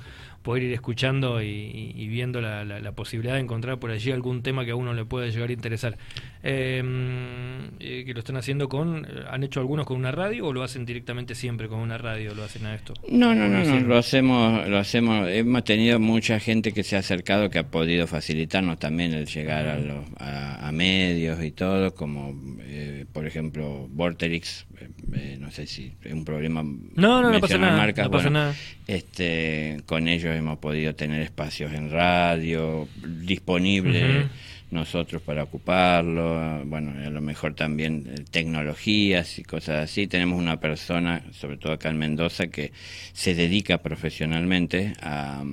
poder 0.48 0.64
ir 0.64 0.74
escuchando 0.74 1.42
y, 1.42 2.08
viendo 2.08 2.40
la, 2.40 2.64
la, 2.64 2.92
posibilidad 2.94 3.34
de 3.34 3.42
encontrar 3.42 3.80
por 3.80 3.92
allí 3.92 4.12
algún 4.12 4.44
tema 4.44 4.64
que 4.64 4.72
a 4.72 4.76
uno 4.76 4.94
le 4.94 5.04
pueda 5.04 5.28
llegar 5.28 5.50
a 5.50 5.52
interesar. 5.52 5.98
Em, 6.42 7.66
eh, 7.82 8.04
que 8.06 8.14
lo 8.14 8.20
están 8.20 8.38
haciendo 8.38 8.70
con, 8.70 9.06
¿han 9.30 9.44
hecho 9.44 9.60
algunos 9.60 9.86
con 9.86 9.98
una 9.98 10.14
radio 10.14 10.48
o 10.48 10.54
lo 10.54 10.64
hacen 10.64 10.86
directamente 10.86 11.36
siempre 11.36 11.68
con 11.68 11.80
una 11.80 11.98
radio? 11.98 12.34
¿Lo 12.34 12.46
hacen 12.46 12.66
a 12.66 12.76
esto? 12.76 12.94
No, 13.10 13.36
no, 13.36 13.50
no, 13.50 13.62
no 13.62 13.80
lo 13.82 13.98
hacemos, 13.98 14.66
lo 14.70 14.78
hacemos, 14.78 15.28
hemos 15.28 15.66
tenido 15.66 16.00
mucha 16.00 16.40
gente 16.40 16.72
que 16.72 16.84
se 16.84 16.96
ha 16.96 17.00
acercado 17.00 17.50
que 17.50 17.60
ha 17.60 17.68
podido 17.68 18.08
facilitarnos 18.08 18.80
también 18.80 19.14
el 19.14 19.26
llegar 19.26 19.68
a, 19.68 19.78
los, 19.78 20.06
a, 20.18 20.72
medios 20.72 21.44
y 21.44 21.52
todo, 21.52 21.94
como 21.94 22.34
eh, 22.62 23.06
por 23.12 23.26
ejemplo 23.26 23.90
Vorterix, 23.90 24.66
eh, 25.14 25.38
no 25.40 25.52
sé 25.52 25.68
si 25.68 25.94
es 26.04 26.14
un 26.14 26.26
problema. 26.26 26.64
No, 26.64 27.22
no, 27.22 27.32
no 27.32 27.40
pasa 27.40 27.58
nada. 27.58 27.88
no 27.88 28.12
pasa 28.12 28.30
nada. 28.30 28.56
Este, 28.88 29.82
con 29.86 30.08
ellos 30.08 30.36
hemos 30.36 30.58
podido 30.60 30.96
tener 30.96 31.22
espacios 31.22 31.74
en 31.74 31.92
radio 31.92 32.88
disponibles 33.04 34.28
nosotros 34.70 35.22
para 35.22 35.44
ocuparlo, 35.44 36.64
bueno, 36.66 36.94
a 37.06 37.10
lo 37.10 37.22
mejor 37.22 37.54
también 37.56 38.06
eh, 38.08 38.26
tecnologías 38.30 39.40
y 39.40 39.44
cosas 39.44 39.84
así. 39.84 40.08
Tenemos 40.08 40.40
una 40.40 40.60
persona, 40.60 41.24
sobre 41.32 41.58
todo 41.58 41.74
acá 41.74 41.90
en 41.90 41.98
Mendoza, 41.98 42.48
que 42.48 42.74
se 43.14 43.34
dedica 43.34 43.78
profesionalmente 43.78 44.94
a, 45.02 45.44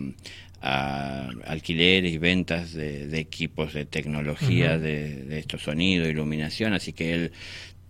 alquileres 1.47 2.15
y 2.15 2.17
ventas 2.17 2.73
de, 2.73 3.21
equipos 3.21 3.75
de 3.75 3.85
tecnología 3.85 4.79
de, 4.79 5.25
de 5.25 5.39
estos 5.39 5.61
sonidos, 5.61 6.09
iluminación, 6.09 6.73
así 6.73 6.95
que 6.95 7.13
él 7.13 7.33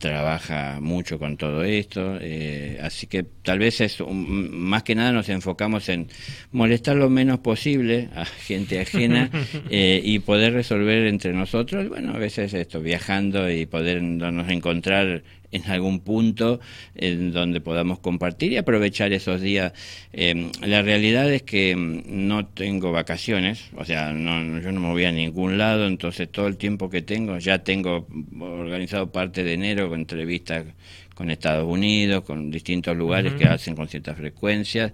trabaja 0.05 0.81
mucho 0.83 1.19
con 1.19 1.39
todo 1.39 1.65
esto, 1.65 2.19
eh, 2.21 2.79
así 2.83 3.07
que 3.07 3.23
tal 3.23 3.59
vez 3.59 3.81
es 3.81 4.03
más 4.07 4.83
que 4.83 4.95
nada 4.95 5.13
nos 5.13 5.31
enfocamos 5.31 5.89
en 5.89 6.09
molestar 6.53 6.97
lo 6.97 7.09
menos 7.09 7.39
posible 7.39 8.11
a 8.15 8.27
gente 8.27 8.79
ajena 8.81 9.31
eh, 9.71 10.03
y 10.05 10.19
poder 10.19 10.53
resolver 10.53 11.07
entre 11.07 11.33
nosotros, 11.33 11.89
bueno, 11.89 12.13
a 12.13 12.19
veces 12.19 12.53
esto, 12.53 12.83
viajando 12.83 13.51
y 13.51 13.65
podernos 13.65 14.47
encontrar 14.51 15.23
en 15.55 15.71
algún 15.71 16.01
punto 16.01 16.61
en 16.97 17.33
donde 17.33 17.61
podamos 17.61 18.01
compartir 18.01 18.53
y 18.53 18.57
aprovechar 18.57 19.13
esos 19.13 19.41
días. 19.41 19.73
Em, 20.13 20.51
la 20.63 20.83
realidad 20.83 21.33
es 21.33 21.43
que 21.43 21.71
em, 21.71 22.03
no 22.07 22.47
tengo 22.47 22.91
vacaciones, 22.93 23.65
o 23.77 23.85
sea, 23.85 24.13
no, 24.13 24.61
yo 24.61 24.73
no 24.73 24.81
me 24.81 24.89
voy 24.89 25.05
a 25.05 25.13
ningún 25.13 25.57
lado, 25.57 25.87
entonces 25.87 26.29
todo 26.31 26.49
el 26.49 26.57
tiempo 26.57 26.91
que 26.91 27.03
tengo, 27.03 27.39
ya 27.39 27.61
tengo 27.61 28.07
organizado 28.41 29.13
parte 29.13 29.45
de 29.45 29.55
enero 29.55 29.89
con 29.89 30.01
entrevistas 30.01 30.65
con 31.15 31.31
Estados 31.31 31.65
Unidos, 31.65 32.25
con 32.25 32.51
distintos 32.51 32.97
lugares 32.97 33.35
que 33.35 33.45
hacen 33.45 33.77
con 33.77 33.89
ciertas 33.89 34.17
frecuencias, 34.17 34.93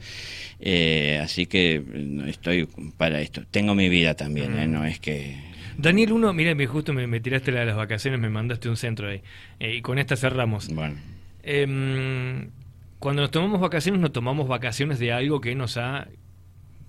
eh, 0.61 1.18
así 1.23 1.46
que 1.46 1.83
estoy 2.29 2.68
para 2.99 3.23
esto. 3.23 3.42
Tengo 3.51 3.75
mi 3.75 3.88
vida 3.88 4.14
también, 4.14 4.59
¿eh? 4.59 4.66
no 4.66 4.85
es 4.85 5.01
que 5.01 5.49
Daniel, 5.80 6.12
uno, 6.12 6.32
mira, 6.32 6.54
justo 6.66 6.92
me, 6.92 7.20
tiraste 7.20 7.52
la 7.52 7.60
de 7.60 7.66
las 7.66 7.76
vacaciones, 7.76 8.20
me 8.20 8.28
mandaste 8.28 8.68
un 8.68 8.76
centro 8.76 9.08
ahí. 9.08 9.22
Eh, 9.58 9.76
y 9.76 9.82
con 9.82 9.98
esta 9.98 10.16
cerramos. 10.16 10.68
Bueno. 10.68 10.96
Em, 11.42 12.50
cuando 12.98 13.22
nos 13.22 13.30
tomamos 13.30 13.60
vacaciones, 13.60 14.00
nos 14.00 14.12
tomamos 14.12 14.46
vacaciones 14.46 14.98
de 14.98 15.12
algo 15.12 15.40
que 15.40 15.54
nos 15.54 15.76
ha 15.76 16.08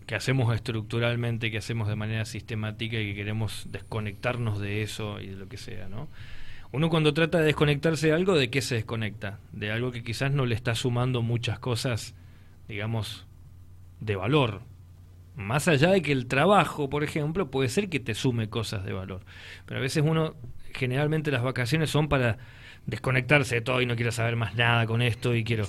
que 0.06 0.16
hacemos 0.16 0.54
estructuralmente, 0.54 1.52
que 1.52 1.60
hacemos 1.60 1.88
de 1.88 1.96
manera 1.96 2.26
sistemática 2.26 3.00
y 3.00 3.12
que 3.12 3.16
queremos 3.16 3.68
desconectarnos 3.72 4.60
de 4.60 4.82
eso 4.82 5.22
y 5.22 5.28
de 5.28 5.36
lo 5.38 5.48
que 5.48 5.56
sea, 5.56 5.88
¿no? 5.88 6.10
Uno 6.74 6.90
cuando 6.90 7.14
trata 7.14 7.40
de 7.40 7.46
desconectarse 7.46 8.08
de 8.08 8.14
algo, 8.14 8.36
¿de 8.36 8.50
qué 8.50 8.62
se 8.62 8.76
desconecta? 8.76 9.40
De 9.54 9.72
algo 9.72 9.92
que 9.92 10.04
quizás 10.04 10.34
no 10.34 10.46
le 10.46 10.56
está 10.56 10.76
sumando 10.76 11.22
muchas 11.22 11.60
cosas, 11.60 12.14
digamos, 12.68 13.26
de 14.02 14.18
valor. 14.18 14.64
Más 15.36 15.68
allá 15.68 15.92
de 15.92 16.02
que 16.02 16.12
el 16.12 16.28
trabajo, 16.28 16.90
por 16.90 17.04
ejemplo, 17.04 17.50
puede 17.50 17.70
ser 17.70 17.90
que 17.90 18.00
te 18.00 18.14
sume 18.14 18.50
cosas 18.50 18.84
de 18.84 18.94
valor. 18.94 19.22
Pero 19.66 19.80
a 19.80 19.82
veces 19.82 20.04
uno, 20.06 20.36
generalmente 20.74 21.32
las 21.32 21.44
vacaciones 21.44 21.90
son 21.90 22.10
para 22.10 22.38
desconectarse 22.86 23.56
de 23.56 23.62
todo 23.62 23.82
y 23.82 23.86
no 23.86 23.96
quiero 23.96 24.12
saber 24.12 24.36
más 24.36 24.56
nada 24.56 24.86
con 24.86 25.02
esto 25.02 25.36
y 25.36 25.44
quiero 25.44 25.66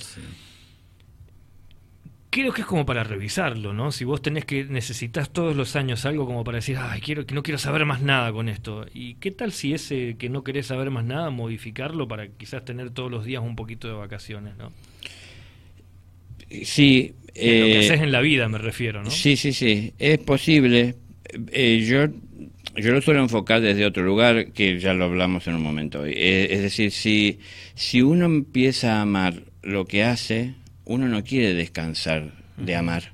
creo 2.33 2.55
que 2.55 2.63
es 2.63 2.67
como 2.67 2.87
para 2.87 3.05
revisarlo, 3.05 3.75
¿no? 3.75 3.93
Si 3.93 4.07
vos 4.07 4.23
tenés 4.23 4.47
que 4.47 4.65
necesitas 4.65 5.31
todos 5.31 5.55
los 5.55 5.77
años 5.77 6.07
algo 6.07 6.25
como 6.25 6.45
para 6.45 6.57
decir, 6.57 6.79
ay, 6.81 7.03
quiero 7.03 7.27
que 7.27 7.35
no 7.35 7.43
quiero 7.43 7.59
saber 7.59 7.85
más 7.85 8.01
nada 8.01 8.33
con 8.33 8.49
esto. 8.49 8.87
¿Y 8.95 9.17
qué 9.17 9.31
tal 9.33 9.53
si 9.53 9.75
ese 9.75 10.17
que 10.17 10.31
no 10.31 10.43
querés 10.43 10.69
saber 10.69 10.91
más 10.91 11.05
nada 11.05 11.29
modificarlo 11.29 12.09
para 12.09 12.29
quizás 12.29 12.65
tener 12.65 12.89
todos 12.91 13.11
los 13.11 13.27
días 13.27 13.43
un 13.43 13.55
poquito 13.55 13.87
de 13.87 13.95
vacaciones, 13.95 14.57
¿no? 14.57 14.73
Sí, 16.65 17.15
lo 17.35 17.41
que 17.41 17.73
eh, 17.73 17.79
haces 17.79 18.01
en 18.01 18.13
la 18.13 18.21
vida 18.21 18.49
me 18.49 18.59
refiero, 18.59 19.03
¿no? 19.03 19.11
Sí, 19.11 19.37
sí, 19.37 19.53
sí, 19.53 19.93
es 19.99 20.19
posible. 20.19 20.97
Eh, 21.53 21.85
yo 21.89 22.09
yo 22.77 22.93
lo 22.93 23.03
suelo 23.03 23.21
enfocar 23.21 23.61
desde 23.61 23.85
otro 23.85 24.03
lugar 24.03 24.53
que 24.53 24.79
ya 24.79 24.95
lo 24.95 25.05
hablamos 25.05 25.47
en 25.47 25.55
un 25.55 25.63
momento 25.63 26.01
hoy. 26.01 26.13
Eh, 26.17 26.49
es 26.51 26.63
decir, 26.63 26.91
si 26.91 27.39
si 27.75 28.03
uno 28.03 28.25
empieza 28.25 28.97
a 28.97 29.03
amar 29.03 29.43
lo 29.63 29.85
que 29.87 30.05
hace, 30.05 30.55
uno 30.85 31.09
no 31.09 31.23
quiere 31.23 31.55
descansar 31.55 32.33
de 32.57 32.77
amar. 32.77 33.13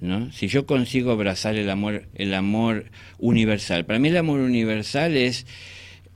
¿No? 0.00 0.30
Si 0.30 0.46
yo 0.46 0.64
consigo 0.64 1.10
abrazar 1.10 1.56
el 1.56 1.68
amor, 1.70 2.04
el 2.14 2.34
amor 2.34 2.84
universal. 3.18 3.84
Para 3.84 3.98
mí 3.98 4.08
el 4.08 4.16
amor 4.16 4.38
universal 4.38 5.16
es 5.16 5.44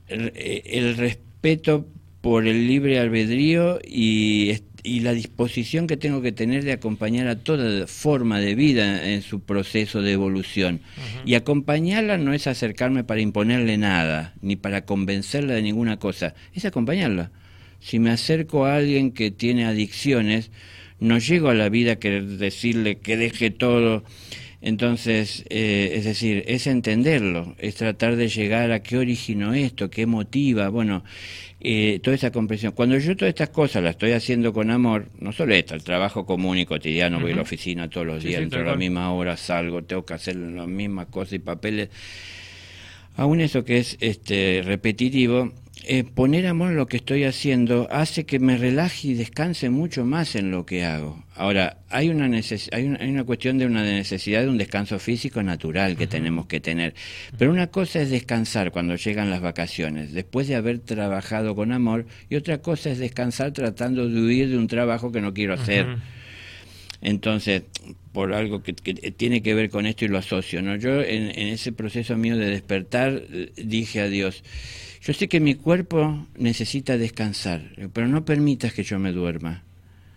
el, 0.06 0.96
respeto 0.96 1.88
por 2.20 2.46
el 2.46 2.68
libre 2.68 3.00
albedrío 3.00 3.80
y, 3.84 4.50
y, 4.82 5.00
la 5.00 5.12
disposición 5.12 5.86
que 5.86 5.96
tengo 5.96 6.22
que 6.22 6.32
tener 6.32 6.64
de 6.64 6.72
acompañar 6.72 7.28
a 7.28 7.36
toda 7.36 7.86
forma 7.86 8.40
de 8.40 8.54
vida 8.54 9.10
en 9.10 9.22
su 9.22 9.40
proceso 9.40 10.02
de 10.02 10.12
evolución. 10.12 10.80
Y 11.24 11.34
acompañarla 11.34 12.18
no 12.18 12.32
es 12.32 12.46
acercarme 12.46 13.04
para 13.04 13.20
imponerle 13.20 13.78
nada, 13.78 14.34
ni 14.40 14.56
para 14.56 14.84
convencerla 14.84 15.54
de 15.54 15.62
ninguna 15.62 15.98
cosa, 15.98 16.34
es 16.54 16.64
acompañarla. 16.64 17.30
Si 17.80 17.98
me 17.98 18.10
acerco 18.10 18.64
a 18.64 18.76
alguien 18.76 19.10
que 19.10 19.30
tiene 19.30 19.64
adicciones, 19.64 20.50
no 21.00 21.18
llego 21.18 21.48
a 21.48 21.54
la 21.54 21.68
vida 21.68 21.92
a 21.92 21.96
querer 21.96 22.24
decirle 22.24 22.98
que 22.98 23.16
deje 23.16 23.50
todo. 23.50 24.04
Entonces, 24.60 25.44
eh, 25.50 25.94
es 25.96 26.04
decir, 26.04 26.44
es 26.46 26.68
entenderlo, 26.68 27.56
es 27.58 27.74
tratar 27.74 28.14
de 28.14 28.28
llegar 28.28 28.70
a 28.70 28.84
qué 28.84 28.96
originó 28.96 29.52
esto, 29.52 29.90
qué 29.90 30.06
motiva, 30.06 30.68
bueno, 30.68 31.02
eh, 31.64 32.00
toda 32.02 32.16
esa 32.16 32.32
comprensión. 32.32 32.72
Cuando 32.72 32.98
yo 32.98 33.16
todas 33.16 33.30
estas 33.30 33.50
cosas 33.50 33.84
las 33.84 33.92
estoy 33.92 34.10
haciendo 34.10 34.52
con 34.52 34.70
amor, 34.70 35.06
no 35.20 35.30
solo 35.30 35.54
esto, 35.54 35.74
el 35.74 35.84
trabajo 35.84 36.26
común 36.26 36.58
y 36.58 36.66
cotidiano, 36.66 37.20
voy 37.20 37.32
a 37.32 37.36
la 37.36 37.42
oficina 37.42 37.88
todos 37.88 38.04
los 38.04 38.24
días, 38.24 38.42
entro 38.42 38.62
a 38.62 38.64
la 38.64 38.76
misma 38.76 39.12
hora, 39.12 39.36
salgo, 39.36 39.84
tengo 39.84 40.04
que 40.04 40.14
hacer 40.14 40.34
las 40.34 40.66
mismas 40.66 41.06
cosas 41.06 41.34
y 41.34 41.38
papeles, 41.38 41.88
aún 43.14 43.40
eso 43.40 43.64
que 43.64 43.78
es 43.78 43.96
este 44.00 44.62
repetitivo, 44.64 45.52
eh, 45.84 46.04
poner 46.04 46.46
amor 46.46 46.70
en 46.70 46.76
lo 46.76 46.86
que 46.86 46.98
estoy 46.98 47.24
haciendo 47.24 47.88
hace 47.90 48.24
que 48.24 48.38
me 48.38 48.56
relaje 48.56 49.08
y 49.08 49.14
descanse 49.14 49.68
mucho 49.70 50.04
más 50.04 50.36
en 50.36 50.50
lo 50.50 50.64
que 50.64 50.84
hago. 50.84 51.24
Ahora, 51.34 51.78
hay 51.88 52.08
una, 52.10 52.26
hay 52.26 52.84
una, 52.84 52.98
hay 53.00 53.10
una 53.10 53.24
cuestión 53.24 53.58
de 53.58 53.66
una 53.66 53.82
necesidad 53.82 54.42
de 54.42 54.48
un 54.48 54.58
descanso 54.58 54.98
físico 54.98 55.42
natural 55.42 55.96
que 55.96 56.06
tenemos 56.06 56.46
que 56.46 56.60
tener. 56.60 56.94
Pero 57.36 57.50
una 57.50 57.66
cosa 57.68 58.00
es 58.00 58.10
descansar 58.10 58.70
cuando 58.70 58.94
llegan 58.96 59.30
las 59.30 59.40
vacaciones, 59.40 60.12
después 60.12 60.46
de 60.46 60.54
haber 60.54 60.78
trabajado 60.78 61.54
con 61.54 61.72
amor, 61.72 62.06
y 62.28 62.36
otra 62.36 62.58
cosa 62.58 62.90
es 62.90 62.98
descansar 62.98 63.52
tratando 63.52 64.08
de 64.08 64.20
huir 64.20 64.50
de 64.50 64.58
un 64.58 64.68
trabajo 64.68 65.10
que 65.10 65.20
no 65.20 65.34
quiero 65.34 65.54
hacer. 65.54 65.96
Entonces, 67.02 67.64
por 68.12 68.32
algo 68.32 68.62
que, 68.62 68.72
tiene 68.72 69.42
que 69.42 69.54
ver 69.54 69.68
con 69.68 69.86
esto 69.86 70.04
y 70.04 70.08
lo 70.08 70.18
asocio, 70.18 70.62
¿no? 70.62 70.76
Yo 70.76 71.00
en, 71.00 71.38
en 71.38 71.48
ese 71.48 71.72
proceso 71.72 72.16
mío 72.16 72.36
de 72.36 72.46
despertar 72.46 73.22
dije 73.56 74.00
a 74.00 74.08
Dios, 74.08 74.42
yo 75.02 75.12
sé 75.12 75.26
que 75.28 75.40
mi 75.40 75.56
cuerpo 75.56 76.28
necesita 76.36 76.96
descansar, 76.96 77.72
pero 77.92 78.06
no 78.06 78.24
permitas 78.24 78.72
que 78.72 78.84
yo 78.84 79.00
me 79.00 79.10
duerma, 79.10 79.64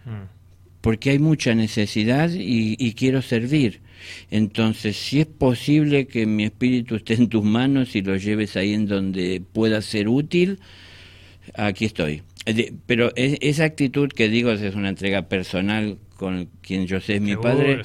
mm. 0.05 0.79
porque 0.81 1.09
hay 1.09 1.17
mucha 1.17 1.55
necesidad 1.55 2.29
y, 2.31 2.93
quiero 2.93 3.23
servir. 3.23 3.81
Entonces, 4.29 4.95
si 4.95 5.21
es 5.21 5.25
posible 5.25 6.05
que 6.05 6.27
mi 6.27 6.43
espíritu 6.43 6.95
esté 6.95 7.15
en 7.15 7.29
tus 7.29 7.43
manos 7.43 7.95
y 7.95 8.03
lo 8.03 8.15
lleves 8.15 8.55
ahí 8.57 8.73
en 8.73 8.85
donde 8.85 9.41
pueda 9.53 9.81
ser 9.81 10.07
útil, 10.07 10.59
aquí 11.55 11.85
estoy. 11.85 12.21
Pero 12.85 13.11
esa 13.15 13.63
actitud 13.63 14.09
que 14.09 14.29
digo 14.29 14.51
es 14.51 14.75
una 14.75 14.89
entrega 14.89 15.23
personal 15.23 15.97
con 16.15 16.47
quien 16.61 16.87
yo 16.87 17.01
sé 17.01 17.15
es 17.15 17.21
mi 17.21 17.35
padre, 17.35 17.81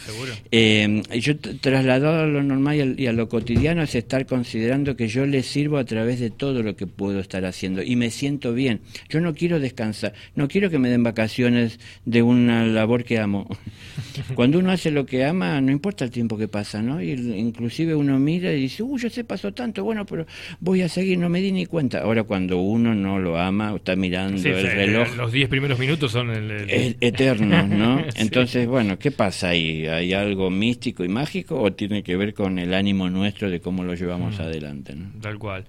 eh, 0.53 1.03
yo 1.21 1.37
trasladado 1.39 2.23
a 2.23 2.27
lo 2.27 2.43
normal 2.43 2.95
y 2.99 3.07
a, 3.07 3.13
lo 3.13 3.29
cotidiano 3.29 3.83
es 3.83 3.95
estar 3.95 4.25
considerando 4.27 4.97
que 4.97 5.09
yo 5.09 5.27
le 5.27 5.43
sirvo 5.43 5.79
a 5.79 5.85
través 5.85 6.21
de 6.21 6.31
todo 6.31 6.63
lo 6.63 6.77
que 6.77 6.87
puedo 6.87 7.19
estar 7.19 7.45
haciendo 7.45 7.83
y 7.83 7.97
me 7.97 8.11
siento 8.11 8.55
bien. 8.55 8.81
Yo 9.09 9.21
no 9.21 9.35
quiero 9.35 9.59
descansar, 9.59 10.15
no 10.37 10.47
quiero 10.47 10.71
que 10.71 10.79
me 10.79 10.89
den 10.89 11.03
vacaciones 11.03 11.81
de 12.05 12.23
una 12.23 12.65
labor 12.65 13.05
que 13.05 13.19
amo. 13.19 13.49
Cuando 14.35 14.61
uno 14.61 14.71
hace 14.71 14.91
lo 14.91 15.07
que 15.07 15.25
ama, 15.25 15.61
no 15.61 15.73
importa 15.73 16.05
el 16.05 16.11
tiempo 16.11 16.39
que 16.39 16.47
pasa, 16.47 16.83
¿no? 16.83 17.03
Y 17.03 17.13
inclusive 17.13 17.95
uno 17.97 18.19
mira 18.21 18.53
y 18.53 18.63
dice, 18.63 18.83
uy, 18.83 19.01
ya 19.01 19.11
se 19.11 19.25
pasó 19.25 19.53
tanto, 19.53 19.83
bueno, 19.83 20.07
pero 20.07 20.27
voy 20.61 20.83
a 20.83 20.89
seguir, 20.89 21.19
no 21.19 21.29
me 21.29 21.41
di 21.41 21.51
ni 21.51 21.67
cuenta. 21.67 22.03
Ahora 22.03 22.23
cuando 22.23 22.59
uno 22.59 22.95
no 22.95 23.19
lo 23.19 23.39
ama, 23.39 23.75
está 23.75 23.97
mirando 23.97 24.41
el 24.59 24.73
reloj. 24.73 25.17
Los 25.17 25.33
10 25.33 25.49
primeros 25.49 25.79
minutos 25.79 26.13
son 26.13 26.31
el, 26.31 26.97
eternos, 27.01 27.69
¿no? 27.69 28.05
Entonces, 28.17 28.67
bueno, 28.67 28.99
¿qué 28.99 29.11
pasa 29.11 29.51
ahí? 29.51 29.87
¿Hay 29.87 30.13
algo 30.13 30.51
místico 30.51 31.05
y 31.05 31.09
mágico 31.09 31.61
o 31.61 31.73
tiene 31.73 32.03
que 32.03 32.17
ver 32.17 32.35
con 32.35 32.59
el 32.59 32.75
ánimo 32.75 33.09
nuestro 33.11 33.51
de 33.51 33.61
cómo 33.61 33.85
lo 33.85 33.95
llevamos 33.95 34.39
mm. 34.39 34.43
adelante? 34.43 34.95
Tal 35.21 35.39
cual. 35.39 35.65